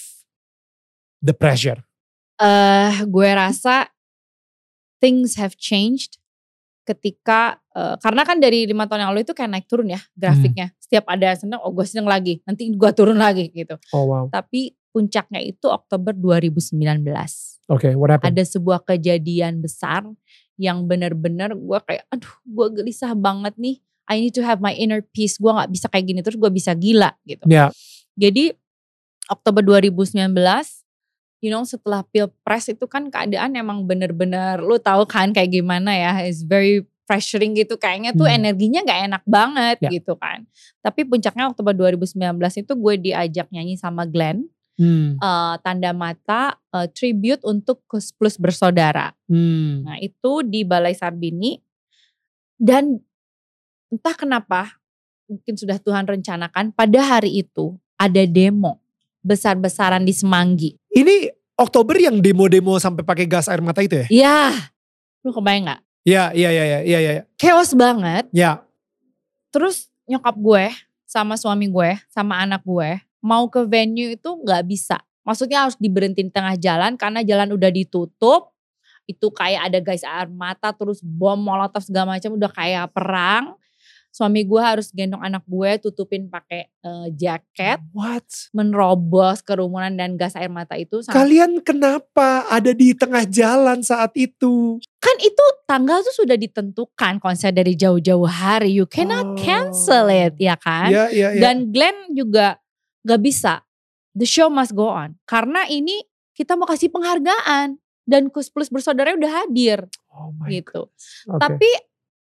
[1.22, 1.86] the pressure?
[2.42, 3.94] eh gue rasa
[4.98, 6.18] things have changed
[6.92, 10.76] ketika eh, karena kan dari lima tahun yang lalu itu kayak naik turun ya grafiknya.
[10.84, 13.80] Setiap ada seneng oh gue seneng lagi nanti gue turun lagi gitu.
[13.96, 14.26] Oh wow.
[14.28, 16.76] tapi puncaknya itu Oktober 2019
[17.72, 18.36] Oke, what happened?
[18.36, 20.04] ada sebuah kejadian besar
[20.60, 23.80] yang benar-benar gue kayak aduh gue gelisah banget nih.
[24.12, 25.40] I need to have my inner peace.
[25.40, 26.20] Gue nggak bisa kayak gini.
[26.20, 27.48] Terus gue bisa gila gitu.
[27.48, 27.72] Ya,
[28.20, 28.52] jadi
[29.32, 30.20] Oktober 2019
[31.42, 36.14] you know setelah pilpres itu kan keadaan emang bener-bener lu tahu kan kayak gimana ya
[36.24, 37.76] is very pressuring gitu.
[37.76, 38.40] Kayaknya tuh Hmm.
[38.40, 39.90] energinya nggak enak banget Ya.
[40.00, 40.48] gitu kan.
[40.80, 44.48] Tapi puncaknya Oktober 2019 itu gue diajak nyanyi sama Glenn
[44.80, 49.12] hmm, eh, tanda mata eh, tribute untuk Kus Plus bersaudara.
[49.28, 51.60] Hmm, Nah itu di Balai Sarbini.
[52.56, 53.02] Dan
[53.90, 54.78] entah kenapa
[55.26, 58.81] mungkin sudah Tuhan rencanakan pada hari itu ada demo
[59.22, 60.78] besar-besaran di Semanggi.
[60.92, 64.08] Ini Oktober yang demo-demo sampai pakai gas air mata itu ya?
[64.10, 64.40] Ya,
[65.22, 65.82] lu kebayang nggak?
[66.02, 67.24] Iya, iya, iya, iya, iya, iya.
[67.38, 68.26] Chaos banget.
[68.34, 68.66] Ya,
[69.52, 70.66] Terus nyokap gue
[71.04, 74.98] sama suami gue sama anak gue mau ke venue itu nggak bisa.
[75.22, 78.56] Maksudnya harus diberhentiin tengah jalan karena jalan udah ditutup.
[79.06, 83.54] Itu kayak ada guys air mata terus bom molotov segala macam udah kayak perang.
[84.12, 88.28] Suami gue harus gendong anak gue tutupin pakai eh, jaket, what?
[88.52, 91.00] menerobos kerumunan dan gas air mata itu.
[91.08, 94.78] Kalian kenapa ada di tengah jalan saat itu?
[95.02, 98.78] kan itu tanggal tuh sudah ditentukan konser dari jauh-jauh hari.
[98.78, 98.92] You Oh.
[98.92, 100.94] cannot cancel it, ya kan?
[100.94, 101.42] Iya, iya, iya.
[101.42, 102.62] Dan Glenn juga
[103.02, 103.66] gak bisa.
[104.14, 105.18] The show must go on.
[105.26, 106.06] Karena ini
[106.38, 107.82] kita mau kasih penghargaan.
[108.02, 110.86] Dan Kus Plus bersaudara udah hadir oh my gitu.
[110.86, 111.38] God.
[111.38, 111.40] Oke.
[111.40, 111.70] Tapi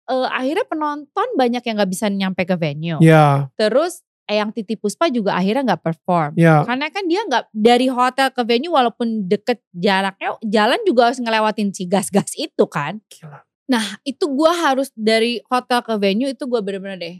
[0.09, 2.97] eh, akhirnya penonton banyak yang gak bisa nyampe ke venue.
[2.99, 6.37] Ya, Terus Eyang Titi Puspa juga akhirnya gak perform.
[6.37, 6.61] ya.
[6.65, 11.73] Karena kan dia nggak dari hotel ke venue walaupun deket jaraknya jalan juga harus ngelewatin
[11.73, 13.01] si gas-gas itu kan.
[13.09, 13.41] Gila.
[13.69, 17.17] Nah itu gua harus dari hotel ke venue itu gua bener-bener deh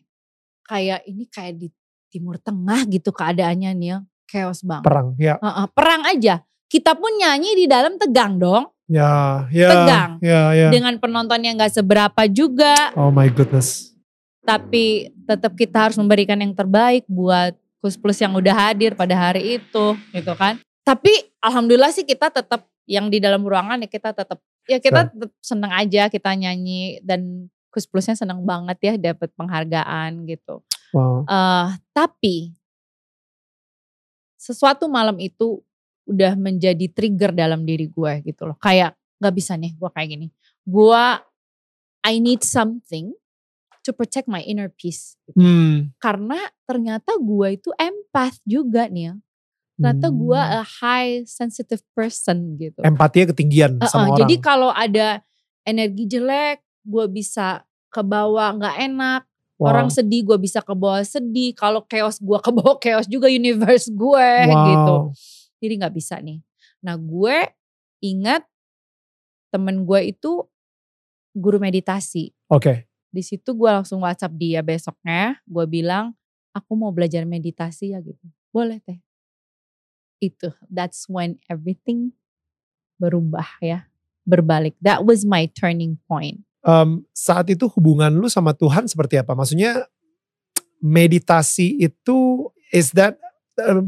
[0.70, 1.68] kayak ini kayak di
[2.10, 4.86] Timur Tengah gitu keadaannya nih chaos banget.
[4.86, 5.36] Perang, ya.
[5.42, 6.46] Heeh, perang aja.
[6.70, 8.70] Kita pun nyanyi di dalam tegang dong.
[8.90, 9.70] Ya, ya.
[9.70, 10.12] Tegang.
[10.20, 10.68] Ya, ya.
[10.74, 12.74] Dengan penonton yang gak seberapa juga.
[12.98, 13.94] Oh my goodness.
[14.42, 19.62] Tapi tetap kita harus memberikan yang terbaik buat Kus Plus yang udah hadir pada hari
[19.62, 20.58] itu gitu kan.
[20.82, 25.32] Tapi alhamdulillah sih kita tetap yang di dalam ruangan ya kita tetap ya kita tetap
[25.38, 30.66] seneng aja kita nyanyi dan Kus Plusnya seneng banget ya dapat penghargaan gitu.
[30.90, 31.30] Wow.
[31.30, 32.58] Uh, tapi
[34.42, 35.62] sesuatu malam itu
[36.10, 38.58] udah menjadi trigger dalam diri gue gitu loh.
[38.58, 40.28] Kayak gak bisa nih gue kayak gini.
[40.66, 41.04] Gue
[42.04, 43.14] I need something
[43.86, 45.16] to protect my inner peace.
[45.30, 45.38] Gitu.
[45.40, 45.94] Hmm.
[46.02, 49.16] Karena ternyata gue itu empath juga nih ya.
[49.80, 50.18] Ternyata Hmm.
[50.20, 52.84] gue a high sensitive person gitu.
[52.84, 54.20] Empatinya ketinggian Uh-uh, sama orang.
[54.26, 55.24] Jadi kalau ada
[55.64, 59.22] energi jelek, gue bisa ke bawah nggak enak.
[59.60, 59.76] Wow.
[59.76, 61.52] Orang sedih, gue bisa ke bawah sedih.
[61.52, 64.68] Kalau chaos, gue ke bawah chaos juga universe gue wow.
[64.68, 64.96] gitu.
[65.60, 66.40] Jadi nggak bisa nih.
[66.82, 67.38] Nah gue
[68.00, 68.44] ingat
[69.52, 70.48] temen gue itu
[71.36, 72.32] guru meditasi.
[72.50, 72.90] Oke.
[73.10, 75.42] Di situ gue langsung WhatsApp dia besoknya.
[75.46, 76.14] Gue bilang,
[76.54, 78.26] aku mau belajar meditasi ya gitu.
[78.54, 79.02] Boleh teh.
[80.20, 82.14] Itu, that's when everything
[83.00, 83.88] berubah ya.
[84.28, 84.78] Berbalik.
[84.84, 86.46] That was my turning point.
[86.62, 89.34] Em, saat itu hubungan lu sama Tuhan seperti apa?
[89.34, 89.88] Maksudnya
[90.84, 93.18] meditasi itu is that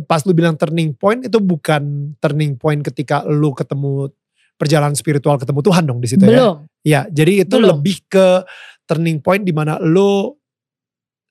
[0.06, 4.12] pas lu bilang turning point itu bukan turning point ketika lu ketemu
[4.56, 6.30] perjalanan spiritual ketemu Tuhan dong di situ ya?
[6.38, 6.56] Belum.
[6.82, 7.78] Ya, jadi itu Belum.
[7.78, 8.46] lebih ke
[8.86, 10.38] turning point di mana lu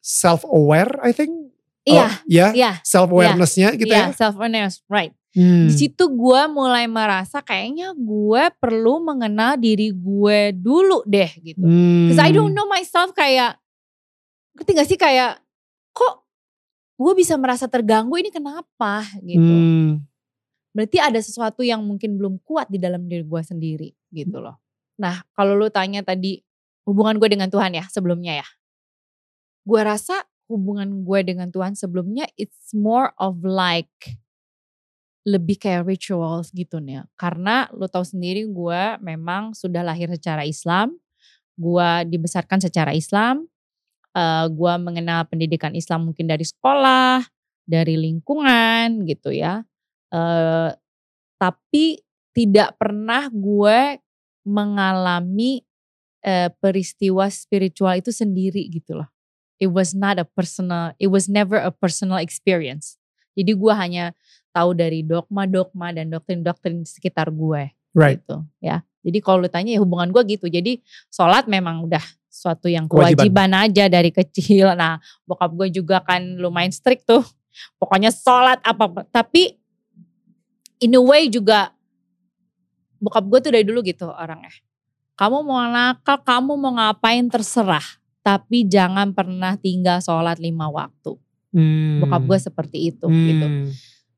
[0.00, 1.30] self aware I think.
[1.80, 2.72] Iya, Oh, ya, iya.
[2.84, 4.16] self awarenessnya gitu Iya, ya.
[4.16, 5.16] self awareness, right.
[5.32, 5.64] Hmm.
[5.64, 11.64] Di situ gue mulai merasa kayaknya gue perlu mengenal diri gue dulu deh gitu.
[11.64, 12.12] Hmm.
[12.12, 13.56] Cause I don't know myself kayak,
[14.58, 15.40] ngerti gak sih kayak,
[15.96, 16.19] kok
[17.00, 19.40] gue bisa merasa terganggu ini kenapa gitu.
[19.40, 20.04] Hmm.
[20.76, 24.60] Berarti ada sesuatu yang mungkin belum kuat di dalam diri gue sendiri gitu loh.
[25.00, 26.44] Nah kalau lu tanya tadi
[26.84, 28.48] hubungan gue dengan Tuhan ya sebelumnya ya.
[29.64, 34.20] Gue rasa hubungan gue dengan Tuhan sebelumnya it's more of like
[35.24, 37.08] lebih kayak rituals gitu nih.
[37.16, 41.00] Karena lu tahu sendiri gue memang sudah lahir secara Islam.
[41.56, 43.48] Gue dibesarkan secara Islam.
[44.10, 47.22] Uh, gue mengenal pendidikan Islam mungkin dari sekolah,
[47.62, 49.62] dari lingkungan gitu ya.
[50.10, 50.74] Uh,
[51.38, 52.02] tapi
[52.34, 54.02] tidak pernah gue
[54.42, 55.62] mengalami
[56.26, 59.08] uh, peristiwa spiritual itu sendiri gitu loh.
[59.60, 62.96] It was not a personal, it was never a personal experience.
[63.38, 64.16] Jadi gue hanya
[64.50, 68.22] tahu dari dogma-dogma dan doktrin-doktrin di sekitar gue Right.
[68.22, 68.86] gitu ya.
[69.02, 70.46] Jadi kalau lu tanya ya hubungan gue gitu.
[70.46, 70.78] Jadi
[71.10, 73.18] sholat memang udah suatu yang Kewajiban.
[73.26, 74.72] kewajiban aja dari kecil.
[74.78, 77.26] Nah bokap gue juga kan lumayan strict tuh.
[77.76, 79.58] Pokoknya sholat apa Tapi
[80.80, 81.74] in a way juga
[83.02, 84.54] bokap gue tuh dari dulu gitu orangnya.
[85.18, 87.84] Kamu mau nakal, kamu mau ngapain terserah.
[88.20, 91.16] Tapi jangan pernah tinggal sholat lima waktu.
[91.50, 91.98] Hmm.
[92.04, 93.46] Bokap gue seperti itu gitu.
[93.48, 93.68] Hmm.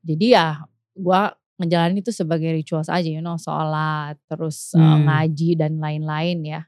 [0.03, 0.61] Jadi ya
[0.93, 1.21] gue
[1.53, 5.05] ngejalanin itu sebagai rituals aja you know sholat terus uh, Hmm.
[5.07, 6.61] ngaji dan lain-lain ya.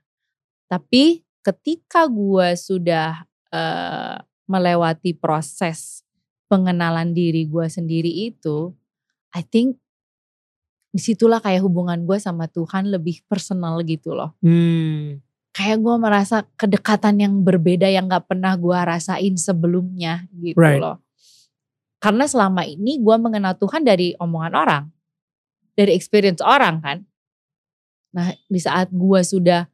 [0.66, 3.22] Tapi ketika gue sudah
[3.54, 4.18] uh,
[4.50, 6.02] melewati proses
[6.50, 8.74] pengenalan diri gue sendiri itu,
[9.38, 9.78] I think
[10.89, 14.34] di situlah kayak hubungan gue sama Tuhan lebih personal gitu loh.
[14.41, 15.22] Hmm.
[15.52, 20.80] Kayak gue merasa kedekatan yang berbeda yang gak pernah gue rasain sebelumnya gitu Right.
[20.80, 21.04] loh.
[22.00, 24.84] Karena selama ini gue mengenal Tuhan dari omongan orang.
[25.76, 26.98] Dari experience orang kan.
[28.16, 29.68] Nah di saat gue sudah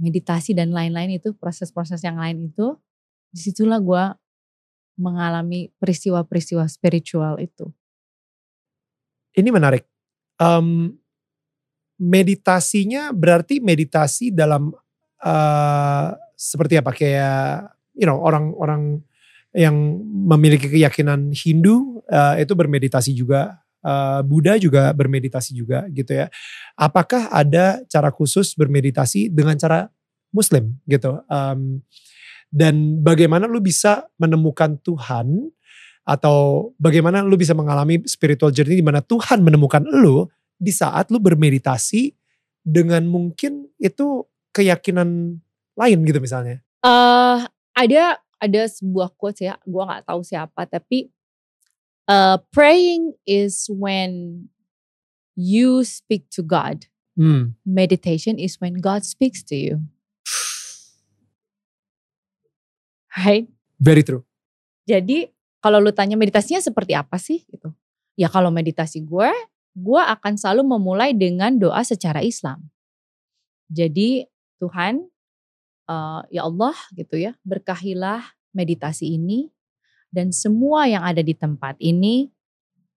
[0.00, 2.76] meditasi dan lain-lain itu, proses-proses yang lain itu.
[3.32, 4.04] Di situlah gue
[5.00, 7.72] mengalami peristiwa-peristiwa spiritual itu.
[9.32, 9.88] Ini menarik.
[10.36, 10.92] Em,
[11.96, 14.74] meditasinya berarti meditasi dalam
[15.22, 19.00] eh, seperti apa kayak you know orang-orang
[19.54, 19.76] yang
[20.26, 26.26] memiliki keyakinan Hindu eh, itu bermeditasi juga eh, Buddha juga bermeditasi juga gitu ya.
[26.78, 29.90] Apakah ada cara khusus bermeditasi dengan cara
[30.32, 31.20] Muslim gitu?
[31.28, 31.82] Em,
[32.52, 35.50] dan bagaimana lu bisa menemukan Tuhan
[36.02, 40.26] atau bagaimana lu bisa mengalami spiritual journey di mana Tuhan menemukan lu
[40.58, 42.12] di saat lu bermeditasi
[42.62, 45.38] dengan mungkin itu keyakinan
[45.74, 46.60] lain gitu misalnya.
[46.82, 47.38] eh
[47.72, 51.08] ada ada sebuah quotes ya, gua nggak tahu siapa tapi
[52.08, 54.48] uh, praying is when
[55.36, 56.86] you speak to God.
[57.16, 57.56] Hmm.
[57.66, 59.84] Meditation is when God speaks to you.
[63.12, 63.44] Right?
[63.76, 64.24] Very true.
[64.88, 65.28] Jadi
[65.60, 67.70] kalau lu tanya meditasinya seperti apa sih gitu.
[68.16, 69.30] Ya kalau meditasi gue,
[69.76, 72.72] gue akan selalu memulai dengan doa secara Islam.
[73.72, 74.24] Jadi
[74.60, 75.04] Tuhan,
[75.88, 78.20] eh, ya Allah gitu ya, berkahilah
[78.52, 79.48] meditasi ini
[80.12, 82.28] dan semua yang ada di tempat ini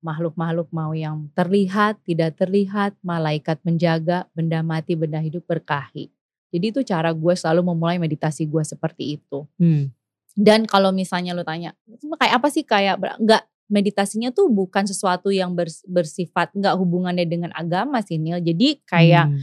[0.03, 6.11] makhluk-makhluk mau yang terlihat, tidak terlihat, malaikat menjaga, benda mati, benda hidup berkahi.
[6.51, 9.47] Jadi itu cara gue selalu memulai meditasi gue seperti itu.
[9.57, 9.89] Hmm.
[10.35, 11.71] Dan kalau misalnya lo tanya,
[12.19, 15.55] kayak apa sih kayak nggak meditasinya tuh bukan sesuatu yang
[15.87, 18.43] bersifat nggak hubungannya dengan agama sih Nil.
[18.43, 19.39] Jadi kayak hmm.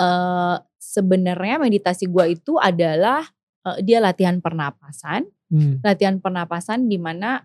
[0.00, 3.22] uh, sebenarnya meditasi gue itu adalah
[3.66, 5.82] uh, dia latihan pernapasan, hmm.
[5.82, 7.42] latihan pernapasan di mana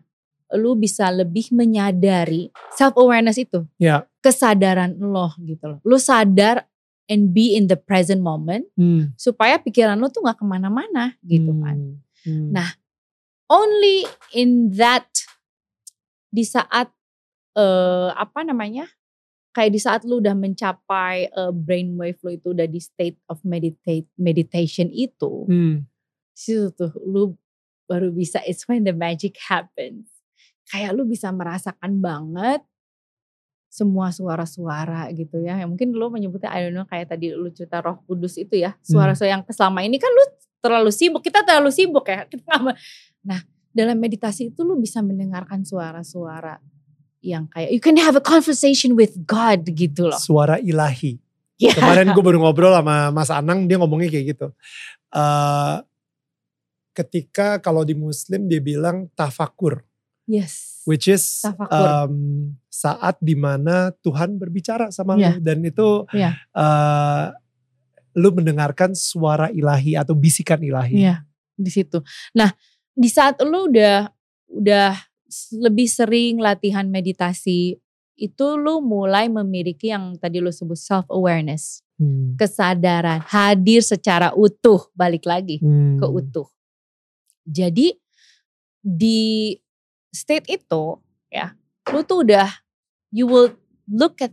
[0.56, 4.08] lu bisa lebih menyadari self awareness itu, ya.
[4.24, 5.80] kesadaran lo gitu loh.
[5.84, 6.64] Lu sadar
[7.08, 9.16] and be in the present moment hmm.
[9.16, 11.76] supaya pikiran lu tuh nggak ke mana-mana gitu kan.
[11.76, 11.96] hmm.
[11.96, 12.28] kan.
[12.28, 12.50] Hmm.
[12.52, 12.70] Nah,
[13.52, 14.04] only
[14.36, 15.08] in that
[16.28, 16.92] di saat
[17.56, 18.88] uh, apa namanya
[19.56, 24.06] kayak di saat lu udah mencapai uh, brainwave lu itu udah di state of meditate
[24.20, 25.82] meditation itu, hmm.
[26.38, 27.34] Situ tuh lu
[27.90, 30.06] baru bisa it's when the magic happens
[30.70, 32.62] kayak lu bisa merasakan banget
[33.78, 35.62] semua suara-suara gitu ya.
[35.62, 38.74] Yang mungkin lu menyebutnya I don't know kayak tadi lu cerita Roh Kudus itu ya.
[38.74, 38.82] Hmm.
[38.82, 40.24] Suara-suara yang selama ini kan lu
[40.64, 42.26] terlalu sibuk, kita terlalu sibuk ya.
[43.28, 43.44] Nah,
[43.76, 46.64] dalam meditasi itu lu bisa mendengarkan suara-suara
[47.20, 50.20] yang kayak you can have a conversation with God gitu loh.
[50.20, 51.20] Suara ilahi.
[51.58, 51.74] Yeah.
[51.74, 54.54] Kemarin gue baru ngobrol sama Mas Anang, dia ngomongnya kayak gitu.
[55.10, 55.82] Uh,
[56.98, 59.86] ketika kalau di Muslim dia bilang tafakur.
[60.26, 60.84] Yes.
[60.90, 65.38] Which is um, saat di mana Tuhan berbicara sama yeah.
[65.38, 66.36] lu dan itu yeah.
[66.58, 67.32] uh,
[68.18, 71.06] lu mendengarkan suara ilahi atau bisikan ilahi.
[71.06, 71.18] Iya, yeah,
[71.54, 72.02] di situ.
[72.34, 72.50] Nah,
[72.92, 74.10] di saat lu udah
[74.52, 74.96] udah
[75.60, 77.78] lebih sering latihan meditasi
[78.18, 81.86] itu lu mulai memiliki yang tadi lu sebut self awareness.
[82.02, 82.38] Hmm.
[82.38, 86.02] Kesadaran, hadir secara utuh, balik lagi hmm.
[86.02, 86.48] ke utuh.
[87.48, 87.96] Jadi
[88.84, 89.56] di
[90.12, 91.52] state itu ya
[91.92, 92.48] lu tuh udah
[93.12, 93.52] you will
[93.88, 94.32] look at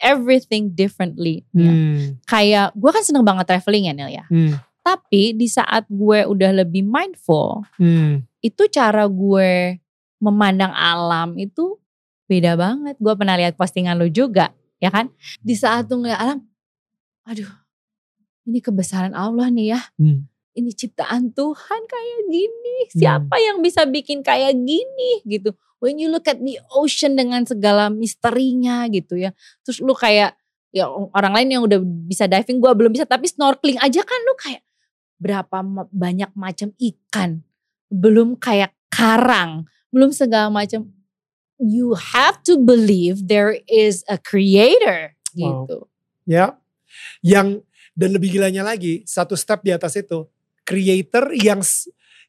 [0.00, 1.72] everything differently ya.
[1.72, 1.72] hmm.
[1.72, 2.08] ya.
[2.28, 4.24] Kayak gue kan seneng banget traveling ya Nil ya.
[4.28, 4.56] Hmm.
[4.84, 8.20] Tapi di saat gue udah lebih mindful, hmm.
[8.44, 9.80] itu cara gue
[10.20, 11.80] memandang alam itu
[12.28, 13.00] beda banget.
[13.00, 14.52] Gue pernah lihat postingan lu juga,
[14.84, 15.08] ya kan?
[15.40, 16.44] Di saat tuh ngeliat alam,
[17.24, 17.48] aduh,
[18.44, 19.80] ini kebesaran Allah nih ya.
[19.96, 22.76] Hmm ini ciptaan Tuhan kayak gini.
[22.88, 22.98] Hmm.
[22.98, 23.44] Siapa hmm.
[23.44, 25.54] yang bisa bikin kayak gini gitu.
[25.82, 29.36] When you look at the ocean dengan segala misterinya gitu ya.
[29.66, 30.38] Terus lu kayak
[30.74, 34.34] ya orang lain yang udah bisa diving gue belum bisa tapi snorkeling aja kan lu
[34.34, 34.62] kayak
[35.20, 35.56] berapa
[35.92, 37.44] banyak macam ikan.
[37.92, 40.90] Belum kayak karang, belum segala macam.
[41.58, 45.38] You have to believe there is a creator wow.
[45.38, 45.78] gitu.
[46.26, 46.58] Ya.
[47.22, 47.62] Yang
[47.94, 50.26] dan lebih gilanya lagi, satu step di atas itu,
[50.64, 51.60] creator yang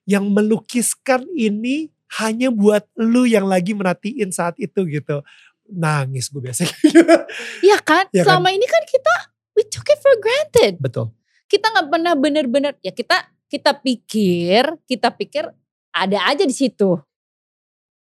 [0.06, 1.90] yang melukiskan ini
[2.22, 5.26] hanya buat lu yang lagi merhatiin saat itu gitu.
[5.66, 6.70] Nangis gue biasa.
[7.66, 8.06] Iya kan?
[8.14, 8.58] Ya Selama kan?
[8.62, 9.16] ini kan kita
[9.58, 10.78] we took it for granted.
[10.78, 11.10] Betul.
[11.50, 15.50] Kita nggak pernah bener-bener ya kita kita pikir kita pikir
[15.90, 17.00] ada aja di situ.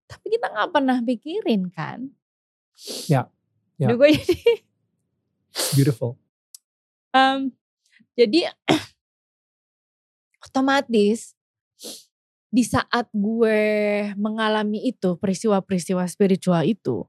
[0.07, 2.09] Tapi kita nggak pernah pikirin kan.
[3.11, 3.27] Ya.
[3.75, 3.91] ya.
[3.91, 4.39] gue jadi
[5.75, 6.15] beautiful.
[7.11, 7.51] Um,
[8.15, 8.53] jadi
[10.43, 11.35] otomatis
[12.49, 13.61] di saat gue
[14.17, 17.05] mengalami itu peristiwa-peristiwa spiritual itu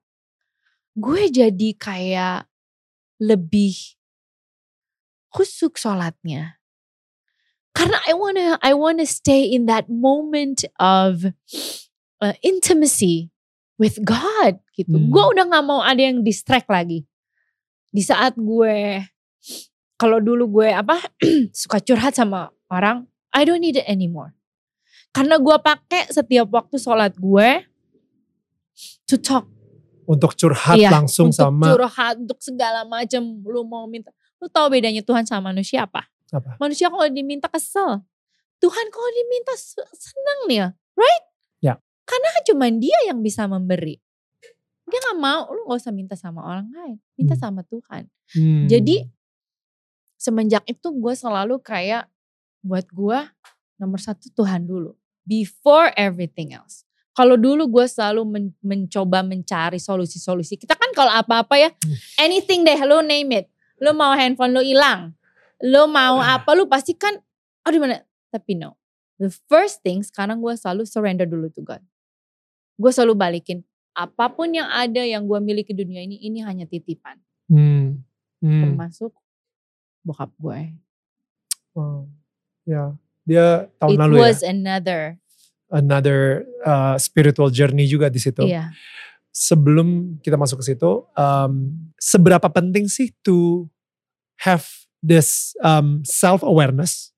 [0.98, 2.44] gue jadi kayak
[3.22, 3.96] lebih
[5.32, 6.60] khusuk sholatnya
[7.70, 11.30] karena I wanna I wanna stay in that moment of
[12.20, 13.30] uh, intimacy
[13.80, 14.92] with God gitu.
[14.98, 15.08] Hmm.
[15.08, 17.06] Gue udah nggak mau ada yang distract lagi.
[17.90, 19.00] Di saat gue
[19.96, 21.00] kalau dulu gue apa
[21.56, 24.34] suka curhat sama orang, I don't need it anymore.
[25.10, 27.48] Karena gue pakai setiap waktu sholat gue
[29.10, 29.46] to talk.
[30.10, 31.70] Untuk curhat iya, langsung untuk sama.
[31.70, 33.22] Untuk curhat, untuk segala macam.
[33.46, 34.10] Lu mau minta.
[34.42, 36.10] Lu tahu bedanya Tuhan sama manusia apa?
[36.34, 36.58] Apa?
[36.58, 38.02] Manusia kalau diminta kesel.
[38.58, 39.54] Tuhan kalau diminta
[39.94, 40.68] senang nih ya.
[40.98, 41.24] Right?
[41.62, 41.74] Ya.
[42.02, 44.02] Karena cuma dia yang bisa memberi.
[44.90, 46.98] Dia gak mau, lu gak usah minta sama orang lain.
[47.14, 47.42] Minta hmm.
[47.46, 48.10] sama Tuhan.
[48.34, 48.66] Hmm.
[48.66, 49.06] Jadi
[50.18, 52.10] semenjak itu gue selalu kayak
[52.60, 53.18] buat gue
[53.80, 54.92] nomor satu Tuhan dulu.
[55.24, 56.84] Before everything else.
[57.10, 60.56] Kalau dulu gue selalu men mencoba mencari solusi-solusi.
[60.56, 61.70] Kita kan kalau apa-apa ya,
[62.24, 63.46] anything deh, lo name it.
[63.80, 65.16] Lo mau handphone lo hilang,
[65.64, 66.36] lo mau ah.
[66.40, 67.16] apa, lo pasti kan,
[67.64, 68.04] aduh mana.
[68.28, 68.76] Tapi no,
[69.16, 71.80] the first thing sekarang gue selalu surrender dulu to God.
[72.76, 73.64] Gue selalu balikin,
[73.96, 77.18] apa pun yang ada yang gue miliki dunia ini, ini hanya titipan.
[77.50, 78.04] Hmm.
[78.40, 78.62] Hmm.
[78.64, 79.12] Termasuk
[80.04, 80.76] bokap gue.
[81.74, 82.19] Wow.
[82.68, 82.94] Ya,
[83.24, 84.52] dia tahun It lalu was ya.
[84.52, 85.00] another
[85.70, 88.44] another uh, spiritual journey juga di situ.
[88.46, 88.74] Iya.
[89.30, 91.70] sebelum kita masuk ke situ, um,
[92.02, 93.70] seberapa penting sih to
[94.42, 94.66] have
[95.06, 97.14] this um, self awareness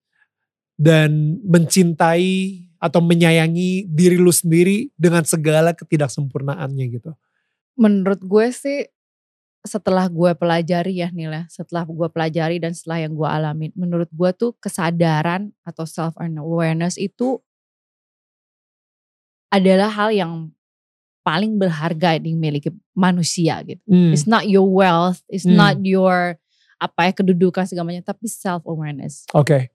[0.77, 7.17] dan mencintai atau menyayangi diri lu sendiri dengan segala ketidaksempurnaannya gitu.
[7.81, 8.85] Menurut gue sih
[9.63, 14.31] setelah gue pelajari ya Nila, setelah gue pelajari dan setelah yang gue alamin, menurut gue
[14.35, 17.39] tuh kesadaran atau self awareness itu
[19.53, 20.51] adalah hal yang
[21.23, 23.79] paling berharga dimiliki manusia gitu.
[23.87, 24.11] Hmm.
[24.11, 25.55] It's not your wealth, it's Hmm.
[25.55, 26.43] not your
[26.83, 29.23] apa ya kedudukan segalanya, tapi self awareness.
[29.31, 29.71] Oke.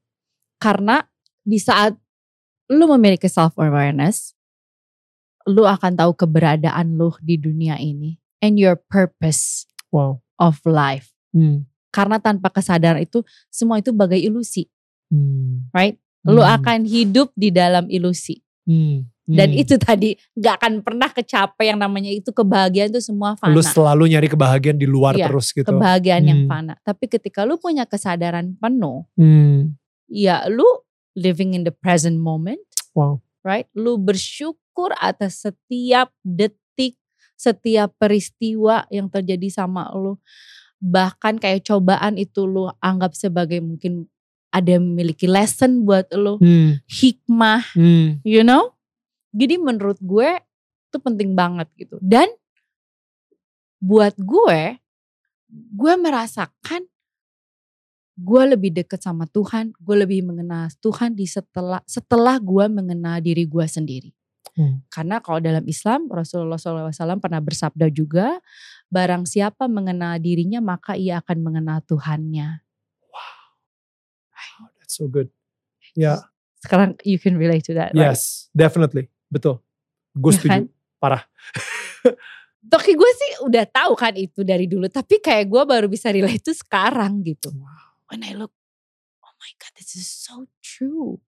[0.60, 1.00] Karena
[1.48, 1.96] di saat
[2.68, 4.36] lu memiliki self awareness,
[5.48, 10.20] lu akan tahu keberadaan lu di dunia ini and your purpose Wow.
[10.38, 11.10] of life.
[11.34, 11.66] Hmm.
[11.90, 14.70] Karena tanpa kesadaran itu semua itu bagai ilusi,
[15.10, 15.66] Hmm.
[15.74, 15.98] right?
[16.28, 16.56] Lu Hmm.
[16.60, 18.44] akan hidup di dalam ilusi.
[18.68, 19.08] Hmm.
[19.28, 19.60] Dan Hmm.
[19.60, 23.52] itu tadi gak akan pernah kecapai yang namanya itu kebahagiaan itu semua fana.
[23.52, 25.68] lu selalu nyari kebahagiaan di luar Iya, terus gitu.
[25.68, 26.52] kebahagiaan yang Hmm.
[26.52, 26.74] fana.
[26.80, 29.76] Tapi ketika lu punya kesadaran penuh, Hmm.
[30.08, 30.64] ya lu
[31.16, 32.60] living in the present moment,
[32.96, 33.20] Wow.
[33.44, 33.68] right?
[33.76, 36.60] Lu bersyukur atas setiap detik,
[37.38, 40.18] setiap peristiwa yang terjadi sama lu.
[40.82, 44.10] Bahkan kayak cobaan itu lu anggap sebagai mungkin
[44.50, 46.82] ada memiliki lesson buat lu, Hmm.
[46.90, 48.18] hikmah, Hmm.
[48.26, 48.74] you know?
[49.38, 50.42] Jadi menurut gue
[50.90, 52.02] itu penting banget gitu.
[52.02, 52.26] Dan
[53.78, 54.82] buat gue,
[55.52, 56.90] gue merasakan
[58.18, 63.46] gue lebih deket sama Tuhan, gue lebih mengenal Tuhan di setelah setelah gue mengenal diri
[63.46, 64.10] gue sendiri.
[64.58, 64.82] Hmm.
[64.89, 68.41] Karena kalau dalam Islam Rasulullah SAW pernah bersabda juga,
[68.89, 72.66] barang siapa mengenal dirinya maka ia akan mengenal Tuhannya.
[74.58, 75.30] Oh, that's so good.
[75.93, 76.26] Ya,
[76.58, 78.10] Sekarang you can relate to that, right?
[78.18, 79.62] yes, definitely, betul.
[80.18, 80.64] Gue Ya setuju, kan?
[80.97, 81.24] parah.
[82.74, 86.41] Toki gue sih udah tahu kan itu dari dulu, tapi kayak gue baru bisa relate
[86.41, 87.53] itu sekarang gitu.
[88.10, 88.51] When I look,
[89.22, 91.22] oh my god, this is so true.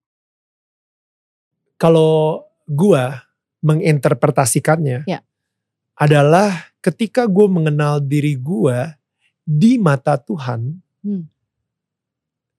[1.80, 3.02] Kalau gue
[3.60, 5.20] menginterpretasikannya Ya.
[5.98, 8.94] adalah ketika gue mengenal diri gue
[9.42, 11.26] di mata Tuhan, Hmm.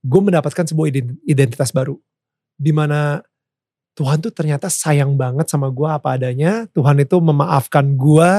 [0.02, 1.96] gue mendapatkan sebuah ident- identitas baru,
[2.58, 3.22] di mana
[3.92, 6.64] Tuhan tuh ternyata sayang banget sama gue apa adanya.
[6.72, 8.32] Tuhan itu memaafkan gue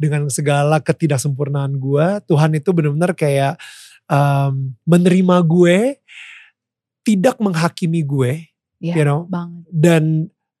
[0.00, 2.06] dengan segala ketidaksempurnaan gue.
[2.26, 3.54] Tuhan itu benar-benar kayak
[4.08, 6.00] um, menerima gue,
[7.04, 8.32] tidak menghakimi gue,
[8.82, 9.28] Ya, you know.
[9.30, 9.62] banget.
[9.70, 10.02] Dan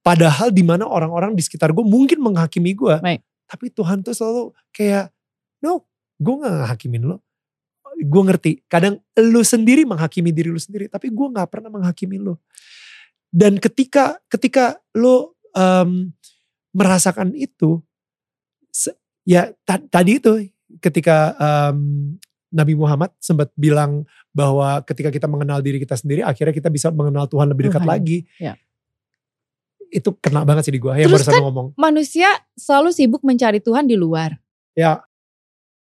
[0.06, 3.26] padahal di mana orang-orang di sekitar gue mungkin menghakimi gue, Baik.
[3.50, 5.10] tapi Tuhan tuh selalu kayak,
[5.58, 5.82] no,
[6.22, 7.18] gue gak ngehakimin lo.
[7.96, 12.38] Gue ngerti, kadang lu sendiri menghakimi diri lu sendiri, tapi gue gak pernah menghakimi lo.
[13.34, 16.14] Dan ketika ketika lo um,
[16.70, 17.82] merasakan itu,
[19.26, 20.46] ya ta- tadi itu
[20.78, 22.14] ketika um,
[22.54, 27.26] Nabi Muhammad sempat bilang bahwa ketika kita mengenal diri kita sendiri, akhirnya kita bisa mengenal
[27.26, 28.18] Tuhan lebih dekat Tuhan, lagi.
[28.38, 28.54] ya.
[29.88, 31.66] Itu kena banget sih di gue, yang Terus barusan kan- ngomong.
[31.74, 34.36] Manusia selalu sibuk mencari Tuhan di luar.
[34.74, 35.00] Ya,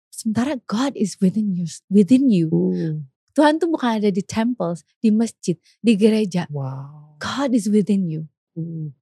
[0.08, 2.46] Sementara God is within you, within you.
[2.48, 2.94] uh,
[3.34, 6.46] Tuhan tuh bukan ada di temples, di masjid, di gereja.
[6.48, 7.18] wow.
[7.18, 8.30] God is within you.
[8.54, 8.94] Uh,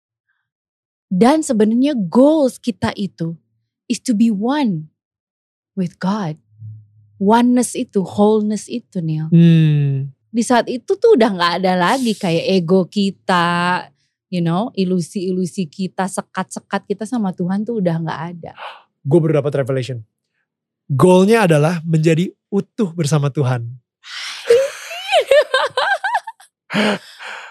[1.12, 3.36] Dan sebenarnya goals kita itu
[3.84, 4.88] is to be one
[5.76, 6.40] with God.
[7.20, 9.28] Oneness itu, wholeness itu Neil.
[9.28, 13.91] Hmm, Di saat itu tuh udah gak ada lagi kayak ego kita,
[14.32, 18.52] you know, ilusi-ilusi kita, sekat-sekat kita sama Tuhan tuh udah gak ada.
[19.02, 20.00] gue baru dapat revelation.
[20.88, 23.66] Goalnya adalah menjadi utuh bersama Tuhan.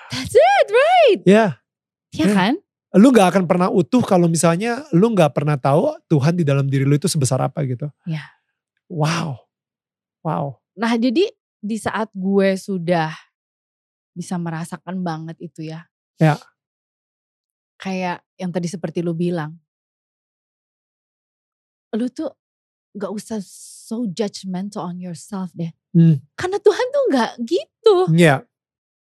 [0.10, 1.20] That's it, right?
[1.24, 1.46] Ya,
[2.12, 2.36] Ya Hmm.
[2.36, 2.54] kan?
[2.92, 6.84] lu gak akan pernah utuh kalau misalnya lu gak pernah tahu Tuhan di dalam diri
[6.84, 7.88] lu itu sebesar apa gitu.
[8.04, 8.28] Ya.
[8.92, 9.48] Wow,
[10.20, 10.60] wow.
[10.76, 11.32] Nah jadi
[11.64, 13.16] di saat gue sudah
[14.12, 15.88] bisa merasakan banget itu ya.
[16.20, 16.36] Ya.
[17.82, 19.58] Kayak yang tadi seperti lu bilang.
[21.98, 22.30] Lu tuh
[22.94, 25.74] gak usah so judgmental on yourself deh.
[25.98, 26.22] Hmm.
[26.38, 27.96] Karena Tuhan tuh gak gitu.
[28.16, 28.46] Ya,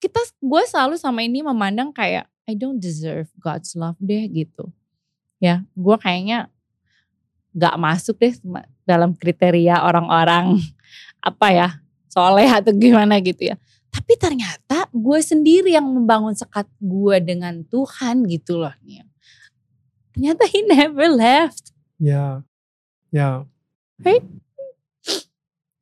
[0.01, 4.73] Kita, gue selalu sama ini memandang kayak I don't deserve God's love deh gitu.
[5.37, 6.49] Ya gue kayaknya
[7.55, 8.35] gak masuk deh
[8.83, 10.59] dalam kriteria orang-orang
[11.29, 11.69] apa ya
[12.11, 13.55] soleh atau gimana gitu ya.
[13.95, 18.75] Tapi ternyata gue sendiri yang membangun sekat gue dengan Tuhan gitu loh.
[18.83, 19.07] Nia.
[20.11, 21.71] Ternyata he never left.
[21.95, 22.43] ya,
[23.11, 23.47] ya.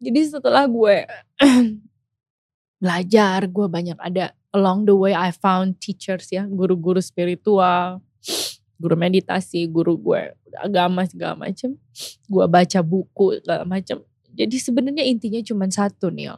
[0.04, 1.10] Jadi setelah gue
[2.82, 8.04] belajar, gue banyak ada along the way I found teachers ya, guru-guru spiritual,
[8.78, 11.74] guru meditasi, guru gue agama segala macem.
[12.30, 14.06] Gue baca buku segala macem.
[14.34, 16.36] Jadi sebenarnya intinya cuma satu nih.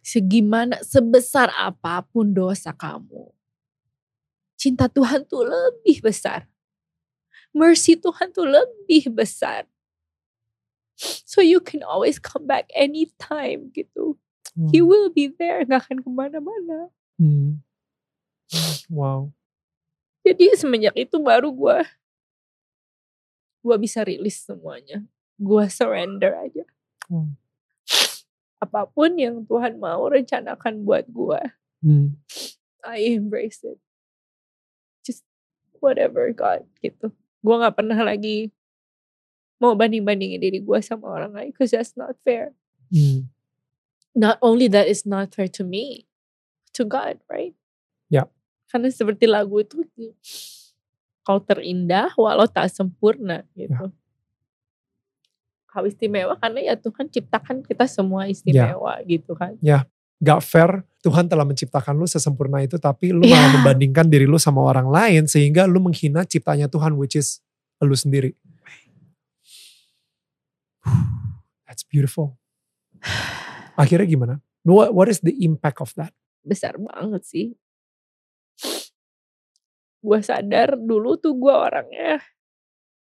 [0.00, 3.30] Segimana sebesar apa pun dosa kamu,
[4.54, 6.46] cinta Tuhan tuh lebih besar.
[7.50, 9.66] Mercy Tuhan tuh lebih besar.
[11.26, 14.20] So you can always come back anytime gitu.
[14.70, 14.88] He Hmm.
[14.90, 16.90] will be there, gak akan ke mana-mana.
[17.16, 17.62] Hmm.
[18.90, 19.30] Wow.
[20.26, 21.78] Jadi semenjak itu baru gue
[23.60, 25.04] gue bisa rilis semuanya.
[25.40, 26.64] Gue surrender aja.
[27.08, 27.36] Hmm.
[28.60, 31.40] Apa pun yang Tuhan mau rencanakan buat gue,
[31.80, 32.20] Hmm.
[32.84, 33.80] I embrace it.
[35.04, 35.24] Just
[35.80, 37.12] whatever God gitu.
[37.40, 38.52] Gue gak pernah lagi
[39.60, 42.56] mau banding-bandingin diri gue sama orang lain, cause that's not fair.
[42.88, 43.28] Hmm.
[44.16, 46.08] Not only that is not fair to me,
[46.72, 47.52] to God, right?
[48.08, 48.24] Ya.
[48.72, 49.84] Karena seperti lagu itu,
[51.24, 53.92] kau terindah walau tak sempurna gitu.
[55.70, 59.54] Kau istimewa karena ya Tuhan ciptakan kita semua istimewa gitu kan.
[60.20, 63.40] Gak fair Tuhan telah menciptakan lu sesempurna itu tapi lu Iya.
[63.40, 67.40] malah membandingkan diri lu sama orang lain sehingga lu menghina ciptanya Tuhan which is
[67.80, 68.36] lu sendiri.
[71.64, 72.36] That's beautiful.
[73.80, 74.34] Akhirnya gimana?
[74.60, 76.12] What, what is the impact of that?
[76.44, 77.46] Besar banget sih.
[80.00, 82.20] Gue sadar dulu tuh gue orangnya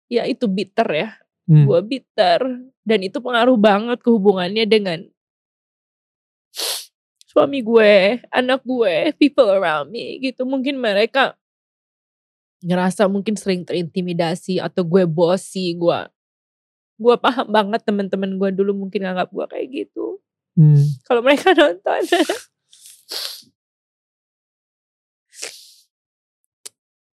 [0.08, 1.10] ya itu bitter ya.
[1.52, 1.68] Hmm.
[1.68, 2.40] Gue bitter
[2.88, 5.04] dan itu pengaruh banget ke hubungannya dengan
[7.28, 10.48] suami gue, anak gue, people around me gitu.
[10.48, 11.36] Mungkin mereka
[12.64, 16.08] ngerasa mungkin sering terintimidasi atau gue bossy, gue
[17.02, 20.24] gue paham banget teman-teman gue dulu mungkin nganggap gue kayak gitu.
[20.56, 20.86] Hmm.
[21.04, 22.02] Kalau mereka nonton.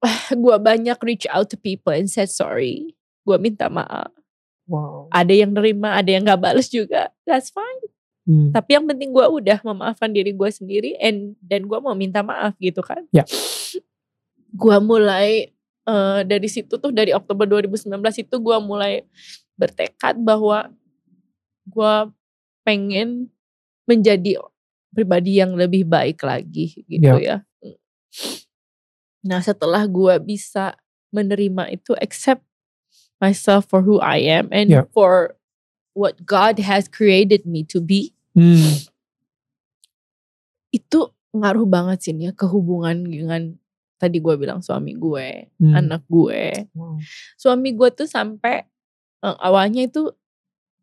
[0.43, 2.97] gue banyak reach out to people and said sorry.
[3.29, 4.24] Gue minta maaf.
[4.65, 5.13] Wow.
[5.13, 7.13] Ada yang nerima, ada yang gak bales juga.
[7.29, 7.81] That's fine.
[8.25, 8.51] Hmm.
[8.57, 12.57] Tapi yang penting gue udah memaafkan diri gue sendiri and dan gue mau minta maaf
[12.57, 13.05] gitu kan.
[13.13, 13.29] Ya.
[14.57, 15.53] Gue mulai
[15.85, 17.93] eh, dari situ tuh dari Oktober 2019
[18.25, 19.05] itu gue mulai
[19.61, 20.73] bertekad bahwa
[21.69, 21.95] gue
[22.65, 23.29] pengen
[23.85, 24.41] menjadi
[24.89, 27.45] pribadi yang lebih baik lagi gitu ya.
[29.21, 30.77] Nah setelah gue bisa
[31.13, 32.41] menerima itu accept
[33.25, 34.85] myself for who I am and Ya.
[34.93, 35.41] for
[35.97, 38.85] what God has created me to be Hmm.
[40.75, 41.01] itu
[41.33, 43.55] ngaruh banget sih nih ya ke hubungan dengan
[43.95, 45.75] tadi gue bilang suami gue, Hmm.
[45.75, 46.67] anak gue.
[46.75, 46.99] Wow.
[47.39, 48.67] Suami gue tuh sampai
[49.25, 50.13] eh, awalnya itu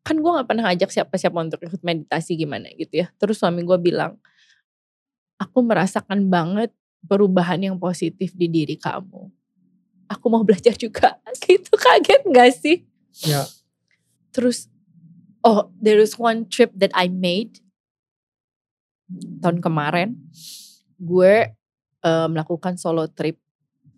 [0.02, 3.14] kan gue nggak pernah ngajak siapa-siapa untuk ikut meditasi gimana gitu ya.
[3.22, 4.18] Terus suami gue bilang,
[5.38, 6.74] aku merasakan banget
[7.06, 9.30] perubahan yang positif di diri kamu.
[10.12, 11.16] Aku mau belajar juga.
[11.44, 12.84] Gitu kaget gak sih?
[13.24, 13.48] Ya.
[14.36, 14.68] Terus,
[15.44, 17.64] oh there is one trip that I made
[19.40, 20.20] tahun kemarin.
[21.00, 21.52] Gue
[22.04, 23.40] eh, melakukan solo trip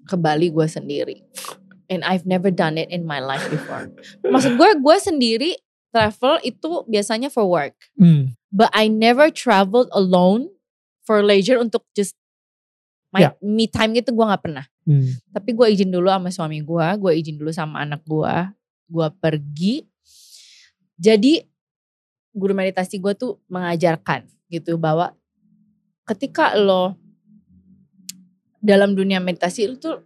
[0.05, 1.17] ke Bali gue sendiri.
[1.91, 3.91] And I've never done it in my life before.
[4.23, 5.51] Maksud gue, gue sendiri
[5.93, 7.77] travel itu biasanya for work.
[7.99, 8.33] Hmm.
[8.49, 10.49] But I never traveled alone
[11.05, 12.17] for leisure untuk just
[13.13, 13.29] my Ya.
[13.45, 14.65] me time gitu gue gak pernah.
[14.89, 15.13] Hmm.
[15.29, 18.33] Tapi gue izin dulu sama suami gue, gue izin dulu sama anak gue,
[18.89, 19.75] gue pergi.
[20.97, 21.45] Jadi
[22.33, 25.13] guru meditasi gue tuh mengajarkan gitu bahwa
[26.09, 26.97] ketika lo
[28.57, 30.01] dalam dunia meditasi lu tuh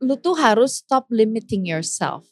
[0.00, 2.24] lu tuh harus stop limiting yourself.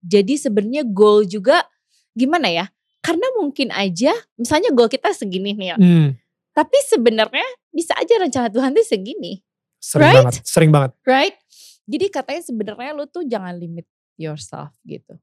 [0.00, 1.68] Jadi sebenarnya goal juga
[2.16, 2.66] gimana ya?
[3.04, 5.76] Karena mungkin aja misalnya goal kita segini nih ya.
[5.76, 6.08] Hmm.
[6.54, 9.42] Tapi sebenarnya bisa aja rencana Tuhan tuh segini.
[9.76, 10.16] Sering Right?
[10.22, 10.34] banget.
[10.46, 10.90] Sering banget.
[11.04, 11.36] right?
[11.84, 13.84] Jadi katanya sebenarnya lu tuh jangan limit
[14.16, 15.18] yourself gitu.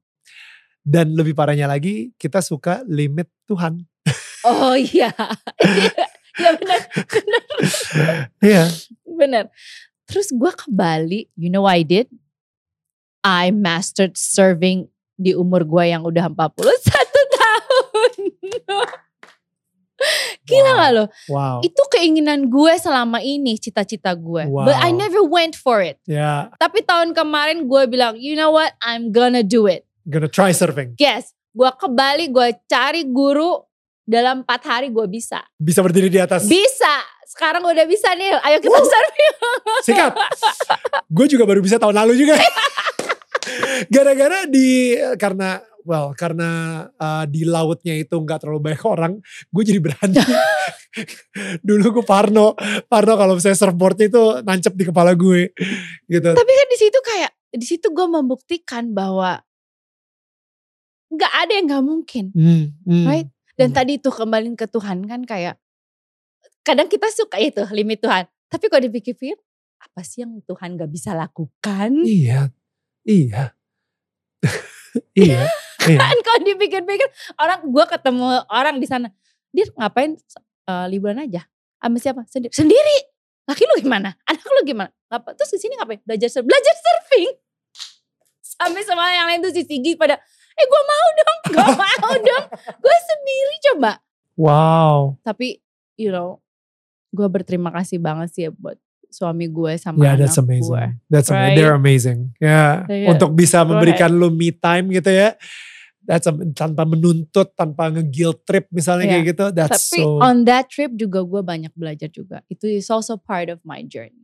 [0.78, 3.82] Dan lebih parahnya lagi kita suka limit Tuhan.
[4.42, 5.14] Oh iya,
[6.42, 7.42] ya benar, benar,
[8.42, 8.64] Iya.
[9.06, 9.44] benar.
[10.04, 12.10] Terus gue ke Bali, you know what I did?
[13.22, 16.58] I mastered serving di umur gue yang udah 41
[17.38, 18.10] tahun.
[20.48, 20.78] Gila Wow.
[20.78, 21.04] gak lo?
[21.28, 21.56] Wow.
[21.60, 24.46] Itu keinginan gue selama ini, cita-cita gue.
[24.48, 24.98] But I Wow.
[24.98, 25.98] never went for it.
[26.04, 28.74] Ya, Tapi tahun kemarin gue bilang, you know what?
[28.80, 29.84] I'm gonna do it.
[30.02, 30.98] gonna try surfing.
[30.98, 33.62] Yes, gue ke Bali, gue cari guru
[34.02, 35.38] dalam 4 hari gue bisa.
[35.54, 36.42] Bisa berdiri di atas.
[36.44, 36.94] Bisa.
[37.22, 38.34] Sekarang udah bisa nih.
[38.42, 38.84] Ayo kita Woo.
[38.84, 39.34] surfing.
[39.86, 40.12] Sikat.
[41.06, 42.34] Gue juga baru bisa tahun lalu juga.
[43.94, 49.12] Gara-gara di karena well karena uh, di lautnya itu nggak terlalu banyak orang,
[49.50, 50.16] gue jadi berani
[51.66, 52.52] Dulu gue Parno,
[52.84, 55.50] Parno kalau misalnya surfboardnya itu nancep di kepala gue
[56.06, 56.30] gitu.
[56.36, 59.40] Tapi kan di situ kayak di situ gue membuktikan bahwa
[61.12, 63.04] nggak ada yang nggak mungkin, Hmm, hmm.
[63.08, 63.28] right?
[63.56, 63.76] Dan Hmm.
[63.76, 65.60] tadi itu kembali ke Tuhan kan kayak
[66.64, 68.24] kadang kita suka itu limit Tuhan.
[68.48, 69.36] Tapi kalau dipikir-pikir
[69.82, 71.90] apa sih yang Tuhan gak bisa lakukan?
[72.06, 72.54] Iya,
[73.02, 73.52] iya,
[75.18, 75.48] iya,
[75.88, 75.98] iya.
[75.98, 77.08] Kan kalau dipikir-pikir
[77.40, 79.08] orang gue ketemu orang di sana,
[79.50, 80.16] dia ngapain
[80.68, 81.44] eh, liburan aja?
[81.82, 82.22] Sama siapa?
[82.30, 82.52] Sendiri.
[82.54, 82.98] Sendiri.
[83.42, 84.14] Laki lu gimana?
[84.24, 84.90] Anak lu gimana?
[85.10, 85.34] Ngapa?
[85.34, 85.98] Terus di sini ngapain?
[86.06, 86.46] Belajar surf.
[86.46, 87.30] Belajar surfing.
[88.40, 90.14] Sampai semua yang lain tuh si Sigi pada,
[90.54, 92.46] eh gue mau dong, gue mau dong.
[92.78, 93.92] Gue sendiri coba.
[94.38, 95.18] Wow.
[95.26, 95.58] Tapi
[95.98, 96.38] you know,
[97.12, 98.78] gue berterima kasih banget sih ya buat
[99.12, 100.72] suami gue sama Yeah, anak that's amazing.
[100.72, 100.84] gue.
[101.06, 101.44] That's amazing.
[101.44, 101.56] Right?
[101.56, 102.18] They're amazing.
[102.36, 103.12] Ya, Yeah.
[103.12, 105.36] untuk bisa Go memberikan lu me time gitu ya.
[106.02, 109.12] That's a- tanpa menuntut, tanpa nge-guilt trip misalnya Yeah.
[109.14, 109.44] kayak gitu.
[109.54, 110.18] That's Tapi so.
[110.18, 112.42] on that trip juga gue banyak belajar juga.
[112.48, 114.18] Itu is also part of my journey.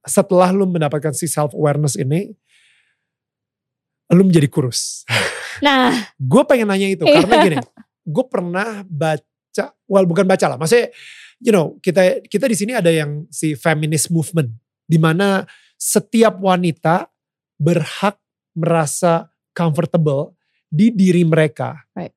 [0.00, 2.32] setelah lu mendapatkan si self awareness ini,
[4.10, 5.04] lu menjadi kurus.
[5.60, 7.20] Nah, gue pengen nanya itu Iya.
[7.20, 7.56] karena gini,
[8.08, 10.88] gue pernah baca, well bukan baca lah, maksudnya,
[11.40, 14.52] you know, kita kita di sini ada yang si feminist movement,
[14.84, 15.48] di mana
[15.80, 17.08] setiap wanita
[17.56, 18.20] berhak
[18.52, 20.36] merasa comfortable
[20.68, 22.14] di diri mereka, Right.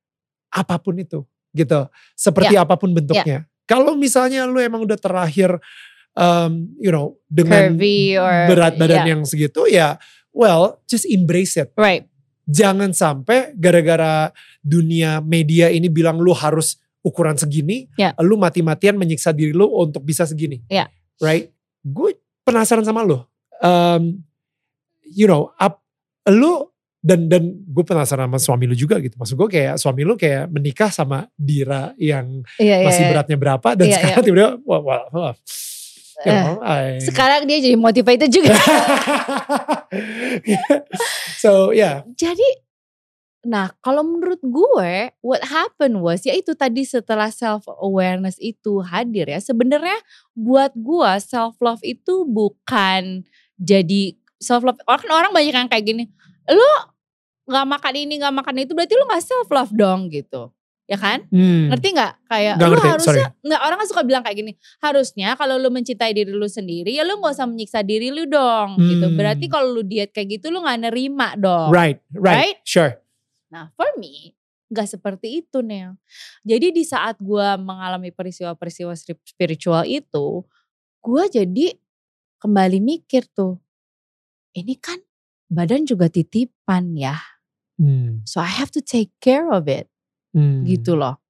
[0.54, 1.24] apa pun itu,
[1.56, 2.68] gitu, seperti Ya.
[2.68, 3.48] apa pun bentuknya.
[3.64, 5.56] Kalau misalnya lu emang udah terakhir,
[6.14, 9.96] um, you know, dengan curvy or berat badan yeah, yang segitu ya,
[10.36, 12.06] well, just embrace it right.
[12.44, 18.16] jangan sampai gara-gara dunia media ini bilang lu harus ukuran segini, Ya.
[18.18, 20.64] lu mati-matian menyiksa diri lu untuk bisa segini.
[20.66, 20.88] Ya.
[21.20, 21.52] Right?
[21.84, 23.20] Gue penasaran sama lu.
[23.60, 24.24] Um,
[25.06, 25.84] you know, up,
[26.26, 29.20] lu dan dan gue penasaran sama suami lu juga gitu.
[29.20, 33.10] Maksud gue kayak suami lu kayak menikah sama Dira yang Iya, iya, masih iya.
[33.12, 35.36] beratnya berapa dan Iya, sekarang tiba-tiba wah, wah, wah.
[36.24, 38.56] You Eh, know, I- Sekarang dia jadi motivated juga.
[41.44, 42.08] so yeah.
[42.16, 42.46] jadi,
[43.44, 49.28] nah kalau menurut gue, what happened was, ya itu tadi setelah self awareness itu hadir
[49.28, 49.44] ya.
[49.44, 50.00] Sebenarnya
[50.32, 53.28] buat gue self love itu bukan
[53.60, 54.80] jadi self love.
[54.88, 56.04] Orang orang banyak yang kayak gini,
[56.48, 56.70] lu
[57.44, 60.48] nggak makan ini nggak makan itu berarti lu nggak self love dong gitu,
[60.88, 61.28] ya kan?
[61.28, 61.68] Hmm.
[61.68, 62.14] Ngerti nggak?
[62.32, 64.52] Kayak Nggak lu ngerti, harusnya nggak orang kan suka bilang kayak gini.
[64.80, 68.80] Harusnya kalau lu mencintai diri lu sendiri ya lu nggak usah menyiksa diri lu dong
[68.80, 69.12] gitu.
[69.12, 69.20] Hmm.
[69.20, 71.76] Berarti kalau lu diet kayak gitu lu nggak nerima dong.
[71.76, 72.58] Right, right, Right?
[72.64, 73.03] sure.
[73.54, 74.34] Nah for me
[74.74, 75.94] nggak seperti itu Nel.
[76.42, 80.42] Jadi di saat gue mengalami peristiwa-peristiwa spiritual itu,
[81.06, 81.78] gue jadi
[82.42, 83.62] kembali mikir tuh,
[84.58, 84.98] ini kan
[85.46, 87.22] badan juga titipan ya.
[87.78, 89.86] Hmm, So I have to take care of it
[90.34, 90.66] hmm.
[90.66, 91.22] gitu loh.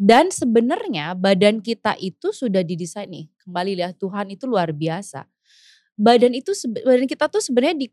[0.00, 3.28] Dan sebenarnya badan kita itu sudah didesain nih.
[3.44, 5.28] Kembali lihat Tuhan itu luar biasa.
[6.00, 7.88] Badan itu badan kita tuh sebenarnya di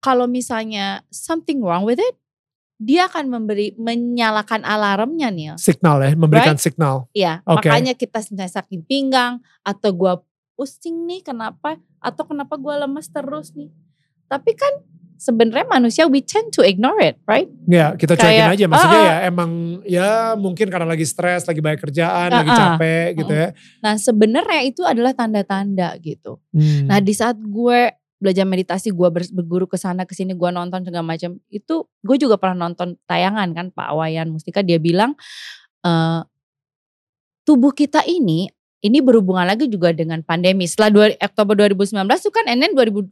[0.00, 2.16] kalau misalnya something wrong with it,
[2.78, 5.54] dia akan memberi menyalakan alarmnya nih.
[5.56, 7.06] Signal ya, memberikan signal.
[7.14, 7.70] Iya, Oke.
[7.70, 10.14] makanya kita sakit pinggang atau gua
[10.54, 13.70] pusing nih kenapa atau kenapa gua lemas terus nih.
[14.26, 14.74] Tapi kan
[15.24, 17.48] sebenarnya manusia we tend to ignore it, right?
[17.64, 18.64] Ya kita cuekin Kayak, aja.
[18.68, 19.50] Maksudnya ah, ya emang
[19.86, 22.58] ya mungkin karena lagi stres, lagi banyak kerjaan, Ah, lagi ah.
[22.58, 23.48] capek gitu ya.
[23.80, 26.42] Nah, sebenarnya itu adalah tanda-tanda gitu.
[26.50, 26.90] Hmm.
[26.90, 30.80] Nah di saat gue belajar meditasi, gue ber- berguru ke sana ke sini, gue nonton
[30.80, 31.36] segala macam.
[31.52, 35.12] Itu gue juga pernah nonton tayangan kan Pak Wayan Mustika dia bilang
[35.84, 36.24] eh
[37.44, 38.48] tubuh kita ini
[38.84, 40.68] ini berhubungan lagi juga dengan pandemi.
[40.68, 43.08] Setelah dua, Oktober 2019 itu kan NN 2020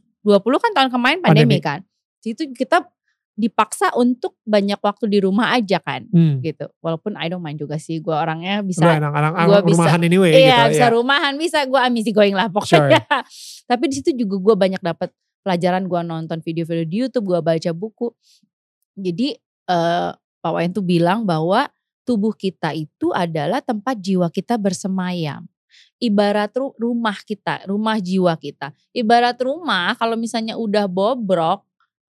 [0.61, 1.59] kan tahun kemarin pandemi, Pandemi.
[1.61, 1.79] kan.
[2.21, 2.92] Itu kita
[3.33, 6.37] dipaksa untuk banyak waktu di rumah aja kan Hmm.
[6.39, 6.69] gitu.
[6.79, 10.57] Walaupun I don't mind juga sih gue orangnya bisa anak-anak gua bisa- rumahan anyway Iya
[10.61, 13.01] gitu bisa rumahan bisa gue amisi going lah pokoknya.
[13.69, 15.09] Tapi di situ juga gue banyak dapat
[15.41, 18.13] pelajaran gue nonton video-video di YouTube, gue baca buku.
[18.93, 19.33] Jadi
[19.63, 21.65] eh Pak Wayan tuh bilang bahwa
[22.03, 25.47] tubuh kita itu adalah tempat jiwa kita bersemayam.
[25.97, 28.75] Ibarat ru- rumah kita, rumah jiwa kita.
[28.91, 31.63] Ibarat rumah kalau misalnya udah bobrok,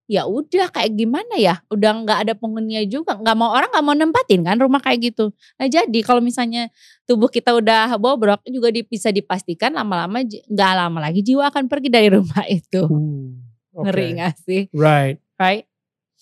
[0.07, 1.59] ya udah kayak gimana ya?
[1.71, 5.31] Udah nggak ada penghuninya juga, nggak mau orang nggak mau nempatin kan rumah kayak gitu.
[5.59, 6.67] Nah jadi kalau misalnya
[7.07, 12.09] tubuh kita udah bobrok juga bisa dipastikan lama-lama nggak lama lagi jiwa akan pergi dari
[12.15, 12.83] rumah itu.
[12.85, 13.33] Uh,
[13.73, 13.89] oke.
[13.89, 14.61] Ngeri gak sih?
[14.75, 15.17] Right.
[15.39, 15.65] Right?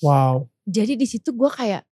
[0.02, 0.50] Wow.
[0.66, 1.84] Jadi di situ gue kayak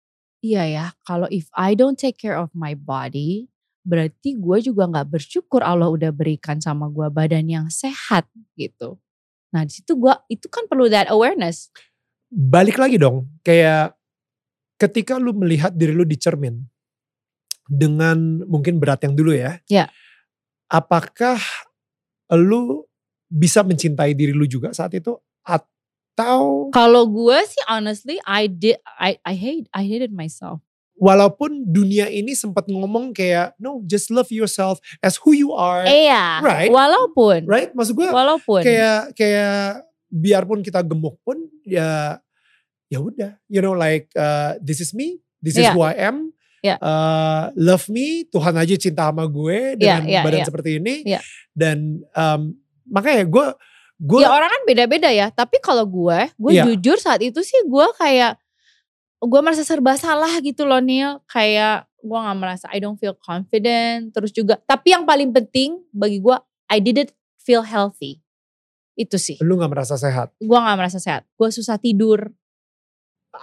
[0.45, 3.51] iya ya kalau if I don't take care of my body
[3.89, 9.01] berarti gue juga nggak bersyukur Allah udah berikan sama gue badan yang sehat gitu.
[9.55, 11.73] Nah di situ gue itu kan perlu that awareness.
[12.29, 13.29] Balik lagi dong.
[13.41, 13.97] Kayak
[14.77, 16.61] ketika lu melihat diri lu di cermin.
[17.69, 19.61] dengan mungkin berat yang dulu ya.
[19.69, 19.93] Ya.
[20.73, 21.37] Apakah
[22.33, 22.89] lu
[23.29, 25.13] bisa mencintai diri lu juga saat itu
[25.45, 30.65] atau Kalau gue sih honestly I did I I hate I hated myself.
[30.99, 36.43] Walaupun dunia ini sempat ngomong kayak no just love yourself as who you are, Iya.
[36.43, 36.71] right.
[36.71, 37.71] Walaupun right?
[37.73, 42.19] Maksud gue walaupun kayak kayak biarpun kita gemuk pun ya
[42.89, 45.73] ya udah you know like uh, this is me this is Iya.
[45.73, 46.75] who I am Iya.
[46.83, 50.47] Uh, love me Tuhan aja cinta sama gue dengan Iya, iya, badan iya.
[50.51, 51.21] seperti ini Iya.
[51.55, 52.59] dan um,
[52.91, 53.47] makanya gue
[53.99, 55.27] gue ya orang kan beda-beda ya.
[55.31, 56.71] Tapi kalau gue, gue Iya.
[56.71, 58.39] jujur saat itu sih gue kayak
[59.19, 61.19] gue merasa serba salah gitu loh Neil.
[61.27, 64.15] Kayak gue nggak merasa I don't feel confident.
[64.15, 66.37] Terus juga, tapi yang paling penting bagi gue,
[66.71, 68.23] I didn't feel healthy.
[68.95, 69.39] Itu sih.
[69.39, 71.23] lu nggak merasa sehat Gue nggak merasa sehat.
[71.35, 72.31] Gue susah tidur.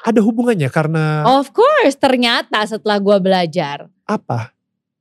[0.03, 3.87] ada hubungannya karena Of course, ternyata setelah gue belajar.
[4.03, 4.51] apa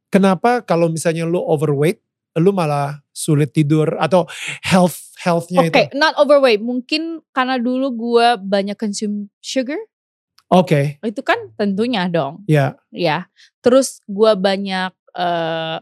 [0.09, 1.99] kenapa kalau misalnya lu overweight
[2.39, 4.25] lu malah sulit tidur atau
[4.63, 6.63] health healthnya Oke, itu not overweight.
[6.63, 9.79] Mungkin karena dulu gue banyak consume sugar.
[10.51, 10.99] Oke.
[11.01, 12.45] Itu kan tentunya dong.
[12.49, 12.77] ya.
[12.91, 13.29] Ya.
[13.65, 15.77] Terus gua banyak eh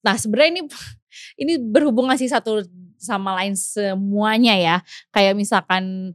[0.00, 0.62] nah sebenarnya ini
[1.42, 2.64] ini berhubungan sih satu
[2.96, 4.76] sama lain semuanya ya.
[5.12, 6.14] Kayak misalkan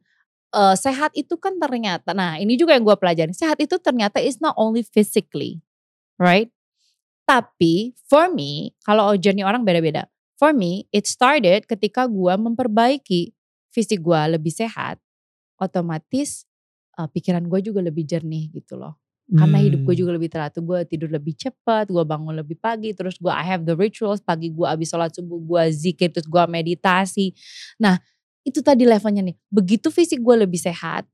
[0.54, 4.42] eh, sehat itu kan ternyata nah ini juga yang gua pelajari sehat itu ternyata is
[4.42, 5.62] not only physically
[6.20, 6.52] right?
[7.26, 10.06] Tapi for me kalau journey orang beda-beda.
[10.36, 13.32] For me it started ketika gua memperbaiki
[13.72, 15.00] fisik gua lebih sehat
[15.60, 16.44] otomatis
[17.00, 18.96] eh, pikiran gue juga lebih jernih gitu loh.
[19.26, 20.02] Karena hidup gue Hmm.
[20.06, 23.66] juga lebih teratur gue tidur lebih cepat gue bangun lebih pagi terus gue I have
[23.66, 27.34] the rituals pagi gue abis sholat subuh gue zikir terus gue meditasi.
[27.82, 27.98] Nah
[28.46, 31.10] itu tadi levelnya nih begitu fisik gue lebih sehat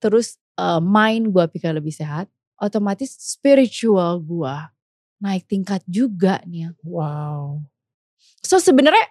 [0.00, 2.26] terus eh, mind gue pikir lebih sehat
[2.56, 4.54] otomatis spiritual gue
[5.20, 6.72] naik tingkat juga nih.
[6.82, 7.62] Wow.
[8.42, 9.06] So sebenarnya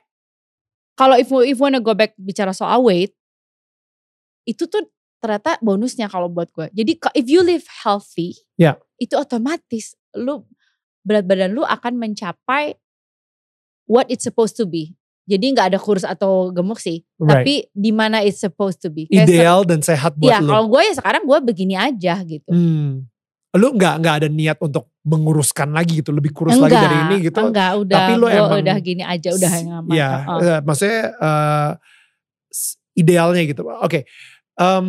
[0.98, 3.14] kalau if if wanna go back bicara soal weight
[4.46, 4.84] itu tuh
[5.22, 6.68] ternyata bonusnya kalau buat gue.
[6.74, 8.76] Jadi if you live healthy, Ya.
[8.98, 10.44] itu otomatis lu
[11.02, 12.74] berat badan lu akan mencapai
[13.86, 14.98] what it's supposed to be.
[15.30, 19.06] Jadi nggak ada kurus atau gemuk sih, right tapi di mana it's supposed to be.
[19.06, 22.20] Kayak se- ideal dan sehat buat Ya lu kalau gue ya sekarang gue begini aja
[22.22, 22.50] gitu.
[22.50, 23.06] Hmm.
[23.54, 27.38] Lu nggak nggak ada niat untuk menguruskan lagi gitu, lebih kurus lagi dari ini gitu.
[27.38, 29.92] Enggak, udah, Tapi lu emang- udah gini aja, udah nyaman.
[29.94, 31.00] Iya, eh, maksudnya
[32.48, 33.62] s- idealnya gitu.
[33.82, 34.06] Oke,
[34.62, 34.88] Em,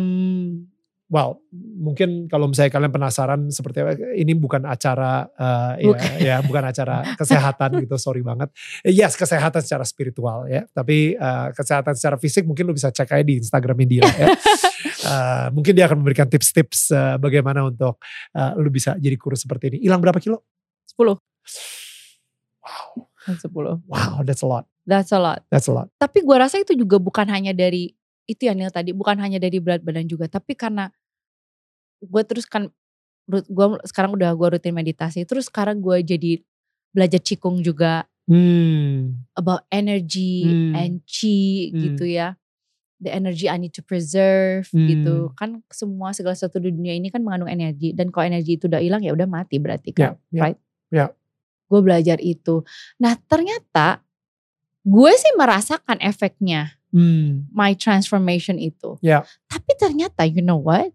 [1.09, 5.97] well mungkin kalau misalnya kalian penasaran seperti apa, ini bukan acara eh, Bukan.
[6.21, 8.53] ya, ya bukan acara kesehatan gitu, sorry banget.
[8.85, 13.25] Yes kesehatan secara spiritual ya, tapi eh, kesehatan secara fisik mungkin lu bisa cek aja
[13.25, 14.27] di Instagramnya dia ya.
[15.03, 17.99] Eh, mungkin dia akan memberikan tips-tips eh, bagaimana untuk
[18.31, 19.77] eh, lu bisa jadi kurus seperti ini.
[19.83, 20.47] Hilang berapa kilo?
[20.95, 21.19] 10.
[22.63, 23.83] Wow, 10.
[23.83, 25.43] wow, that's a lot, That's a lot.
[25.51, 25.87] that's a lot.
[25.99, 27.91] Tapi gue rasa itu juga bukan hanya dari
[28.29, 30.87] itu ya tadi, bukan hanya dari berat badan juga, tapi karena
[32.03, 32.67] gue terus kan
[33.27, 36.31] gue sekarang udah gue rutin meditasi, terus sekarang gue jadi
[36.91, 40.71] belajar cikung juga Hmm, about energy Hmm.
[40.79, 41.79] and chi Hmm.
[41.91, 42.39] gitu ya.
[43.03, 44.87] The energy I need to preserve Hmm.
[44.87, 45.15] gitu.
[45.35, 48.79] Kan semua segala sesuatu di dunia ini kan mengandung energi dan kalau energi itu udah
[48.79, 50.23] hilang ya udah mati berarti ya, kan.
[50.31, 50.39] ya.
[50.39, 50.59] Right.
[50.87, 51.05] ya.
[51.67, 52.63] Gue belajar itu.
[53.03, 53.99] Nah, ternyata
[54.87, 59.01] gue sih merasakan efeknya Hmm, my transformation itu.
[59.01, 59.25] Ya.
[59.49, 60.93] Tapi ternyata you know what?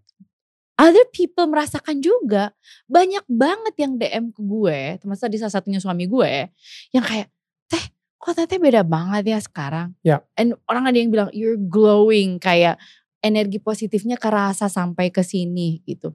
[0.79, 2.55] Other people merasakan juga.
[2.87, 6.55] Banyak banget yang DM ke gue, termasuk di salah satunya suami gue,
[6.95, 7.27] yang kayak,
[7.67, 7.83] teh
[8.15, 9.99] kok teteh beda banget ya sekarang.
[10.07, 10.23] Ya.
[10.39, 12.79] And orang ada yang bilang, you're glowing, kayak
[13.19, 16.15] energi positifnya kerasa sampai ke sini gitu.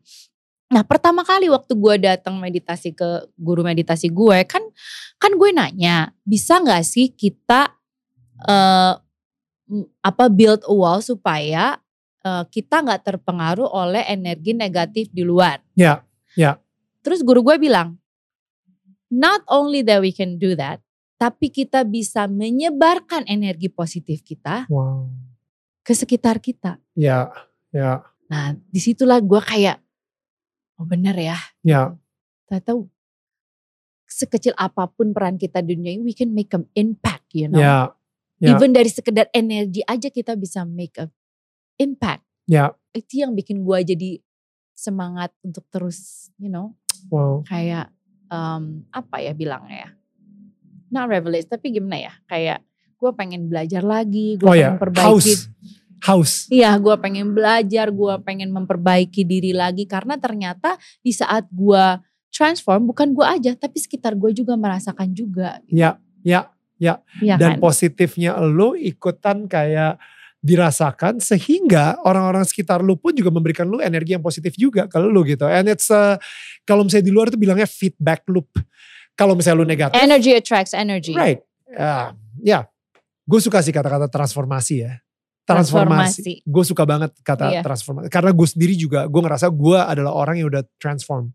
[0.71, 4.63] Nah pertama kali waktu gue datang meditasi ke guru meditasi gue, kan
[5.19, 7.75] kan gue nanya, bisa gak sih kita
[8.47, 9.03] m-
[9.99, 11.77] apa build a wall supaya
[12.21, 15.59] eh, kita nggak terpengaruh oleh energi negatif di luar.
[15.73, 16.05] Ya,
[16.37, 16.57] ya.
[17.03, 17.99] Terus guru gue bilang,
[19.11, 20.79] not only that we can do that,
[21.19, 25.07] tapi kita bisa menyebarkan energi positif kita Wow.
[25.83, 26.79] ke sekitar kita.
[26.95, 27.31] Ya,
[27.71, 29.77] ya, Nah di situlah gue kayak,
[30.79, 31.93] oh bener ya, ya.
[32.47, 32.81] ternyata
[34.09, 37.61] sekecil apa pun peran kita di dunia ini, we can make an impact, you know.
[37.61, 37.93] Ya,
[38.43, 38.59] ya.
[38.59, 41.07] Even dari sekedar energi aja kita bisa make a
[41.79, 42.27] impact.
[42.43, 42.75] Ya.
[42.91, 44.11] Itu yang bikin gue jadi
[44.75, 46.75] semangat untuk terus, you know,
[47.07, 47.43] Wow.
[47.47, 47.87] kayak
[48.27, 49.91] um, apa ya bilangnya ya?
[50.93, 52.13] Not revelation, tapi gimana ya?
[52.27, 52.59] Kayak
[52.99, 55.07] gue pengen belajar lagi, gue Oh pengen ya, perbaiki.
[55.07, 55.33] house.
[56.03, 56.35] House.
[56.51, 61.83] Iya, gue pengen belajar, gue pengen memperbaiki diri lagi karena ternyata di saat gue
[62.33, 65.61] transform bukan gue aja tapi sekitar gue juga merasakan juga.
[65.69, 66.52] Ya, ya,
[66.83, 66.99] ya.
[67.23, 67.59] Ya Dan kan?
[67.63, 69.95] positifnya lu ikutan kayak
[70.43, 75.23] dirasakan sehingga orang-orang sekitar lu pun juga memberikan lu energi yang positif juga kalau lu
[75.23, 75.47] gitu.
[75.47, 76.19] And it's uh,
[76.67, 78.51] kalau misalnya di luar itu bilangnya feedback loop.
[79.15, 81.13] Kalau misalnya lu negatif, Energy attracts energy.
[81.15, 81.39] right?
[81.69, 82.11] Ya,
[82.43, 82.59] ya.
[83.23, 84.99] Gue suka sih kata-kata transformasi ya.
[85.47, 86.19] Transformasi.
[86.19, 86.33] Transformasi.
[86.43, 87.61] Gue suka banget kata Iya.
[87.63, 88.09] transformasi.
[88.09, 91.29] Karena gue sendiri juga, gue ngerasa gue adalah orang yang udah transform.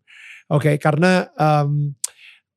[0.48, 1.92] Oke, karena um,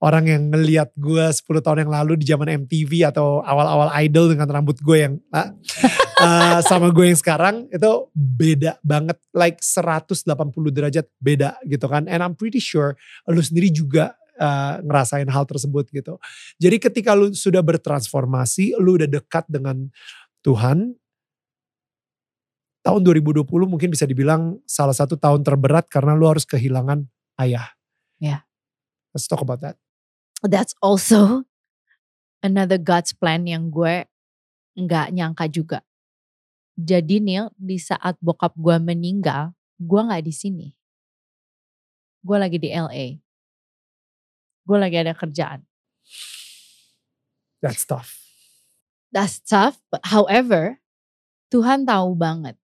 [0.02, 4.50] orang yang ngelihat gue 10 tahun yang lalu di zaman MTV atau awal-awal idol dengan
[4.50, 9.22] rambut gue yang uh, sama gue yang sekarang itu beda banget.
[9.30, 10.26] Like 180
[10.74, 12.10] derajat beda gitu kan.
[12.10, 12.98] And I'm pretty sure
[13.30, 16.18] lu sendiri juga uh, ngerasain hal tersebut gitu.
[16.58, 19.86] Jadi ketika lu sudah bertransformasi, lu udah dekat dengan
[20.42, 20.98] Tuhan,
[22.82, 27.06] tahun 2020 mungkin bisa dibilang salah satu tahun terberat karena lu harus kehilangan
[27.38, 27.70] ayah.
[28.18, 28.50] Ya.
[29.14, 29.78] Let's talk about that.
[30.42, 31.46] That's also
[32.42, 34.10] another God's plan yang gue
[34.74, 35.80] nggak nyangka juga.
[36.74, 40.68] Jadi Neil, di saat bokap gue meninggal, gue nggak di sini.
[42.26, 43.22] Gue lagi di LA.
[44.66, 45.62] Gue lagi ada kerjaan.
[47.62, 48.18] That's tough.
[49.14, 50.82] That's tough, but however,
[51.54, 52.58] Tuhan tahu banget.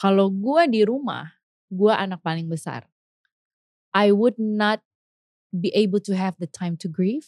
[0.00, 1.36] Kalau gue di rumah,
[1.68, 2.88] gue anak paling besar.
[3.90, 4.80] I would not
[5.50, 7.26] be able to have the time to grieve,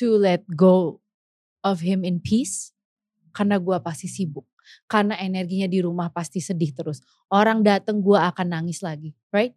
[0.00, 1.00] to let go
[1.62, 2.72] of him in peace,
[3.32, 4.44] karena gue pasti sibuk.
[4.88, 7.04] Karena energinya di rumah pasti sedih terus.
[7.28, 9.52] Orang dateng gue akan nangis lagi, right?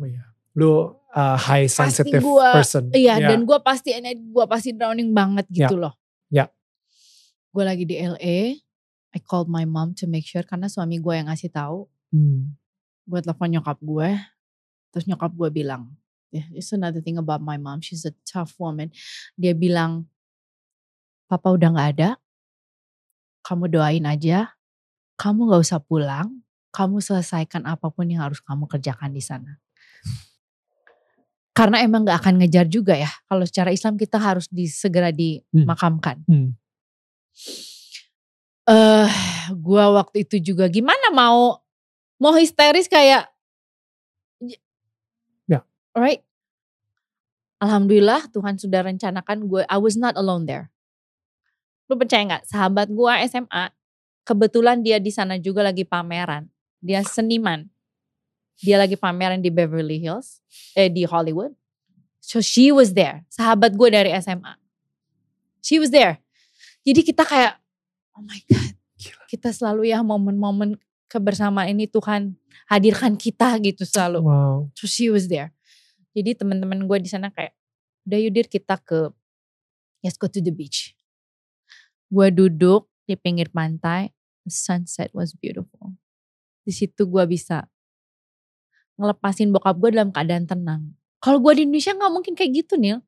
[0.00, 0.24] Oh iya.
[0.56, 2.88] Lu uh, high Pasti sensitive gua- person.
[2.90, 3.28] Iya, Ya.
[3.36, 5.94] dan gue pasti energi gue pasti drowning banget gitu loh.
[6.32, 6.48] Ya.
[7.52, 8.56] Gue lagi di LA,
[9.10, 11.86] I called my mom to make sure karena suami gue yang ngasih tahu.
[12.10, 12.56] Hmm.
[13.04, 14.08] Gue telepon nyokap gue,
[14.90, 15.90] terus nyokap gue bilang,
[16.34, 18.90] yeah, it's another thing about my mom, she's a tough woman.
[19.34, 20.06] Dia bilang,
[21.26, 22.10] papa udah nggak ada,
[23.46, 24.54] kamu doain aja,
[25.18, 29.58] kamu nggak usah pulang, kamu selesaikan apa pun yang harus kamu kerjakan di sana.
[31.50, 33.10] Karena emang gak akan ngejar juga ya.
[33.26, 36.22] Kalau secara Islam kita harus disegera dimakamkan.
[36.24, 36.54] Hmm.
[38.70, 39.10] Eh,
[39.58, 41.58] gua waktu itu juga gimana mau
[42.22, 43.26] mau histeris kayak
[45.94, 45.98] Ya.
[45.98, 46.22] Right?
[47.60, 50.72] Alhamdulillah Tuhan sudah rencanakan gue I was not alone there.
[51.90, 52.46] Lu percaya nggak?
[52.46, 53.74] Sahabat gua SMA
[54.22, 56.46] kebetulan dia di sana juga lagi pameran.
[56.78, 57.66] Dia seniman.
[58.62, 60.38] Dia lagi pameran di Beverly Hills,
[60.78, 61.50] eh di Hollywood.
[62.22, 63.26] So she was there.
[63.26, 64.54] Sahabat gue dari SMA.
[65.58, 66.22] She was there.
[66.86, 67.58] Jadi kita kayak,
[68.14, 68.76] oh my God.
[69.26, 70.76] Kita selalu ya momen-momen
[71.10, 72.36] kebersamaan ini Tuhan
[72.68, 74.20] hadirkan kita gitu selalu.
[74.22, 74.58] Wow.
[74.76, 75.50] So she was there.
[76.16, 77.54] Jadi teman-teman gue di sana kayak,
[78.06, 79.14] udah yudir kita ke,
[80.02, 80.94] let's go to the beach.
[82.10, 84.10] Gue duduk di pinggir pantai,
[84.42, 85.94] the sunset was beautiful.
[86.66, 87.70] Di situ gue bisa
[88.98, 90.82] ngelepasin bokap gue dalam keadaan tenang.
[91.22, 92.98] Kalau gue di Indonesia nggak mungkin kayak gitu Nil.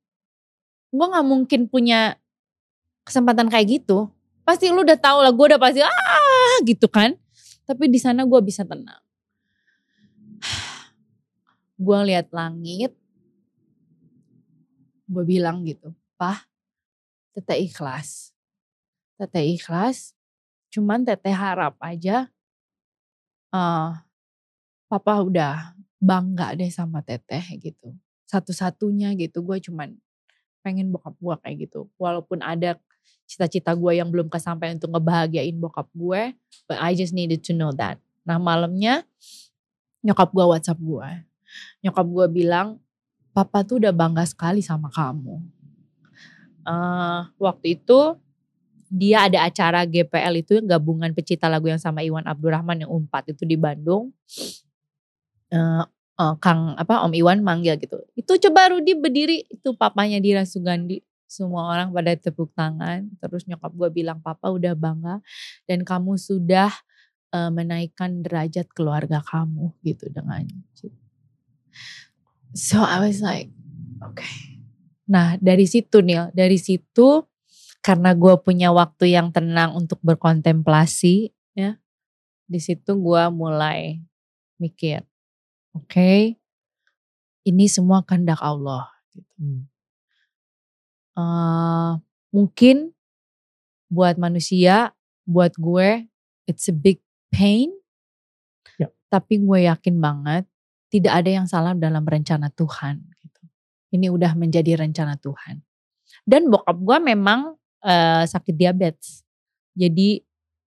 [0.92, 2.16] Gue nggak mungkin punya
[3.02, 4.08] kesempatan kayak gitu.
[4.46, 7.18] Pasti lu udah tahu lah, gue udah pasti ah gitu kan.
[7.66, 9.00] Tapi di sana gue bisa tenang.
[11.82, 12.94] Gue lihat langit,
[15.10, 16.46] gue bilang gitu, Pah,
[17.34, 18.30] teteh ikhlas.
[19.18, 20.14] Teteh ikhlas,
[20.70, 22.30] cuman teteh harap aja
[23.52, 23.90] eh
[24.88, 27.92] papa udah bangga deh sama teteh gitu.
[28.28, 29.92] Satu-satunya gitu, gue cuman
[30.64, 31.90] pengen bokap gue kayak gitu.
[32.00, 32.78] Walaupun ada
[33.28, 36.32] cita-cita gue yang belum kesampaian untuk ngebahagiain bokap gue,
[36.68, 37.98] but I just needed to know that.
[38.24, 39.04] Nah malamnya
[40.04, 41.08] nyokap gue WhatsApp gue.
[41.84, 42.82] Nyokap gue bilang,
[43.32, 45.40] papa tuh udah bangga sekali sama kamu.
[46.62, 48.14] Eh, waktu itu
[48.92, 53.42] dia ada acara GPL itu gabungan pecinta lagu yang sama Iwan Abdurrahman yang umpat itu
[53.48, 54.12] di Bandung.
[55.50, 55.84] Eh,
[56.20, 57.98] eh, Kang apa Om Iwan manggil gitu.
[58.14, 61.02] Itu coba Rudi berdiri itu papanya Dira Sugandi.
[61.26, 63.08] Semua orang pada tepuk tangan.
[63.16, 65.24] Terus nyokap gue bilang papa udah bangga
[65.64, 66.70] dan kamu sudah
[67.32, 70.44] menaikkan derajat keluarga kamu gitu dengan
[72.52, 73.48] So I was like,
[74.04, 74.60] okay.
[75.08, 77.24] Nah dari situ Nil, dari situ
[77.82, 81.82] karena gue punya waktu yang tenang untuk berkontemplasi, ya,
[82.46, 83.98] di situ gue mulai
[84.62, 85.02] mikir,
[85.74, 86.38] oke,
[87.42, 88.86] ini semua kehendak Allah.
[89.10, 89.34] Gitu.
[89.42, 89.66] Hmm.
[91.18, 91.90] Eh,
[92.30, 92.94] mungkin
[93.90, 94.94] buat manusia,
[95.26, 96.06] buat gue,
[96.46, 97.02] it's a big
[97.34, 97.68] pain.
[98.78, 98.88] Ya.
[99.10, 100.46] Tapi gue yakin banget
[100.92, 103.00] tidak ada yang salah dalam rencana Tuhan.
[103.00, 103.42] Gitu.
[103.96, 105.64] Ini udah menjadi rencana Tuhan.
[106.28, 109.24] Dan bokap gue memang uh, sakit diabetes.
[109.72, 110.20] Jadi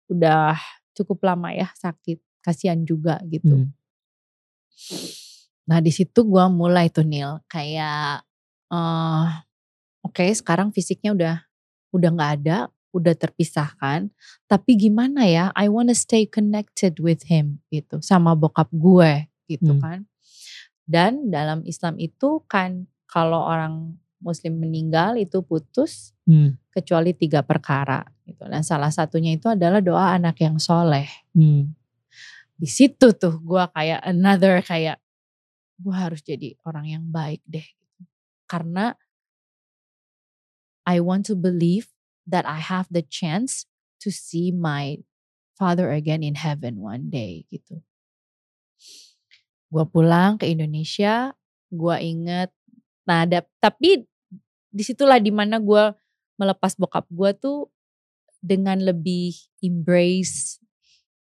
[0.10, 0.58] udah
[0.98, 2.18] cukup lama ya sakit.
[2.42, 3.70] Kasihan juga gitu.
[3.70, 3.70] Hmm.
[5.70, 8.22] Nah di situ gue mulai tuh Nil kayak
[8.70, 9.26] uh,
[10.06, 11.36] oke okay, sekarang fisiknya udah
[11.94, 12.58] udah nggak ada,
[12.94, 14.10] udah terpisahkan.
[14.50, 15.50] Tapi gimana ya?
[15.54, 19.82] I wanna stay connected with him gitu sama bokap gue gitu hmm.
[19.82, 20.00] kan.
[20.86, 26.58] Dan dalam Islam itu kan kalau orang Muslim meninggal itu putus hmm.
[26.74, 28.46] kecuali tiga perkara gitu.
[28.46, 31.10] Dan salah satunya itu adalah doa anak yang soleh.
[31.34, 31.74] Hmm.
[32.56, 34.98] Di situ tuh gue kayak another kayak
[35.76, 37.66] gue harus jadi orang yang baik deh.
[38.46, 38.94] Karena
[40.86, 41.90] I want to believe
[42.30, 43.66] that I have the chance
[44.06, 45.02] to see my
[45.58, 47.82] father again in heaven one day gitu.
[49.76, 51.36] Gue pulang ke Indonesia,
[51.68, 52.48] gue inget,
[53.04, 54.08] nah ada, tapi
[54.72, 55.92] di situlah di mana gue
[56.40, 57.68] melepas bokap gue tuh
[58.40, 60.64] dengan lebih embrace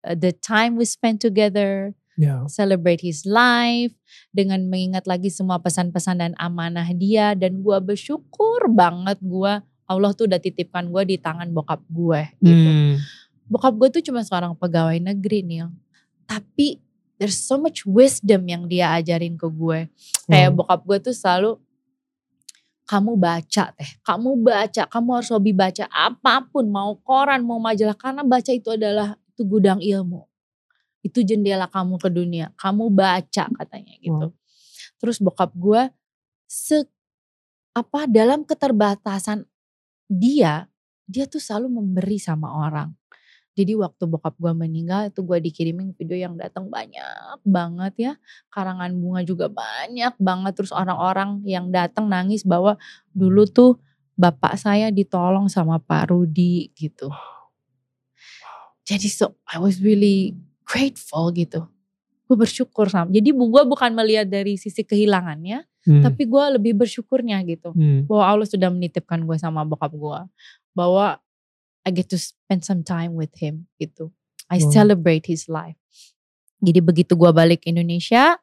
[0.02, 2.42] uh, the time we spend together, yeah.
[2.50, 3.94] celebrate his life
[4.34, 9.54] dengan mengingat lagi semua pesan-pesan dan amanah dia dan gue bersyukur banget gue
[9.90, 12.70] Allah tuh udah titipkan gue di tangan bokap gue gitu.
[12.70, 12.98] Hmm.
[13.50, 15.66] Bokap gue tuh cuma seorang pegawai negeri nih,
[16.30, 16.89] tapi
[17.20, 19.92] there's so much wisdom yang dia ajarin ke gue.
[20.26, 21.60] Kayak bokap gue tuh selalu
[22.90, 27.94] kamu baca teh, kamu baca, kamu harus hobi baca apa pun, mau koran, mau majalah,
[27.94, 30.26] karena baca itu adalah itu gudang ilmu
[31.00, 34.38] itu jendela kamu ke dunia kamu baca katanya gitu hmm.
[35.00, 35.88] terus bokap gue
[36.44, 36.84] se
[37.72, 39.48] apa dalam keterbatasan
[40.12, 40.68] dia
[41.08, 42.92] dia tuh selalu memberi sama orang
[43.60, 48.14] jadi waktu bokap gue meninggal itu gue dikirimin video yang datang banyak banget ya
[48.48, 52.80] karangan bunga juga banyak banget terus orang-orang yang datang nangis bahwa
[53.12, 53.76] dulu tuh
[54.16, 57.12] bapak saya ditolong sama Pak Rudi gitu
[58.90, 60.34] jadi so I was really
[60.66, 61.70] grateful gitu.
[62.26, 63.14] Gue bersyukur sama.
[63.14, 66.02] Jadi gue bukan melihat dari sisi kehilangannya, hmm.
[66.02, 67.70] tapi gue lebih bersyukurnya gitu.
[67.78, 68.10] Hmm.
[68.10, 70.20] Bahwa Allah sudah menitipkan gue sama bokap gue.
[70.74, 71.22] Bahwa
[71.88, 74.12] I get to spend some time with him gitu.
[74.50, 75.78] I celebrate his life.
[76.60, 78.36] Jadi begitu gue balik Indonesia,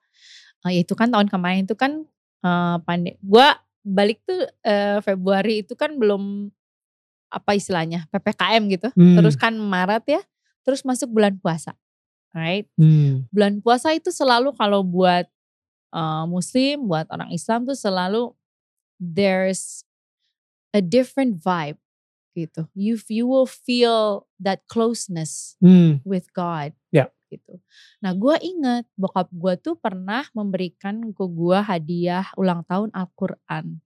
[0.63, 2.07] uh, ya itu kan tahun kemarin itu kan
[2.47, 3.19] uh, pandai.
[3.21, 3.45] Gue
[3.83, 6.49] balik tuh uh, Februari itu kan belum
[7.27, 8.89] apa istilahnya ppkm gitu.
[8.95, 9.19] Hmm.
[9.19, 10.23] Terus kan Maret ya,
[10.63, 11.75] terus masuk bulan puasa
[12.37, 12.69] right?
[12.77, 13.25] Hmm.
[13.33, 15.25] Bulan puasa itu selalu kalau buat
[15.97, 18.37] uh, Muslim, buat orang Islam tuh selalu
[19.01, 19.89] there's
[20.77, 21.81] a different vibe
[22.37, 22.69] gitu.
[22.77, 26.05] You you will feel that closeness hmm.
[26.05, 26.77] with God.
[26.93, 27.09] Yeah.
[27.33, 27.59] Gitu.
[28.05, 33.81] Nah gue inget bokap gue tuh pernah memberikan ke gue hadiah ulang tahun Al-Quran.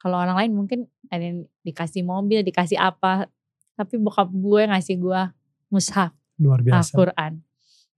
[0.00, 0.80] Kalau orang lain mungkin
[1.12, 3.28] ada yang dikasih mobil, dikasih apa.
[3.76, 5.20] Tapi bokap gue ngasih gue
[5.68, 6.10] mushaf.
[6.40, 6.80] Luar biasa.
[6.80, 7.32] Al-Quran.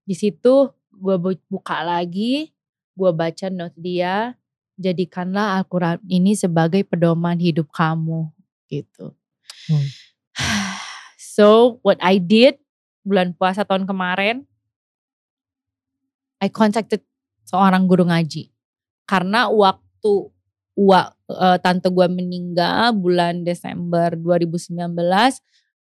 [0.07, 1.17] Di situ gue
[1.49, 2.51] buka lagi,
[2.97, 4.35] gue baca note dia,
[4.77, 8.29] jadikanlah Al-Quran ini sebagai pedoman hidup kamu
[8.69, 9.17] gitu.
[9.71, 9.89] Hmm.
[11.37, 12.57] So what I did
[13.05, 14.49] bulan puasa tahun kemarin,
[16.41, 17.05] I contacted
[17.45, 18.49] seorang guru ngaji.
[19.05, 20.33] Karena waktu
[20.81, 24.81] wa, uh, tante gue meninggal bulan Desember 2019,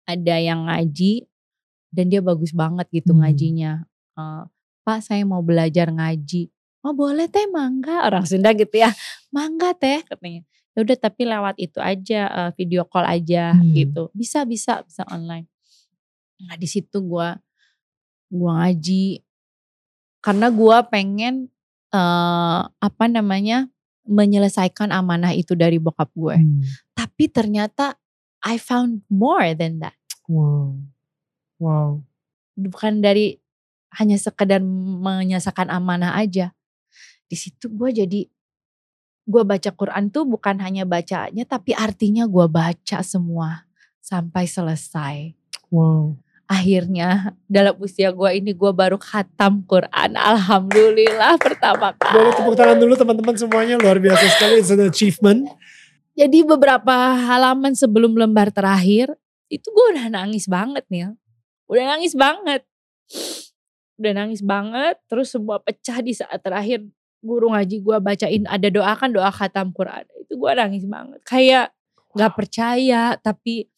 [0.06, 1.26] ada yang ngaji
[1.90, 3.20] dan dia bagus banget gitu hmm.
[3.26, 3.72] ngajinya.
[4.14, 4.46] Uh,
[4.82, 6.50] Pak saya mau belajar ngaji.
[6.82, 8.90] Oh boleh teh mangga orang Sunda gitu ya.
[9.34, 10.42] Mangga teh katanya.
[10.72, 13.72] Ya udah tapi lewat itu aja uh, video call aja hmm.
[13.76, 14.02] gitu.
[14.16, 15.48] Bisa bisa bisa online.
[16.42, 17.28] Nah di situ gue
[18.32, 19.20] gua ngaji
[20.24, 21.52] karena gue pengen
[21.92, 23.68] uh, apa namanya
[24.08, 26.36] menyelesaikan amanah itu dari bokap gue.
[26.38, 26.62] Hmm.
[26.96, 27.98] Tapi ternyata
[28.42, 29.94] I found more than that.
[30.26, 30.78] Wow.
[31.62, 32.02] Wow.
[32.58, 33.38] Bukan dari
[33.94, 36.50] hanya sekedar menyelesaikan amanah aja.
[37.28, 38.26] Di situ gue jadi
[39.22, 43.66] gue baca Quran tuh bukan hanya bacanya tapi artinya gue baca semua
[44.02, 45.16] sampai selesai.
[45.70, 46.18] Wow.
[46.50, 50.18] Akhirnya dalam usia gue ini gue baru khatam Quran.
[50.18, 52.12] Alhamdulillah pertama kali.
[52.12, 54.54] Boleh tepuk tangan dulu teman-teman semuanya luar biasa sekali.
[54.60, 55.48] It's an achievement.
[56.12, 59.16] Jadi beberapa halaman sebelum lembar terakhir
[59.52, 61.12] itu gue udah nangis banget nih
[61.68, 62.64] udah nangis banget
[64.00, 66.80] udah nangis banget terus semua pecah di saat terakhir
[67.22, 71.70] guru ngaji gue bacain ada doa kan doa khatam Quran itu gue nangis banget kayak
[72.12, 73.70] nggak percaya tapi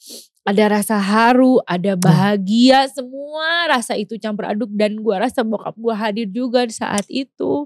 [0.44, 5.96] ada rasa haru, ada bahagia, semua rasa itu campur aduk dan gua rasa bokap gua
[5.96, 7.64] hadir juga di saat itu.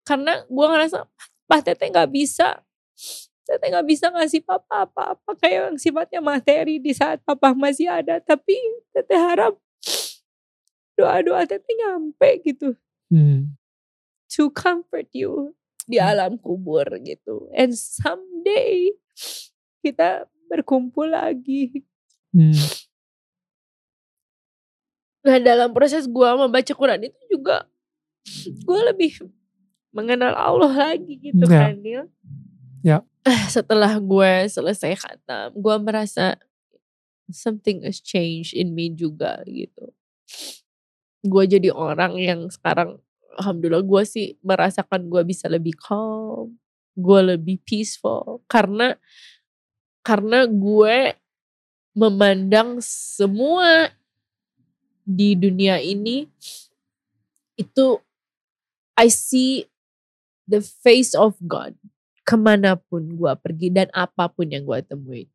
[0.00, 1.04] Karena gua ngerasa
[1.44, 2.64] Pak Tete nggak bisa
[3.44, 8.24] Tete nggak bisa ngasih papa apa-apa kayak yang sifatnya materi di saat papa masih ada.
[8.24, 8.56] Tapi
[8.96, 9.60] Tete harap
[10.96, 12.72] doa-doa Tete nyampe gitu.
[13.12, 13.52] Hmm.
[14.38, 15.52] To comfort you
[15.84, 16.08] di Hmm.
[16.08, 17.50] alam kubur gitu.
[17.52, 18.94] And someday
[19.80, 21.84] kita berkumpul lagi.
[22.32, 22.54] Hmm.
[25.22, 27.66] Nah dalam proses gua membaca Quran itu juga
[28.64, 29.22] gua lebih
[29.92, 31.68] mengenal Allah lagi gitu Ya.
[31.68, 32.04] kan Nil.
[32.82, 32.98] Ya.
[33.22, 36.34] Eh, Setelah gue selesai khatam, gua merasa
[37.30, 39.94] something has changed in me juga gitu.
[41.22, 42.98] Gue jadi orang yang sekarang
[43.38, 46.56] alhamdulillah gue sih merasakan gue bisa lebih calm,
[46.96, 48.44] gue lebih peaceful.
[48.50, 48.96] Karena
[50.02, 51.16] karena gue
[51.92, 53.92] memandang semua
[55.02, 56.30] di dunia ini
[57.58, 58.00] itu
[58.96, 59.68] I see
[60.48, 61.76] the face of God
[62.22, 65.28] ke mana pun gue pergi dan apa pun yang gue temuin.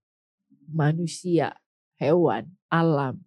[0.68, 1.56] Manusia
[2.00, 3.20] hewan alam.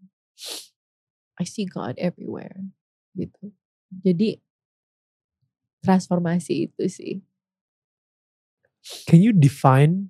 [1.40, 2.60] I see God everywhere
[3.16, 3.52] gitu.
[3.90, 4.40] Jadi
[5.80, 7.14] transformasi itu sih
[9.04, 10.08] Can you define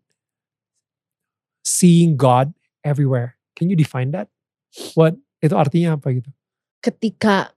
[1.66, 2.54] seeing God
[2.86, 3.34] everywhere?
[3.58, 4.30] Can you define that?
[4.94, 6.30] What itu artinya apa gitu?
[6.80, 7.52] ketika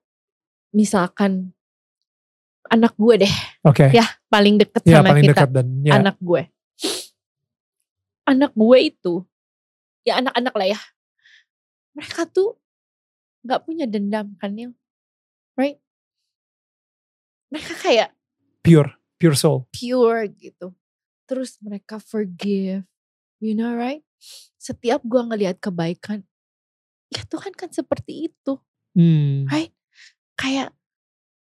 [0.76, 1.56] misalkan
[2.68, 3.88] anak gue deh Oke.
[3.96, 5.92] Ya, paling deket Ya, sama paling kita dekat dan ya.
[5.96, 6.42] anak gue
[8.26, 9.14] anak gue itu
[10.04, 10.80] ya anak-anak lah ya
[11.94, 12.60] mereka tuh
[13.44, 14.72] nggak punya dendam kan Nil
[15.56, 15.80] right
[17.54, 18.10] mereka kayak
[18.60, 19.70] pure, pure soul.
[19.70, 20.74] pure gitu
[21.24, 22.82] terus mereka forgive
[23.38, 24.02] you know right
[24.58, 26.26] setiap gue ngelihat kebaikan
[27.08, 28.58] ya Tuhan kan seperti itu
[28.94, 29.50] Hmm.
[29.50, 29.74] Right?
[30.34, 30.70] kayak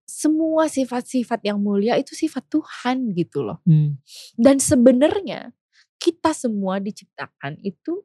[0.05, 3.99] semua sifat-sifat yang mulia itu sifat Tuhan gitu loh Hmm.
[4.35, 5.51] Dan sebenarnya
[5.97, 8.03] kita semua diciptakan itu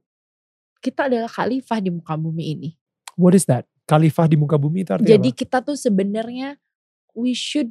[0.78, 2.70] kita adalah khalifah di muka bumi ini.
[3.14, 3.70] What is that?
[3.86, 5.38] Khalifah di muka bumi itu artinya Jadi apa?
[5.38, 6.58] kita tuh sebenarnya
[7.14, 7.70] we should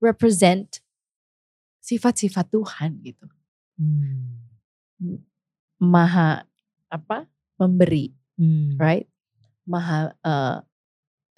[0.00, 0.80] represent
[1.80, 3.26] sifat-sifat Tuhan gitu.
[3.76, 4.40] Hmm.
[5.80, 6.44] Maha
[6.90, 7.24] apa?
[7.56, 8.08] memberi,
[8.40, 8.80] Hmm.
[8.80, 9.04] right?
[9.68, 10.56] Maha eh,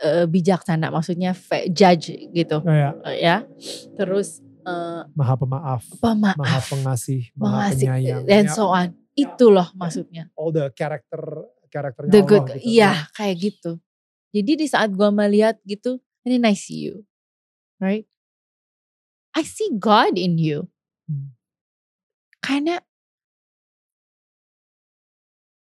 [0.00, 1.34] eh, bijaksana maksudnya
[1.66, 2.62] judge gitu.
[2.62, 2.94] Oh, ya.
[3.10, 3.36] Eh, ya.
[3.98, 8.22] Terus eh, Maha pemaaf, pemaaf, maha pengasih, maha mengasih, penyayang.
[8.22, 8.94] dan Ya, so on.
[9.12, 10.30] Itu loh maksudnya.
[10.38, 12.64] all the character karakternya The Allah good, gitu.
[12.70, 13.70] iya kayak gitu.
[14.30, 17.02] Jadi di saat gua melihat gitu, and then I see you,
[17.76, 18.06] right?
[19.32, 20.68] I see God in you.
[21.08, 21.32] Hmm.
[22.42, 22.82] Karena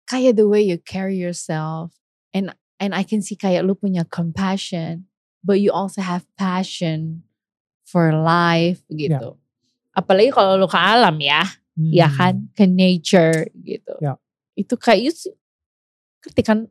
[0.10, 1.94] kayak the way you carry yourself,
[2.34, 2.52] and
[2.82, 5.08] and I can see kayak lu punya compassion,
[5.46, 7.24] but you also have passion
[7.86, 9.38] for life gitu.
[9.92, 11.88] Apalagi kalau lu ke alam ya, Hmm.
[11.92, 13.96] ya kan, ke nature gitu.
[14.04, 14.20] Ya.
[14.60, 15.14] Itu kayak you
[16.28, 16.68] ngerti kan?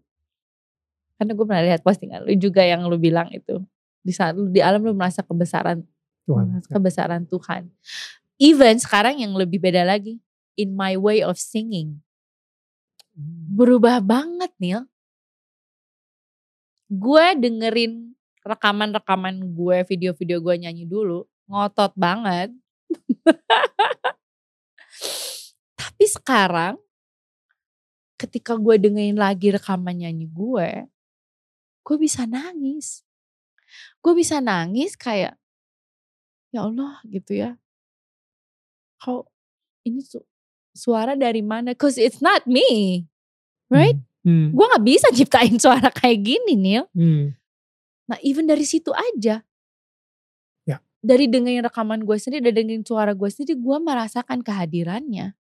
[1.17, 3.61] Karena gue pernah lihat postingan lu juga yang lu bilang itu
[4.01, 5.85] di saat lu di alam lu merasa kebesaran
[6.29, 6.61] Tuhan.
[6.69, 7.69] kebesaran Tuhan.
[8.41, 10.21] Even sekarang yang lebih beda lagi,
[10.57, 12.01] in my way of singing
[13.21, 13.59] Hmm.
[13.59, 14.87] berubah banget Nil.
[16.91, 22.51] Gue dengerin rekaman-rekaman gue, video-video gue nyanyi dulu, ngotot banget.
[25.81, 26.75] Tapi sekarang
[28.19, 30.89] ketika gue dengerin lagi rekaman nyanyi gue,
[31.83, 33.07] gue bisa nangis.
[34.03, 35.40] Gue bisa nangis kayak,
[36.51, 37.57] ya Allah gitu ya.
[39.01, 39.27] Kok
[39.87, 40.27] ini su-
[40.77, 41.73] suara dari mana?
[41.75, 43.05] Cause it's not me.
[43.71, 43.97] Right?
[44.27, 44.53] Hmm.
[44.53, 46.85] Gue gak bisa ciptain suara kayak gini Nil.
[46.93, 47.33] Hmm.
[48.11, 49.41] Nah even dari situ aja.
[50.67, 50.77] Ya.
[51.01, 55.33] Dari dengerin rekaman gue sendiri, dari dengerin suara gue sendiri, gue merasakan kehadirannya.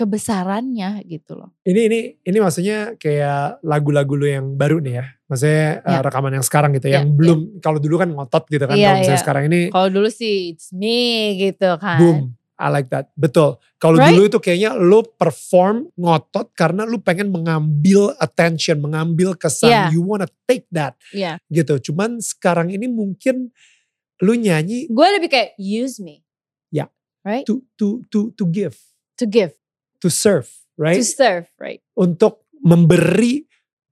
[0.00, 1.52] Kebesarannya gitu loh.
[1.60, 5.04] Ini ini ini maksudnya kayak lagu-lagu lu yang baru nih ya.
[5.28, 6.00] Maksudnya uh, Ya.
[6.00, 8.74] rekaman yang sekarang gitu Ya, yang belum kalau dulu kan ngotot gitu kan.
[8.74, 9.22] Iya, kalau misalnya iya.
[9.22, 10.98] sekarang ini Kalau dulu sih it's me
[11.36, 11.98] gitu kan.
[12.00, 12.18] boom.
[12.56, 13.08] I like that.
[13.16, 13.56] Betul.
[13.76, 14.12] Kalau Right?
[14.12, 19.68] dulu itu kayaknya lu perform ngotot karena lu pengen mengambil attention, mengambil kesan.
[19.68, 19.84] Iya.
[19.92, 21.40] You wanna take that Iya.
[21.48, 21.80] gitu.
[21.80, 23.48] Cuman sekarang ini mungkin
[24.20, 26.20] lu nyanyi Gue lebih kayak use me.
[26.68, 26.92] Ya.
[27.20, 27.44] Right?
[27.44, 28.76] to to to to give,
[29.16, 29.52] To give.
[30.00, 30.48] To serve,
[30.80, 31.00] right?
[31.00, 31.46] To serve.
[31.60, 31.80] Right?
[31.96, 33.44] Untuk memberi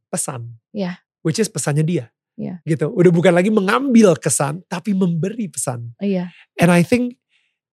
[0.08, 0.56] pesan.
[0.72, 1.00] Iya.
[1.24, 2.12] Which is pesannya dia.
[2.38, 2.62] Iya.
[2.64, 2.86] Gitu.
[2.88, 5.92] Udah bukan lagi mengambil kesan tapi memberi pesan.
[5.98, 6.30] Iya.
[6.56, 7.18] And I think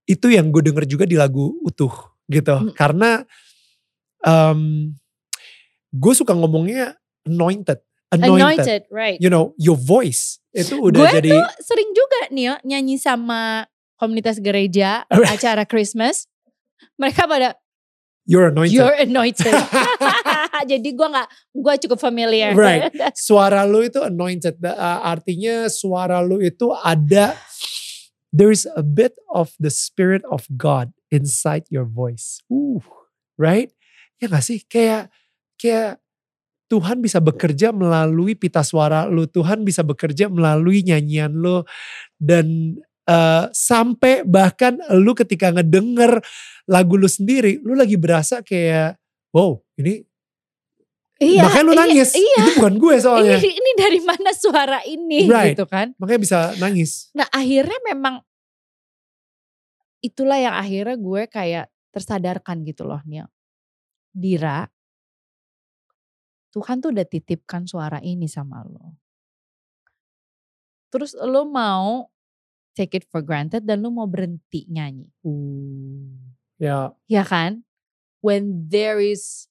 [0.06, 1.94] itu yang gue denger juga di lagu utuh
[2.30, 2.54] gitu.
[2.54, 2.74] Hmm.
[2.74, 3.22] Karena
[4.26, 4.94] um,
[5.94, 7.82] gue suka ngomongnya anointed,
[8.14, 8.42] anointed.
[8.42, 9.18] Anointed, right.
[9.22, 13.70] You know, your voice itu udah Gue jadi tuh sering juga nih ya, nyanyi sama
[14.00, 16.30] komunitas gereja acara Christmas.
[16.96, 17.60] Mereka pada
[18.26, 18.74] you're anointed.
[18.74, 19.54] you're anointed.
[20.72, 22.52] Jadi gue nggak, gue cukup familiar.
[22.58, 22.90] Right.
[23.14, 24.60] suara lu itu anointed.
[24.62, 27.38] Uh, artinya suara lu itu ada
[28.36, 32.44] there's a bit of the spirit of God inside your voice.
[32.52, 32.84] Uh,
[33.40, 33.72] right?
[34.20, 34.60] Ya gak sih?
[34.68, 35.08] Kayak
[35.56, 36.04] kayak
[36.66, 41.62] Tuhan bisa bekerja melalui pita suara lu, Tuhan bisa bekerja melalui nyanyian lu
[42.18, 42.76] dan
[43.10, 46.22] uh, sampai bahkan lu ketika ngedenger
[46.66, 48.98] lagu lu sendiri, lu lagi berasa kayak
[49.34, 50.06] wow, ini
[51.16, 52.10] Iya, makanya lu iya, nangis.
[52.12, 52.40] Iya.
[52.44, 53.38] Itu bukan gue soalnya.
[53.40, 55.56] Ini, ini dari mana suara ini Right.
[55.56, 55.96] gitu kan?
[55.96, 57.08] Makanya bisa nangis.
[57.16, 58.20] Nah akhirnya memang
[60.04, 63.32] itulah yang akhirnya gue kayak tersadarkan gitu loh Nia.
[64.12, 64.68] Dira,
[66.52, 69.00] Tuhan tuh udah titipkan suara ini sama lo.
[70.92, 72.12] Terus lo mau
[72.76, 75.08] take it for granted dan lo mau berhenti nyanyi.
[75.24, 76.12] Uh,
[76.60, 77.64] ya, Ya kan?
[78.20, 79.48] When there is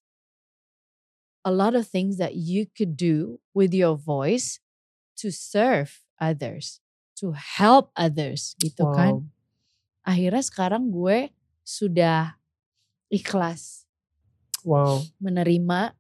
[1.44, 4.60] a lot of things that you could do with your voice
[5.20, 6.80] to serve others,
[7.20, 9.24] to help others gitu kan.
[9.24, 10.04] wow.
[10.04, 11.32] Akhirnya sekarang gue
[11.64, 12.36] sudah
[13.08, 13.84] ikhlas
[14.64, 15.04] Wow.
[15.20, 15.92] menerima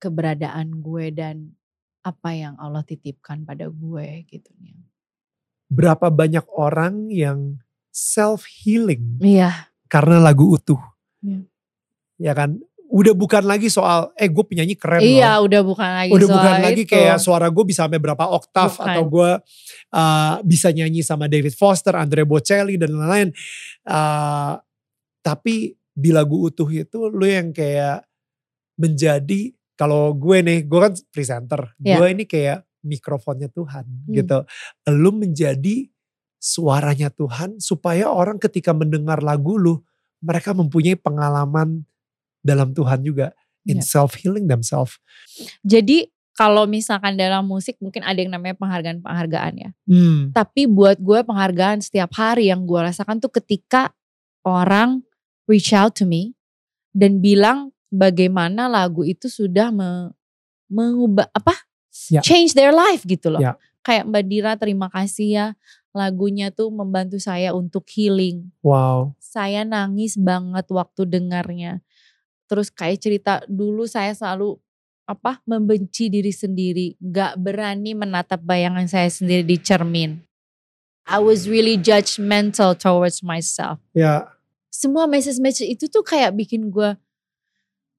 [0.00, 1.52] keberadaan gue dan
[2.04, 4.76] apa yang Allah titipkan pada gue gitu nih.
[5.74, 7.58] Berapa banyak orang yang
[7.90, 10.78] self healing Iya, karena lagu utuh.
[11.20, 11.42] Iya.
[12.16, 12.62] Ya kan?
[12.84, 15.50] Udah bukan lagi soal eh gue penyanyi keren iya loh.
[15.50, 16.92] udah bukan lagi Udah soal bukan lagi itu.
[16.94, 18.86] kayak suara gue bisa sampai berapa oktav Bukan.
[18.86, 19.30] atau gue
[19.90, 23.34] uh, bisa nyanyi sama David Foster, Andre Bocelli dan lain-lain.
[23.82, 24.62] Uh,
[25.20, 28.06] tapi di lagu utuh itu lu yang kayak
[28.74, 31.98] menjadi kalau gue nih, gue kan presenter, Iya.
[31.98, 34.12] gue ini kayak mikrofonnya Tuhan Hmm.
[34.12, 34.38] gitu.
[34.92, 35.88] Lu menjadi
[36.36, 39.80] suaranya Tuhan supaya orang ketika mendengar lagu lu,
[40.20, 41.88] mereka mempunyai pengalaman
[42.44, 43.32] dalam Tuhan juga
[43.64, 43.88] in Iya.
[43.88, 45.00] self healing themselves.
[45.64, 49.70] Jadi kalau misalkan dalam musik mungkin ada yang namanya penghargaan-penghargaan ya.
[49.88, 50.34] Hmm.
[50.36, 53.94] Tapi buat gue penghargaan setiap hari yang gue rasakan tuh ketika
[54.44, 55.00] orang
[55.48, 56.36] reach out to me
[56.92, 60.12] dan bilang bagaimana lagu itu sudah me-
[60.68, 61.54] mengubah apa?
[62.10, 62.20] Ya.
[62.20, 63.40] Change their life gitu loh.
[63.40, 63.54] Ya.
[63.86, 65.46] Kayak Mbak Dira terima kasih ya
[65.94, 68.50] lagunya tuh membantu saya untuk healing.
[68.66, 69.14] Wow.
[69.22, 71.78] Saya nangis banget waktu dengarnya.
[72.50, 74.58] Terus kayak cerita dulu saya selalu
[75.04, 80.18] apa membenci diri sendiri, nggak berani menatap bayangan saya sendiri di cermin.
[81.04, 83.76] I was really judgmental towards myself.
[83.92, 84.32] Ya,
[84.72, 86.96] Semua message-message itu tuh kayak bikin gue,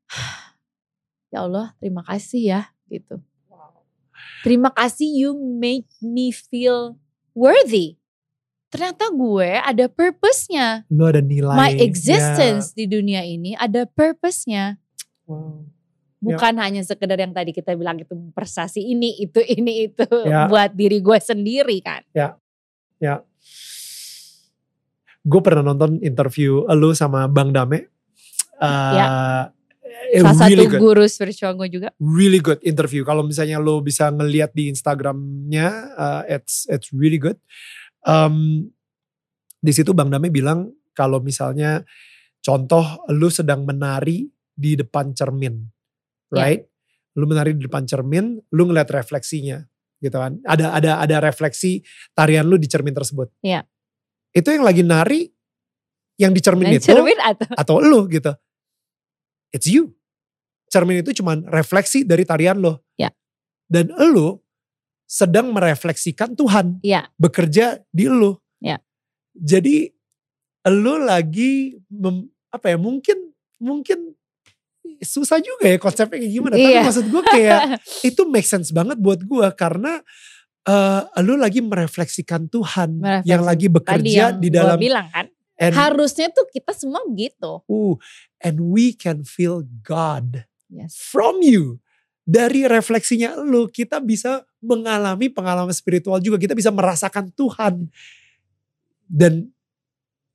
[1.31, 3.22] ya Allah terima kasih ya gitu.
[4.45, 7.01] Terima kasih you make me feel
[7.34, 7.97] worthy.
[8.69, 10.85] Ternyata gue ada purpose-nya.
[10.93, 11.57] lu ada nilai.
[11.57, 14.77] My existence di dunia ini ada purpose-nya.
[14.77, 15.26] Ya.
[15.26, 15.65] Wow.
[16.22, 20.05] Bukan hanya sekedar yang tadi kita bilang itu prestasi ini, itu, ini, itu.
[20.30, 20.45] Ya.
[20.45, 22.05] Buat diri gue sendiri kan.
[25.26, 27.89] Gue pernah nonton interview lu sama Bang Dame.
[28.61, 29.07] Uh, Ya.
[30.23, 30.81] Salah really satu good.
[30.81, 31.89] guru spiritual gue juga.
[31.99, 33.03] really good interview.
[33.03, 37.35] Kalau misalnya lo bisa ngeliat di Instagramnya, uh, it's it's really good.
[38.05, 38.69] Um,
[39.57, 41.81] di situ Bang Dame bilang kalau misalnya
[42.39, 45.65] contoh lu sedang menari di depan cermin,
[46.29, 46.47] Ya.
[46.47, 46.61] right?
[47.17, 49.59] Lu menari di depan cermin, lu ngeliat refleksinya,
[49.99, 50.37] gitu kan?
[50.45, 51.81] Ada ada ada refleksi
[52.13, 53.31] tarian lu di cermin tersebut.
[53.41, 53.65] Ya.
[54.31, 55.27] Itu yang lagi nari,
[56.15, 58.31] yang di cermin Dan itu cermin atau atau lu gitu.
[59.49, 59.95] It's you.
[60.76, 62.84] Cermin itu cuman refleksi dari tarian lo.
[62.99, 63.15] Ya.
[63.65, 64.43] Dan lu
[65.07, 68.35] sedang merefleksikan Tuhan ya bekerja di lu.
[68.60, 68.84] Ya.
[69.31, 69.88] Jadi
[70.68, 74.11] lu lagi mem- apa ya mungkin mungkin
[74.99, 76.56] susah juga ya konsepnya kayak gimana.
[76.56, 76.81] Tapi Iya.
[76.84, 77.61] maksud gue kayak
[78.10, 80.03] itu make sense banget buat gue karena
[80.65, 83.30] eh lu lagi merefleksikan Tuhan Merefleksi.
[83.30, 85.30] yang lagi bekerja yang di dalam bilang kan.
[85.56, 87.61] and Harusnya tuh kita semua begitu.
[87.69, 87.95] Uh,
[88.41, 90.97] and we can feel God Yes.
[90.97, 91.77] from you.
[92.25, 96.41] Dari refleksinya lu, kita bisa mengalami pengalaman spiritual juga.
[96.41, 97.85] Kita bisa merasakan Tuhan.
[99.05, 99.53] Dan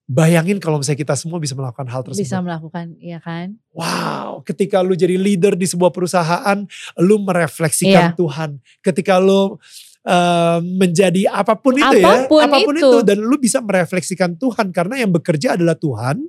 [0.07, 2.23] bayangin kalau misalnya kita semua bisa melakukan hal tersebut.
[2.23, 3.59] Bisa melakukan, iya kan?
[3.75, 6.63] Wow, ketika lu jadi leader di sebuah perusahaan,
[7.03, 8.19] lu merefleksikan Iya.
[8.19, 8.51] Tuhan.
[8.83, 9.59] Ketika lu
[10.01, 12.87] eh, menjadi apa pun itu Apa pun ya, apa pun itu.
[12.87, 12.99] itu.
[13.05, 16.23] dan lu bisa merefleksikan Tuhan karena yang bekerja adalah Tuhan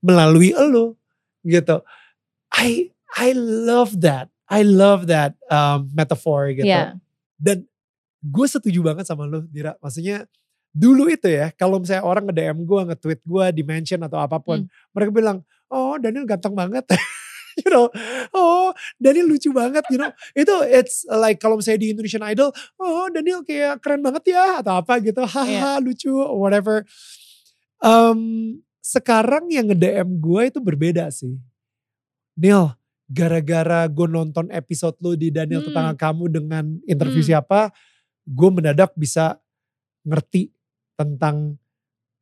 [0.00, 0.96] melalui lu
[1.44, 1.84] gitu.
[2.50, 4.32] I I love that.
[4.46, 6.66] I love that um, metaphor gitu.
[6.66, 6.98] Iya.
[7.38, 7.66] Dan
[8.22, 9.78] gue setuju banget sama lu Dira.
[9.78, 10.26] Maksudnya
[10.76, 14.66] dulu itu ya kalau misalnya orang nge-DM gue, nge-tweet gue, di-mention atau apa pun.
[14.94, 16.86] Mereka bilang, oh Daniel ganteng banget.
[17.60, 17.88] you know,
[18.36, 18.70] oh
[19.00, 20.12] Daniel lucu banget, you know.
[20.36, 24.78] Itu it's like kalau misalnya di Indonesian Idol, oh Daniel kayak keren banget ya atau
[24.78, 26.84] apa gitu, haha lucu, whatever.
[27.80, 31.34] Um, sekarang yang nge-DM gue itu berbeda sih.
[32.36, 32.76] Neil,
[33.06, 35.70] gara-gara gue nonton episode lu di Daniel Hmm.
[35.70, 37.30] Tetangga Kamu dengan interview Hmm.
[37.38, 37.70] siapa,
[38.26, 39.38] gue mendadak bisa
[40.02, 40.50] ngerti
[40.98, 41.54] tentang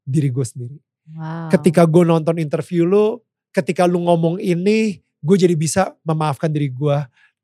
[0.04, 0.76] diri gue sendiri.
[1.16, 1.48] Wow.
[1.52, 3.20] Ketika gue nonton interview lu,
[3.52, 6.98] ketika lu ngomong ini, gue jadi bisa memaafkan diri gue.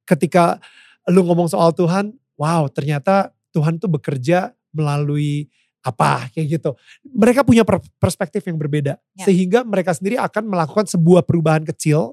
[0.04, 0.60] Ketika
[1.08, 5.48] lu ngomong soal Tuhan, wow ternyata Tuhan tuh bekerja melalui
[5.80, 6.70] apa kayak gitu.
[7.08, 9.00] Mereka punya per- perspektif yang berbeda.
[9.16, 9.24] Ya.
[9.24, 12.12] Sehingga mereka sendiri akan melakukan sebuah perubahan kecil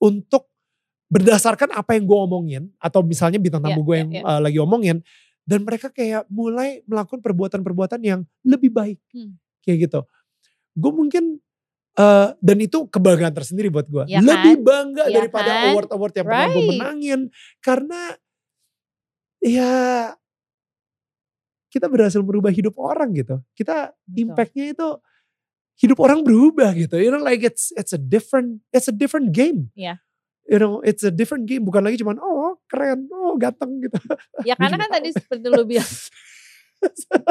[0.00, 0.48] untuk
[1.14, 2.62] berdasarkan apa yang gue omongin.
[2.82, 4.22] Atau misalnya bintang tamu gue ya, yang ya.
[4.26, 4.98] uh, lagi omongin.
[5.46, 8.98] Dan mereka kayak mulai melakukan perbuatan-perbuatan yang lebih baik.
[9.14, 9.38] Hmm.
[9.62, 10.00] Kayak gitu.
[10.74, 11.38] Gue mungkin
[11.94, 14.08] eh, dan itu kebanggaan tersendiri buat gue.
[14.08, 14.26] Ya kan?
[14.26, 15.64] Lebih bangga Ya daripada kan?
[15.70, 17.20] award-award yang pernah gue menangin.
[17.60, 18.00] Karena
[19.44, 19.72] ya
[21.68, 23.36] kita berhasil merubah hidup orang gitu.
[23.52, 24.88] Kita impactnya itu
[25.76, 26.96] hidup orang berubah gitu.
[26.96, 29.74] You know like it's it's a different it's a different game.
[29.76, 30.00] Iya.
[30.44, 31.64] You know it's a different game.
[31.64, 33.96] Bukan lagi cuman oh keren, oh ganteng gitu.
[34.44, 35.88] Ya karena kan tadi seperti lu bilang.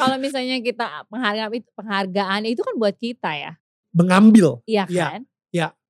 [0.00, 3.52] Kalau misalnya kita penghargaan itu, penghargaan itu kan buat kita ya.
[3.92, 4.64] Mengambil.
[4.64, 5.04] Iya Iya.
[5.18, 5.20] kan?
[5.28, 5.31] Ya,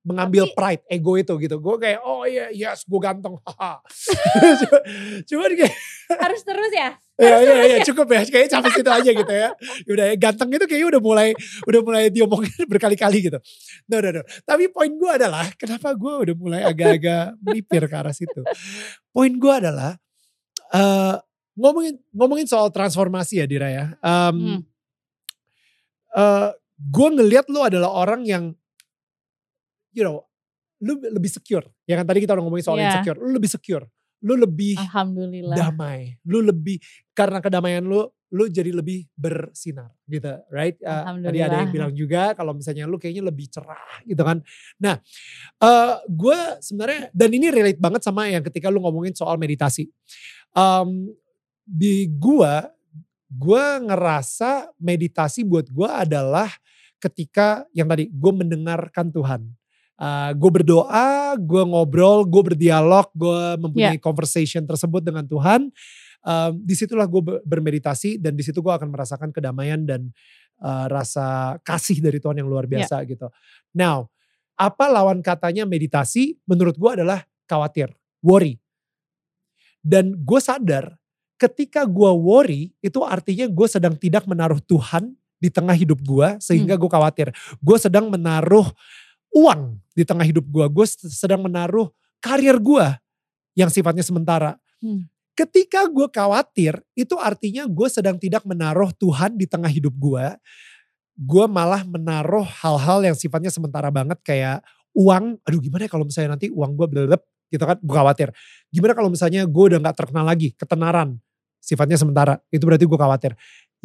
[0.03, 1.55] mengambil Tapi- pride, ego itu gitu.
[1.57, 3.39] Gue kayak, oh iya, yes, gue ganteng.
[5.31, 5.75] Cuman kayak,
[6.19, 6.89] Harus terus ya.
[7.15, 8.21] ya, ya, ya, cukup ya.
[8.27, 9.49] Kayaknya sampai situ aja gitu ya.
[9.87, 11.29] Udah ya, ganteng itu kayaknya udah mulai,
[11.63, 13.39] udah mulai diomongin berkali-kali gitu.
[13.87, 14.21] No, no, no.
[14.43, 18.43] Tapi poin gue adalah, kenapa gue udah mulai agak-agak melipir ke arah situ.
[19.09, 19.95] Poin gue adalah,
[20.73, 21.15] eh
[21.53, 23.85] ngomongin ngomongin soal transformasi ya Dira ya.
[24.01, 24.59] Em, Hmm.
[26.17, 26.49] eh,
[26.81, 28.51] gue ngelihat lu adalah orang yang
[29.93, 30.25] you know
[30.83, 31.63] lu lebih secure.
[31.87, 32.91] Ya kan tadi kita udah ngomongin soal Iya.
[32.99, 33.15] insecure.
[33.15, 33.85] Lu lebih secure.
[34.23, 35.55] Lu lebih Alhamdulillah.
[35.55, 36.19] damai.
[36.27, 36.79] Lu lebih
[37.15, 38.03] karena kedamaian lu
[38.33, 40.73] lu jadi lebih bersinar gitu right?
[40.81, 44.41] Uh, tadi ada yang bilang juga kalau misalnya lu kayaknya lebih cerah gitu kan.
[44.81, 44.97] Nah
[45.61, 49.85] eh gue sebenarnya dan ini relate banget sama yang ketika lu ngomongin soal meditasi.
[50.57, 51.13] Em,
[51.63, 52.67] di gua
[53.29, 56.49] gue ngerasa meditasi buat gue adalah
[56.97, 59.41] ketika yang tadi gue mendengarkan Tuhan.
[60.35, 65.71] Gue berdoa, gue ngobrol, gue berdialog, gue mempunyai conversation tersebut dengan Tuhan.
[66.23, 70.07] Um, di situlah gue bermeditasi dan di situ gue akan merasakan kedamaian dan
[70.63, 73.27] uh, rasa kasih dari Tuhan yang luar biasa gitu.
[73.75, 74.07] Now,
[74.55, 76.39] apa lawan katanya meditasi?
[76.47, 77.91] Menurut gue adalah khawatir,
[78.23, 78.55] worry.
[79.83, 80.95] Dan gue sadar
[81.35, 85.11] ketika gue worry itu artinya gue sedang tidak menaruh Tuhan
[85.43, 87.35] di tengah hidup gue sehingga gue khawatir.
[87.59, 88.63] Gue sedang menaruh
[89.33, 90.65] uang di tengah hidup gue.
[90.69, 91.89] Gue sedang menaruh
[92.21, 92.87] karir gue
[93.57, 94.55] yang sifatnya sementara.
[94.79, 95.09] Hmm.
[95.33, 100.25] Ketika gue khawatir itu artinya gue sedang tidak menaruh Tuhan di tengah hidup gue.
[101.13, 104.61] Gue malah menaruh hal-hal yang sifatnya sementara banget kayak
[104.93, 105.41] uang.
[105.45, 108.29] Aduh gimana ya kalau misalnya nanti uang gue belep gitu kan gue khawatir.
[108.69, 111.17] Gimana kalau misalnya gue udah gak terkenal lagi, ketenaran
[111.61, 112.41] sifatnya sementara.
[112.49, 113.31] Itu berarti gue khawatir.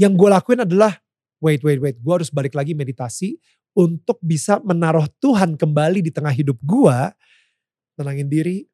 [0.01, 0.97] Yang gue lakuin adalah
[1.41, 1.97] wait, wait, wait.
[2.01, 3.37] Gue harus balik lagi meditasi
[3.79, 6.99] untuk bisa menaruh Tuhan kembali di tengah hidup gue.
[7.95, 8.67] Tenangin diri.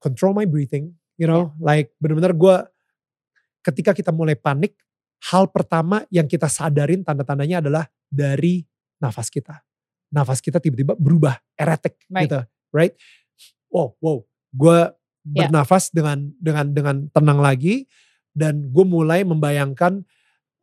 [0.00, 0.96] Control my breathing.
[1.20, 2.56] You know, like bener-bener gue
[3.62, 4.74] ketika kita mulai panik,
[5.30, 8.64] hal pertama yang kita sadarin tanda-tandanya adalah dari
[8.98, 9.60] nafas kita.
[10.10, 12.26] Nafas kita tiba-tiba berubah, eretik Right.
[12.26, 12.40] gitu,
[12.74, 12.94] right?
[13.70, 14.18] Wow, wow.
[14.52, 14.80] Gue
[15.24, 15.48] Ya.
[15.48, 17.88] bernafas dengan dengan dengan tenang lagi
[18.36, 20.04] dan gue mulai membayangkan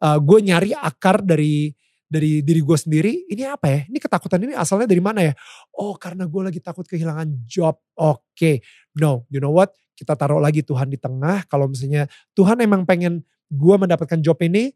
[0.05, 1.73] uh, gue nyari akar dari
[2.11, 3.79] dari diri gue sendiri ini apa ya?
[3.87, 5.33] Ini ketakutan ini asalnya dari mana ya?
[5.71, 7.79] Oh karena gue lagi takut kehilangan job.
[7.95, 8.59] Oke.
[8.99, 9.71] No you know what?
[9.95, 11.47] Kita taruh lagi Tuhan di tengah.
[11.47, 14.75] Kalau misalnya Tuhan emang pengen gue mendapatkan job ini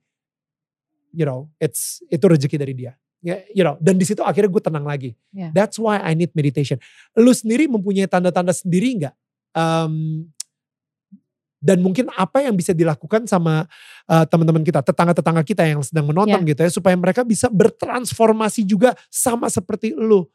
[1.12, 2.96] you know it's itu rezeki dari dia.
[3.20, 5.20] Ya you know dan di situ akhirnya gue tenang lagi.
[5.36, 5.52] Yeah.
[5.52, 6.80] that's why I need meditation.
[7.20, 9.16] Lu sendiri mempunyai tanda-tanda sendiri nggak?
[9.52, 10.28] Um,
[11.66, 13.66] dan mungkin apa yang bisa dilakukan sama
[14.06, 18.94] uh, teman-teman kita, tetangga-tetangga kita yang sedang menonton gitu ya, supaya mereka bisa bertransformasi juga
[19.10, 20.30] sama seperti lu.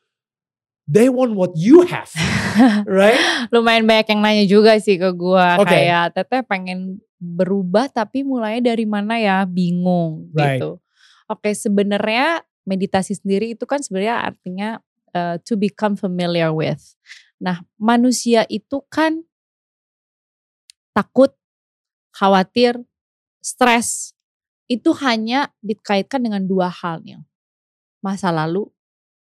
[0.90, 2.10] They want what you have,
[2.90, 3.14] right?
[3.54, 5.70] Lumayan banyak yang nanya juga sih ke gua Oke.
[5.70, 10.58] kayak Teteh pengen berubah tapi mulainya dari mana ya bingung Right.
[10.58, 10.82] gitu.
[11.30, 14.68] Oke sebenarnya meditasi sendiri itu kan sebenarnya artinya
[15.14, 16.98] uh, to become familiar with.
[17.38, 19.22] Nah, manusia itu kan
[21.00, 21.32] takut,
[22.12, 22.76] khawatir,
[23.40, 24.12] stres.
[24.68, 27.18] Itu hanya dikaitkan dengan dua hal nih.
[28.04, 28.68] Masa lalu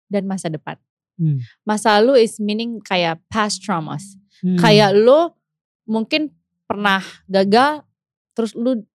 [0.08, 0.80] dan masa depan.
[1.20, 1.44] Hmm.
[1.68, 4.16] Masa lalu is meaning kayak past traumas.
[4.40, 4.56] Hmm.
[4.56, 5.36] Kayak lo
[5.84, 6.32] mungkin
[6.66, 7.84] pernah gagal
[8.32, 8.88] terus lu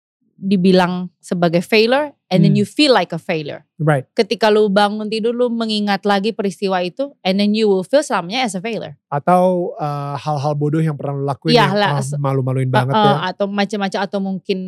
[0.42, 2.60] dibilang sebagai failure and then Hmm.
[2.60, 3.62] you feel like a failure.
[3.78, 4.10] right.
[4.18, 8.50] Ketika lu bangun tidur lu mengingat lagi peristiwa itu and then you will feel selamanya
[8.50, 8.98] as a failure.
[9.06, 13.14] Atau uh, hal-hal bodoh yang pernah lo lakuin Iya yang malu-maluin banget Uh, ya.
[13.14, 14.60] uh, atau macam-macam atau mungkin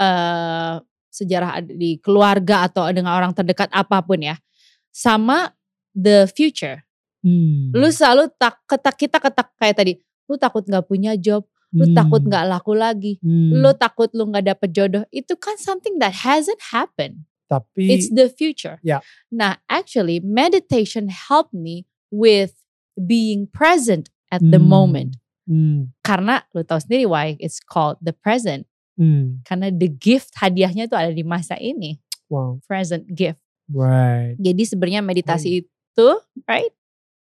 [0.00, 0.74] eh
[1.12, 4.40] sejarah di keluarga atau dengan orang terdekat apa pun ya.
[4.88, 5.52] Sama
[5.92, 6.80] the future.
[7.20, 7.68] Hmm.
[7.76, 9.92] Lu selalu tak ketak kita ketak kayak tadi.
[10.24, 11.96] Lu takut nggak punya job, lu Hmm.
[11.96, 13.56] takut nggak laku lagi, Hmm.
[13.64, 15.04] lu takut lu nggak dapet jodoh.
[15.08, 17.24] Itu kan something that hasn't happened.
[17.48, 18.80] Tapi It's the future.
[18.80, 19.00] Ya.
[19.28, 22.56] Nah, actually meditation helped me with
[22.96, 24.68] being present at the Hmm.
[24.68, 25.10] moment.
[25.48, 25.92] Hmm.
[26.04, 28.68] Karena lu tahu sendiri why it's called the present.
[29.00, 29.40] Hmm.
[29.48, 31.96] Karena the gift hadiahnya itu ada di masa ini.
[32.28, 32.60] Wow.
[32.68, 33.40] Present gift.
[33.72, 34.36] Right.
[34.36, 36.08] Jadi sebenarnya meditasi itu,
[36.44, 36.72] right?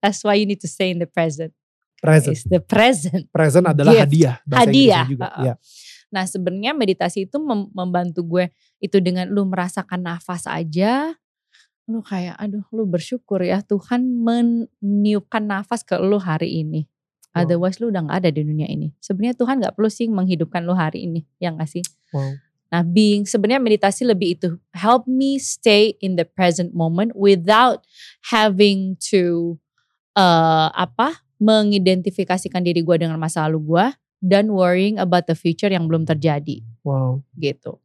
[0.00, 1.52] That's why you need to stay in the present.
[2.00, 2.36] Present.
[2.48, 3.24] The present.
[3.28, 4.02] Present adalah Gift.
[4.08, 4.36] hadiah.
[4.48, 5.24] bahasa Hadiah, juga.
[5.28, 5.44] uh-uh.
[5.44, 5.54] Iya.
[6.10, 8.44] Nah sebenarnya meditasi itu mem- membantu gue
[8.82, 11.14] itu dengan lu merasakan nafas aja.
[11.86, 16.88] Lu kayak aduh lu bersyukur ya Tuhan meniupkan nafas ke lu hari ini.
[17.30, 17.46] Wow.
[17.46, 18.90] Otherwise lu udah gak ada di dunia ini.
[18.98, 21.22] Sebenarnya Tuhan gak perlu sih menghidupkan lu hari ini.
[21.38, 21.84] Ya gak sih?
[22.10, 22.34] Wow.
[22.74, 24.58] Nah being sebenarnya meditasi lebih itu.
[24.74, 27.86] Help me stay in the present moment without
[28.34, 29.58] having to
[30.18, 33.86] uh, apa mengidentifikasikan diri gue dengan masa lalu gue
[34.20, 37.24] dan worrying about the future yang belum terjadi Wow.
[37.40, 37.80] gitu.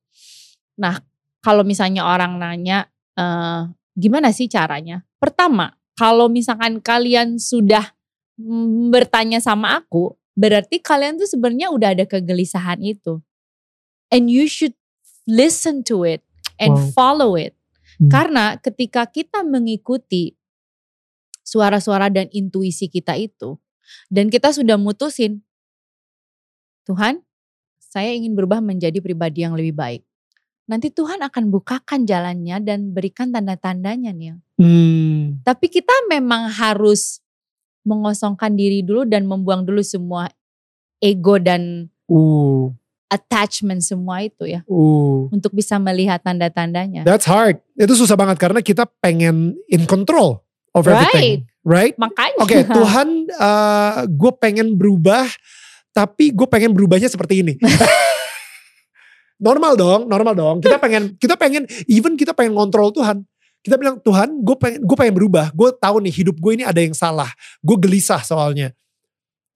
[0.80, 1.00] Nah
[1.40, 3.62] kalau misalnya orang nanya eh,
[3.96, 5.08] gimana sih caranya?
[5.18, 7.96] Pertama kalau misalkan kalian sudah
[8.36, 13.24] mm, bertanya sama aku, berarti kalian tuh sebenarnya udah ada kegelisahan itu,
[14.12, 14.76] and you should
[15.24, 16.20] listen to it
[16.60, 16.92] and Wow.
[16.92, 17.56] follow it.
[17.96, 18.12] Hmm.
[18.12, 20.36] Karena ketika kita mengikuti
[21.46, 23.56] suara-suara dan intuisi kita itu,
[24.10, 25.46] dan kita sudah mutusin,
[26.86, 27.22] Tuhan,
[27.82, 30.02] saya ingin berubah menjadi pribadi yang lebih baik.
[30.66, 34.42] Nanti Tuhan akan bukakan jalannya dan berikan tanda-tandanya nih.
[34.58, 35.42] Hmm.
[35.46, 37.22] Tapi kita memang harus
[37.86, 40.30] mengosongkan diri dulu dan membuang dulu semua
[41.02, 42.70] ego dan Uh.
[43.10, 44.62] attachment semua itu ya.
[44.70, 45.26] Uh.
[45.34, 47.02] Untuk bisa melihat tanda-tandanya.
[47.02, 47.58] That's hard.
[47.74, 50.45] Itu susah banget karena kita pengen in control
[50.76, 51.48] of everything.
[51.66, 51.96] Right?
[51.98, 52.38] Makanya.
[52.44, 53.08] Oke, Tuhan,
[54.12, 55.26] gue pengen berubah,
[55.96, 57.56] tapi gue pengen berubahnya seperti ini.
[59.46, 60.58] normal dong, normal dong.
[60.62, 63.24] Kita pengen, kita pengen, even kita pengen kontrol Tuhan.
[63.66, 65.50] Kita bilang Tuhan, gue pengen, gue pengen berubah.
[65.58, 67.34] Gue tahu nih hidup gue ini ada yang salah.
[67.66, 68.70] Gue gelisah soalnya.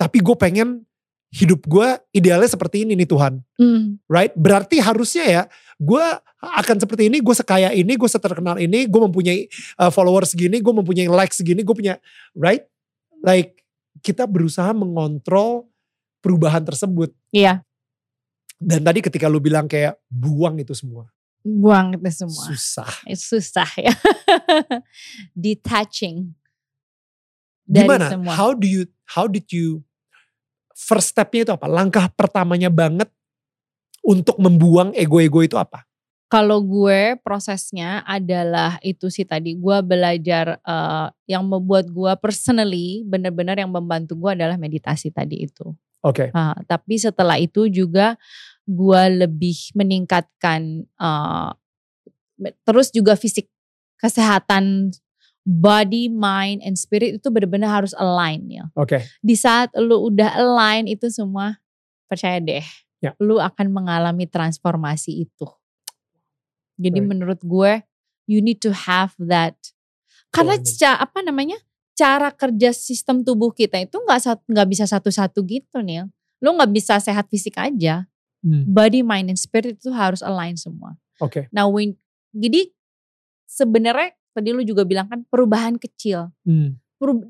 [0.02, 0.82] Tapi gue pengen
[1.30, 3.38] hidup gue idealnya seperti ini nih Tuhan.
[3.62, 4.34] Hmm, Right?
[4.34, 5.44] Berarti harusnya ya,
[5.80, 6.06] gue
[6.43, 9.47] akan seperti ini, gue sekaya ini, gue seterkenal ini, gue mempunyai
[9.80, 11.95] uh, followers segini, gue mempunyai likes segini, gue punya,
[12.35, 12.68] right?
[13.23, 13.64] Like
[14.03, 15.72] kita berusaha mengontrol
[16.19, 17.15] perubahan tersebut.
[17.31, 17.64] Iya,
[18.60, 21.07] Dan tadi ketika lu bilang kayak buang itu semua,
[21.39, 22.43] buang itu semua.
[22.51, 22.91] susah.
[23.07, 23.95] Itu susah ya.
[25.47, 26.35] Detaching
[27.64, 28.07] dari Gimana?
[28.11, 28.34] semua.
[28.35, 29.80] How do you, how did you,
[30.76, 31.68] first stepnya itu apa?
[31.72, 33.07] Langkah pertamanya banget
[34.03, 35.85] untuk membuang ego-ego itu apa?
[36.30, 43.57] Kalau gue prosesnya adalah itu sih tadi gue belajar eh, yang membuat gue personally benar-benar
[43.57, 45.73] yang membantu gue adalah meditasi tadi itu.
[46.05, 46.30] Oke.
[46.31, 48.13] Ah, tapi setelah itu juga
[48.69, 51.51] gue lebih meningkatkan eh,
[52.61, 53.49] terus juga fisik
[53.99, 54.93] kesehatan
[55.49, 58.65] body, mind, and spirit itu benar-benar harus align ya.
[58.77, 59.01] Oke.
[59.19, 61.57] Di saat lu udah align itu semua
[62.05, 62.63] percaya deh,
[62.99, 63.15] Ya.
[63.15, 65.47] lu akan mengalami transformasi itu.
[66.76, 67.09] Jadi Right.
[67.09, 67.84] menurut gue
[68.27, 69.55] you need to have that
[70.30, 70.67] karena Alignment.
[70.67, 71.57] secara apa namanya
[71.95, 76.07] cara kerja sistem tubuh kita itu nggak nggak bisa satu-satu gitu nih.
[76.39, 78.07] Lu nggak bisa sehat fisik aja.
[78.39, 80.95] Hmm, Body, mind, and spirit itu harus align semua.
[81.19, 81.51] Oke.
[81.51, 81.99] Nah, when,
[82.31, 82.71] jadi
[83.43, 86.31] sebenarnya tadi lu juga bilang kan perubahan kecil.
[86.47, 86.80] Hmm.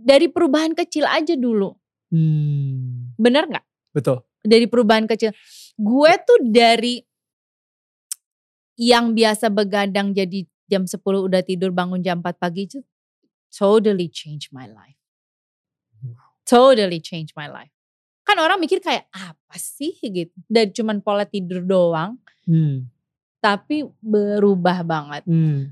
[0.05, 1.73] Dari perubahan kecil aja dulu.
[2.13, 3.09] Hmm.
[3.17, 3.65] Bener nggak?
[3.97, 4.21] Betul.
[4.39, 5.35] Dari perubahan kecil.
[5.75, 7.03] Gue tuh dari
[8.79, 12.79] yang biasa begadang jadi jam 10 udah tidur bangun jam 4 pagi itu
[13.51, 14.99] totally change my life.
[16.49, 17.69] Totally change my life.
[18.25, 20.33] Kan orang mikir kayak apa sih gitu.
[20.49, 22.17] Dan cuman pola tidur doang.
[22.49, 22.89] Hmm.
[23.37, 25.29] Tapi berubah banget.
[25.29, 25.69] Hmm.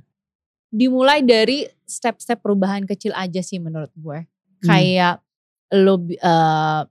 [0.70, 4.30] Dimulai dari step-step perubahan kecil aja sih menurut gue.
[4.62, 4.68] Hmm.
[4.70, 5.16] Kayak
[5.74, 6.86] lo uh,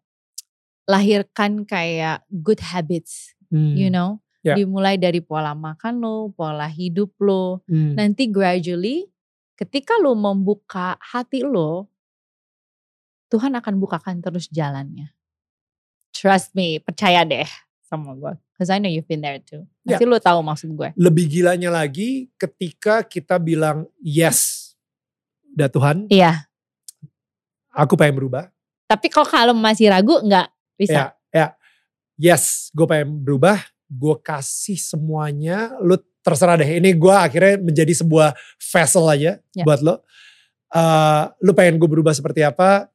[0.87, 3.75] lahirkan kayak good habits, Hmm.
[3.75, 4.19] you know.
[4.43, 4.55] Ya.
[4.55, 7.67] Dimulai dari pola makan lo, pola hidup lo.
[7.67, 7.99] Hmm.
[7.99, 9.11] Nanti gradually
[9.59, 11.91] ketika lo membuka hati lo,
[13.27, 15.11] Tuhan akan bukakan terus jalannya.
[16.15, 17.47] Trust me, percaya deh
[17.83, 18.39] sama gue.
[18.55, 19.67] Cause I know you've been there too.
[19.85, 19.99] Ya.
[19.99, 20.89] Pasti lo tahu maksud gue.
[20.97, 24.73] Lebih gilanya lagi ketika kita bilang yes.
[25.53, 26.47] Udah Tuhan, Iya.
[27.75, 28.49] aku pengen berubah.
[28.87, 30.47] Tapi kalau kalau masih ragu nggak
[30.77, 31.17] bisa.
[31.33, 31.47] Ya, ya.
[32.17, 33.61] Yes, gue pengen berubah.
[33.87, 35.77] Gue kasih semuanya.
[35.81, 36.81] Lu terserah deh.
[36.81, 39.65] Ini gue akhirnya menjadi sebuah vessel aja Ya.
[39.65, 40.01] buat lo.
[40.73, 42.89] Eh, lu pengen gue berubah seperti apa?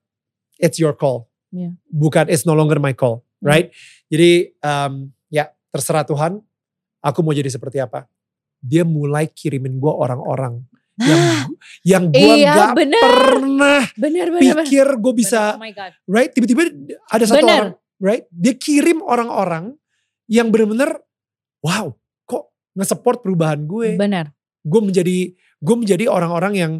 [0.59, 1.29] It's your call.
[1.49, 1.71] Ya.
[1.87, 3.47] Bukan it's no longer my call, Hmm.
[3.49, 3.67] right?
[4.11, 6.41] Jadi um, ya terserah Tuhan.
[7.01, 8.05] Aku mau jadi seperti apa?
[8.61, 10.61] Dia mulai kirimin gue orang-orang
[11.03, 11.21] yang
[11.91, 13.01] yang gue Iya, nggak bener.
[13.01, 14.55] pernah bener bener bener.
[14.63, 15.91] pikir gue bisa Oh my god.
[16.05, 16.69] right tiba-tiba
[17.07, 17.57] ada satu Bener.
[17.57, 19.73] orang right dia kirim orang-orang
[20.25, 20.95] yang bener-bener
[21.59, 24.31] wow kok nge-support perubahan gue Bener.
[24.61, 25.17] gue menjadi
[25.57, 26.73] gue menjadi orang-orang yang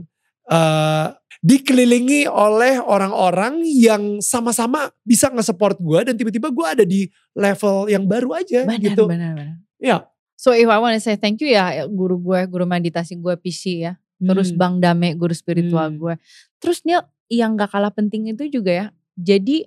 [0.47, 1.07] eh,
[1.41, 8.05] dikelilingi oleh orang-orang yang sama-sama bisa nge-support gue dan tiba-tiba gue ada di level yang
[8.05, 9.57] baru aja Bener gitu bener bener.
[9.77, 13.37] ya So if I want to say thank you ya guru gue, guru meditasi gue
[13.37, 13.93] PC ya.
[14.21, 14.57] Terus Hmm.
[14.61, 15.97] Bang Dame guru spiritual Hmm.
[15.97, 16.13] gue.
[16.61, 18.87] Terus dia yang gak kalah penting itu juga ya.
[19.17, 19.65] Jadi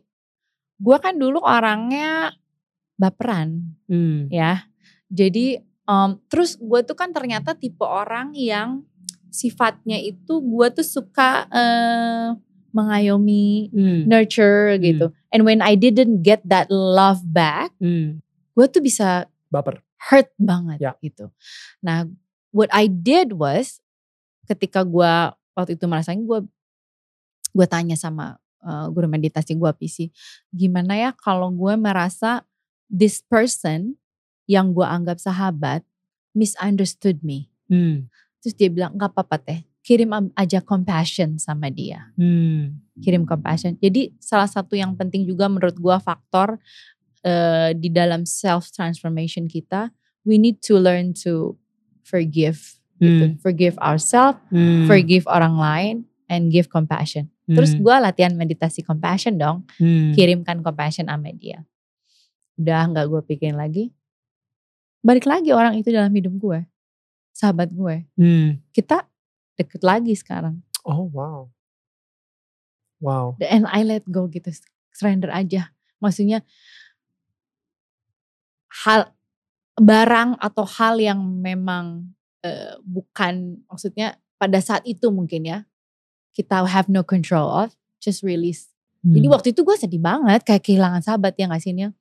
[0.76, 2.30] gue kan dulu orangnya
[2.94, 4.30] baperan Hmm.
[4.30, 4.70] ya.
[5.10, 8.86] Jadi em, terus gue tuh kan ternyata tipe orang yang
[9.28, 12.32] sifatnya itu gue tuh suka eh,
[12.74, 14.00] mengayomi, Hmm.
[14.10, 15.12] nurture gitu.
[15.30, 18.18] And when I didn't get that love back, Hmm.
[18.54, 19.78] gue tuh bisa baper
[20.10, 20.92] hurt banget Ya.
[20.98, 21.30] gitu.
[21.80, 22.10] Nah,
[22.50, 23.78] what I did was
[24.48, 25.12] ketika gue
[25.54, 26.44] waktu itu merasain gue
[27.54, 30.10] gue tanya sama uh, guru meditasi gue PC,
[30.50, 32.42] gimana ya kalau gue merasa
[32.90, 33.94] this person
[34.50, 35.86] yang gue anggap sahabat
[36.34, 37.48] misunderstood me.
[37.70, 38.10] Hmm.
[38.42, 42.80] Terus dia bilang nggak apa-apa teh, kirim aja compassion sama dia Hmm.
[43.00, 43.76] kirim compassion.
[43.80, 46.56] Jadi salah satu yang penting juga menurut gua faktor
[47.24, 49.88] eh, di dalam self transformation kita,
[50.28, 51.56] we need to learn to
[52.04, 53.24] forgive, gitu.
[53.30, 53.36] Hmm.
[53.42, 54.86] forgive ourselves, Hmm.
[54.86, 55.94] forgive orang lain,
[56.26, 57.28] and give compassion.
[57.44, 57.82] Terus Hmm.
[57.84, 60.14] gua latihan meditasi compassion dong, Hmm.
[60.16, 61.62] kirimkan compassion sama dia.
[62.54, 63.90] Udah nggak gue pikirin lagi.
[65.02, 66.60] Balik lagi orang itu dalam hidup gue,
[67.34, 68.06] sahabat gue.
[68.16, 68.62] Hmm.
[68.70, 69.04] Kita
[69.54, 70.62] deket lagi sekarang.
[70.84, 71.48] oh wow
[73.00, 74.52] wow and I let go gitu
[74.92, 76.44] surrender aja maksudnya
[78.84, 79.16] hal
[79.74, 82.13] barang atau hal yang memang
[82.44, 85.58] eh, bukan maksudnya pada saat itu mungkin ya
[86.36, 88.68] kita have no control of just release
[89.04, 89.36] jadi Hmm.
[89.36, 91.92] waktu itu gue sedih banget kayak kehilangan sahabat ya nggak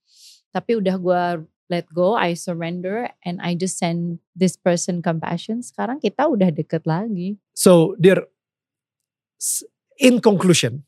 [0.56, 1.24] tapi udah gue
[1.72, 6.84] let go I surrender and I just send this person compassion sekarang kita udah deket
[6.88, 8.24] lagi So, dear,
[10.00, 10.84] in conclusion,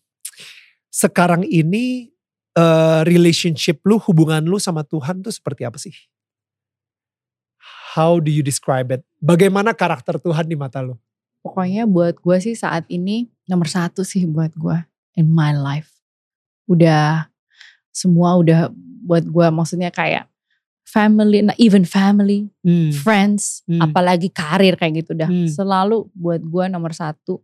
[0.90, 2.11] sekarang ini
[2.56, 5.94] eh, relationship lu, hubungan lu sama Tuhan tuh seperti apa sih?
[7.96, 9.08] How do you describe it?
[9.24, 11.00] Bagaimana karakter Tuhan di mata lu?
[11.40, 14.76] Pokoknya buat gue sih saat ini nomor satu sih buat gue
[15.16, 15.96] in my life.
[16.68, 17.32] Udah
[17.96, 18.68] semua udah
[19.06, 20.28] buat gue maksudnya kayak
[20.84, 22.92] family, nah even family, Hmm.
[22.92, 23.80] friends, Hmm.
[23.80, 25.32] apalagi karir kayak gitu dah.
[25.32, 25.48] Hmm.
[25.48, 27.40] Selalu buat gue nomor satu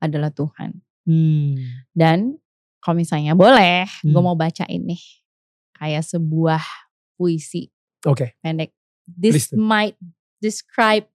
[0.00, 0.80] adalah Tuhan.
[1.04, 1.58] Hmm.
[1.92, 2.40] Dan
[2.80, 4.24] kalau misalnya boleh, gue Hmm.
[4.24, 4.96] mau baca ini
[5.76, 6.62] kayak sebuah
[7.14, 7.68] puisi
[8.06, 8.74] Oke, pendek.
[9.06, 9.58] Please This do.
[9.58, 9.98] might
[10.42, 11.06] describe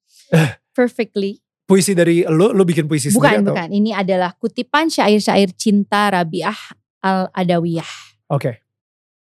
[0.77, 3.53] perfectly puisi dari lu, lu bikin puisi Bukan, sendiri atau?
[3.53, 3.69] bukan.
[3.75, 6.55] Ini adalah kutipan syair-syair cinta Rabiah
[7.03, 7.91] al-Adawiyah.
[8.31, 8.63] Oke,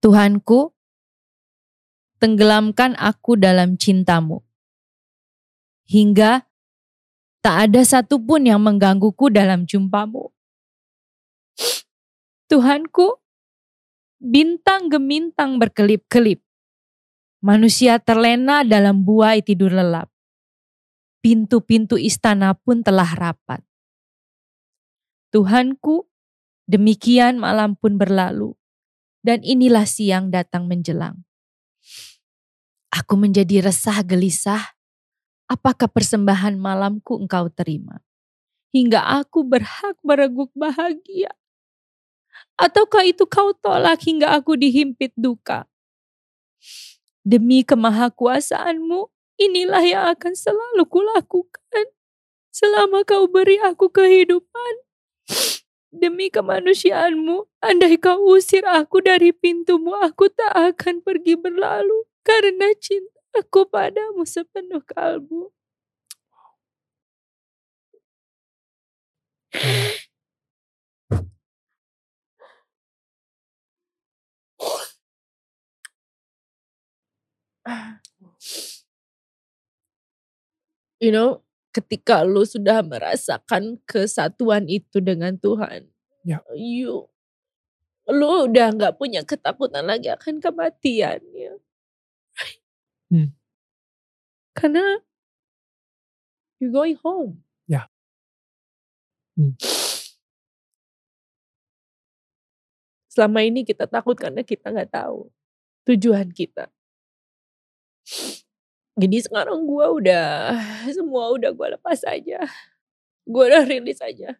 [0.02, 0.74] Tuhanku,
[2.18, 4.42] tenggelamkan aku dalam cintamu.
[5.86, 6.50] Hingga
[7.46, 10.34] tak ada satupun yang menggangguku dalam jumpamu.
[12.50, 13.22] Tuhanku,
[14.18, 16.42] bintang gemintang berkelip-kelip.
[17.42, 20.14] Manusia terlena dalam buai tidur lelap.
[21.26, 23.66] Pintu-pintu istana pun telah rapat.
[25.34, 26.06] Tuhanku,
[26.70, 28.54] demikian malam pun berlalu,
[29.26, 31.26] dan inilah siang datang menjelang.
[32.94, 34.78] Aku menjadi resah gelisah,
[35.50, 38.06] apakah persembahan malamku engkau terima?
[38.70, 41.34] Hingga aku berhak mereguk bahagia.
[42.54, 45.66] Ataukah itu kau tolak hingga aku dihimpit duka?
[47.26, 51.86] Demi kemahakuasaanmu, inilah yang akan selalu kulakukan.
[52.54, 54.74] selama kau beri aku kehidupan
[56.02, 57.50] demi kemanusiaanmu.
[57.64, 64.82] Andai kau usir aku dari pintumu, aku tak akan pergi berlalu karena cintaku padamu sepenuh
[64.86, 65.52] kalbu.
[81.02, 81.42] You know,
[81.74, 85.90] ketika lu sudah merasakan kesatuan itu dengan Tuhan,
[86.22, 86.46] Ya.
[86.54, 87.10] you
[88.10, 91.54] lu udah nggak punya ketakutan lagi akan kematian ya.
[93.10, 93.34] Hmm.
[94.54, 95.02] Karena
[96.60, 97.44] you're going home.
[97.68, 97.88] Ya.
[99.38, 99.56] Hmm.
[103.12, 105.28] Selama ini kita takut karena kita nggak tahu
[105.88, 106.72] tujuan kita.
[109.00, 110.60] Jadi sekarang gue udah
[110.92, 112.44] semua udah gue lepas aja.
[113.24, 114.36] Gue udah rilis aja.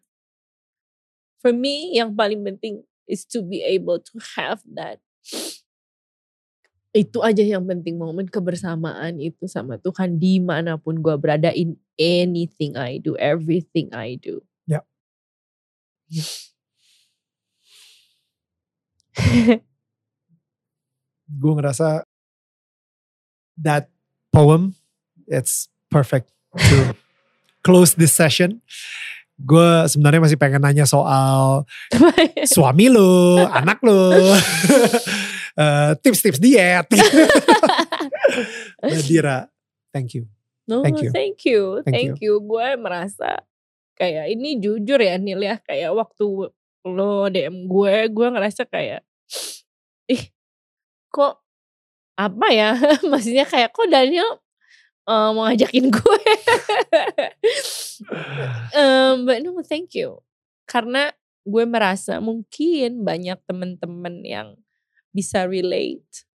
[1.42, 5.02] For me yang paling penting is to be able to have that.
[6.92, 11.80] Itu aja yang penting momen kebersamaan itu sama Tuhan di mana pun gue berada in
[11.96, 14.44] anything I do, everything I do.
[14.68, 14.84] Ya.
[21.32, 22.04] gue ngerasa
[23.62, 23.88] that
[24.34, 24.74] poem
[25.30, 26.28] it's perfect
[26.58, 26.92] to
[27.66, 28.60] close this session.
[29.42, 31.66] Gue sebenarnya masih pengen nanya soal
[32.54, 34.12] suami lu, anak lu,
[35.62, 36.86] eh, tips-tips diet.
[38.82, 39.48] Nadira,
[39.90, 40.28] thank you.
[40.62, 41.10] No, Thank you.
[41.10, 42.38] thank you, Thank thank you.
[42.38, 43.42] Gue merasa
[43.98, 46.54] kayak ini jujur ya Nil ya, kayak waktu
[46.86, 49.02] lo DM gue, gue ngerasa kayak,
[50.06, 50.22] ih
[51.10, 51.42] kok
[52.16, 52.76] apa ya,
[53.10, 54.40] maksudnya kayak kok Daniel
[55.08, 56.20] eh, mau ngajakin gue.
[58.74, 60.18] Em, but no, thank you.
[60.66, 61.10] Karena
[61.42, 64.48] gue merasa mungkin banyak temen-temen yang
[65.10, 66.26] bisa relate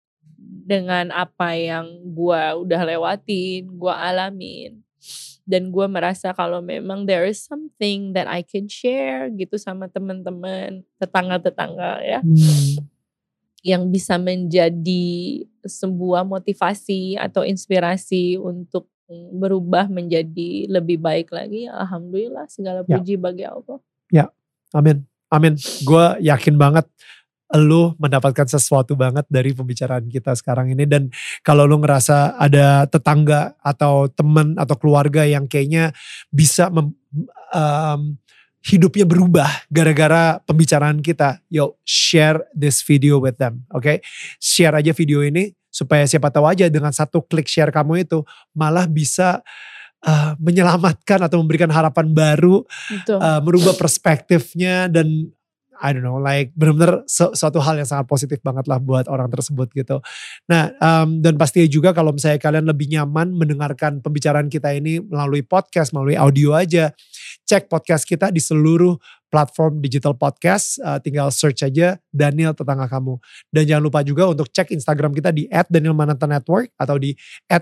[0.66, 4.82] dengan apa yang gue udah lewatin, gue alamin.
[5.46, 10.82] Dan gue merasa kalau memang there is something that I can share gitu sama teman-teman,
[10.98, 12.18] tetangga-tetangga ya.
[12.18, 12.82] Hmm,
[13.66, 15.06] Yang bisa menjadi
[15.66, 18.86] sebuah motivasi atau inspirasi untuk
[19.34, 21.66] berubah menjadi lebih baik lagi.
[21.66, 22.98] Alhamdulillah segala Ya.
[22.98, 23.82] puji bagi Allah.
[24.74, 24.98] amin,
[25.30, 25.54] amin.
[25.86, 26.84] Gue yakin banget
[27.54, 31.06] lu mendapatkan sesuatu banget dari pembicaraan kita sekarang ini dan
[31.46, 35.94] kalau lu ngerasa ada tetangga atau teman atau keluarga yang kayaknya
[36.34, 36.98] bisa mem-
[37.54, 38.18] um,
[38.66, 44.02] hidupnya berubah gara-gara pembicaraan kita, yo share this video with them, oke?
[44.42, 48.26] Share aja video ini supaya siapa tahu aja dengan satu klik share kamu itu
[48.56, 49.44] malah bisa
[50.02, 53.18] uh, menyelamatkan atau memberikan harapan baru Betul.
[53.22, 55.30] uh, merubah perspektifnya dan
[55.76, 59.28] I don't know like benar-benar su- suatu hal yang sangat positif banget lah buat orang
[59.28, 60.00] tersebut gitu.
[60.48, 65.44] Nah um, dan pastinya juga kalau misalnya kalian lebih nyaman mendengarkan pembicaraan kita ini melalui
[65.44, 66.96] podcast, melalui audio aja,
[67.46, 68.98] cek podcast kita di seluruh
[69.28, 70.78] platform digital podcast.
[70.80, 73.18] Uh, tinggal search aja Daniel tetangga kamu.
[73.50, 77.12] Dan jangan lupa juga untuk cek Instagram kita di @danielmananta_network atau di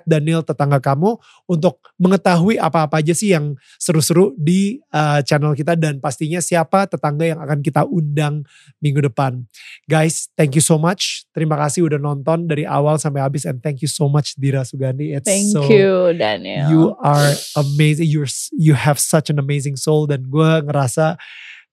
[0.05, 1.17] @daniel tetangga kamu
[1.49, 7.25] untuk mengetahui apa-apa aja sih yang seru-seru di uh, channel kita dan pastinya siapa tetangga
[7.25, 8.45] yang akan kita undang
[8.79, 9.45] minggu depan.
[9.89, 11.27] Guys, thank you so much.
[11.35, 15.17] Terima kasih udah nonton dari awal sampai habis and thank you so much Dira Sugandi.
[15.17, 16.69] It's Thank so you Daniel.
[16.71, 18.09] you are amazing.
[18.11, 21.17] You're you have such an amazing soul dan gue ngerasa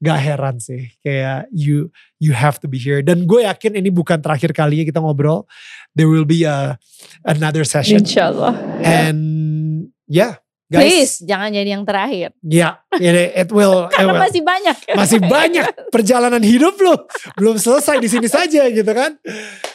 [0.01, 4.17] gak heran sih kayak you you have to be here dan gue yakin ini bukan
[4.17, 5.45] terakhir kalinya kita ngobrol.
[5.93, 6.81] There will be a
[7.21, 8.57] another session Insya Allah.
[8.81, 9.21] and
[10.09, 10.41] yeah
[10.71, 10.87] guys.
[10.87, 12.31] Please jangan jadi yang terakhir.
[12.39, 14.23] Ya, ini it will, it Karena will.
[14.23, 14.77] masih banyak.
[14.95, 16.95] masih banyak perjalanan hidup lu.
[17.35, 19.19] Belum selesai di sini saja gitu kan.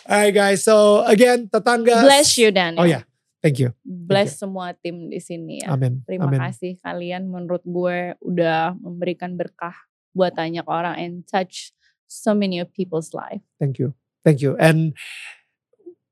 [0.09, 2.01] Alright guys, so again tetangga.
[2.01, 2.81] Bless you Daniel.
[2.81, 3.05] Oh ya,
[3.45, 3.77] thank you.
[3.85, 5.77] Bless semua tim di sini ya.
[5.77, 6.01] Amin.
[6.09, 6.41] Terima Amin.
[6.41, 9.77] kasih kalian menurut gue udah memberikan berkah
[10.17, 11.77] buat banyak orang and touch
[12.09, 13.45] so many of people's life.
[13.61, 13.93] Thank you.
[14.25, 14.57] Thank you.
[14.57, 14.97] And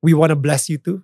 [0.04, 1.02] we wanna bless you too.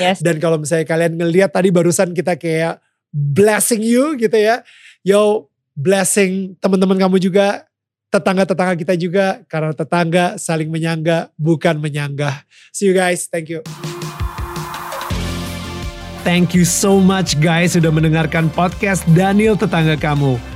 [0.00, 0.22] Yes.
[0.26, 2.80] Dan kalau misalnya kalian ngeliat tadi barusan kita kayak
[3.12, 4.64] blessing you gitu ya.
[5.04, 7.68] Yo, blessing teman-teman kamu juga.
[8.08, 9.44] Tetangga-tetangga kita juga.
[9.44, 12.48] Karena tetangga saling menyangga bukan menyanggah.
[12.72, 13.28] See you guys.
[13.28, 13.60] Thank you.
[16.26, 20.55] Thank you so much guys sudah mendengarkan podcast Daniel Tetangga Kamu.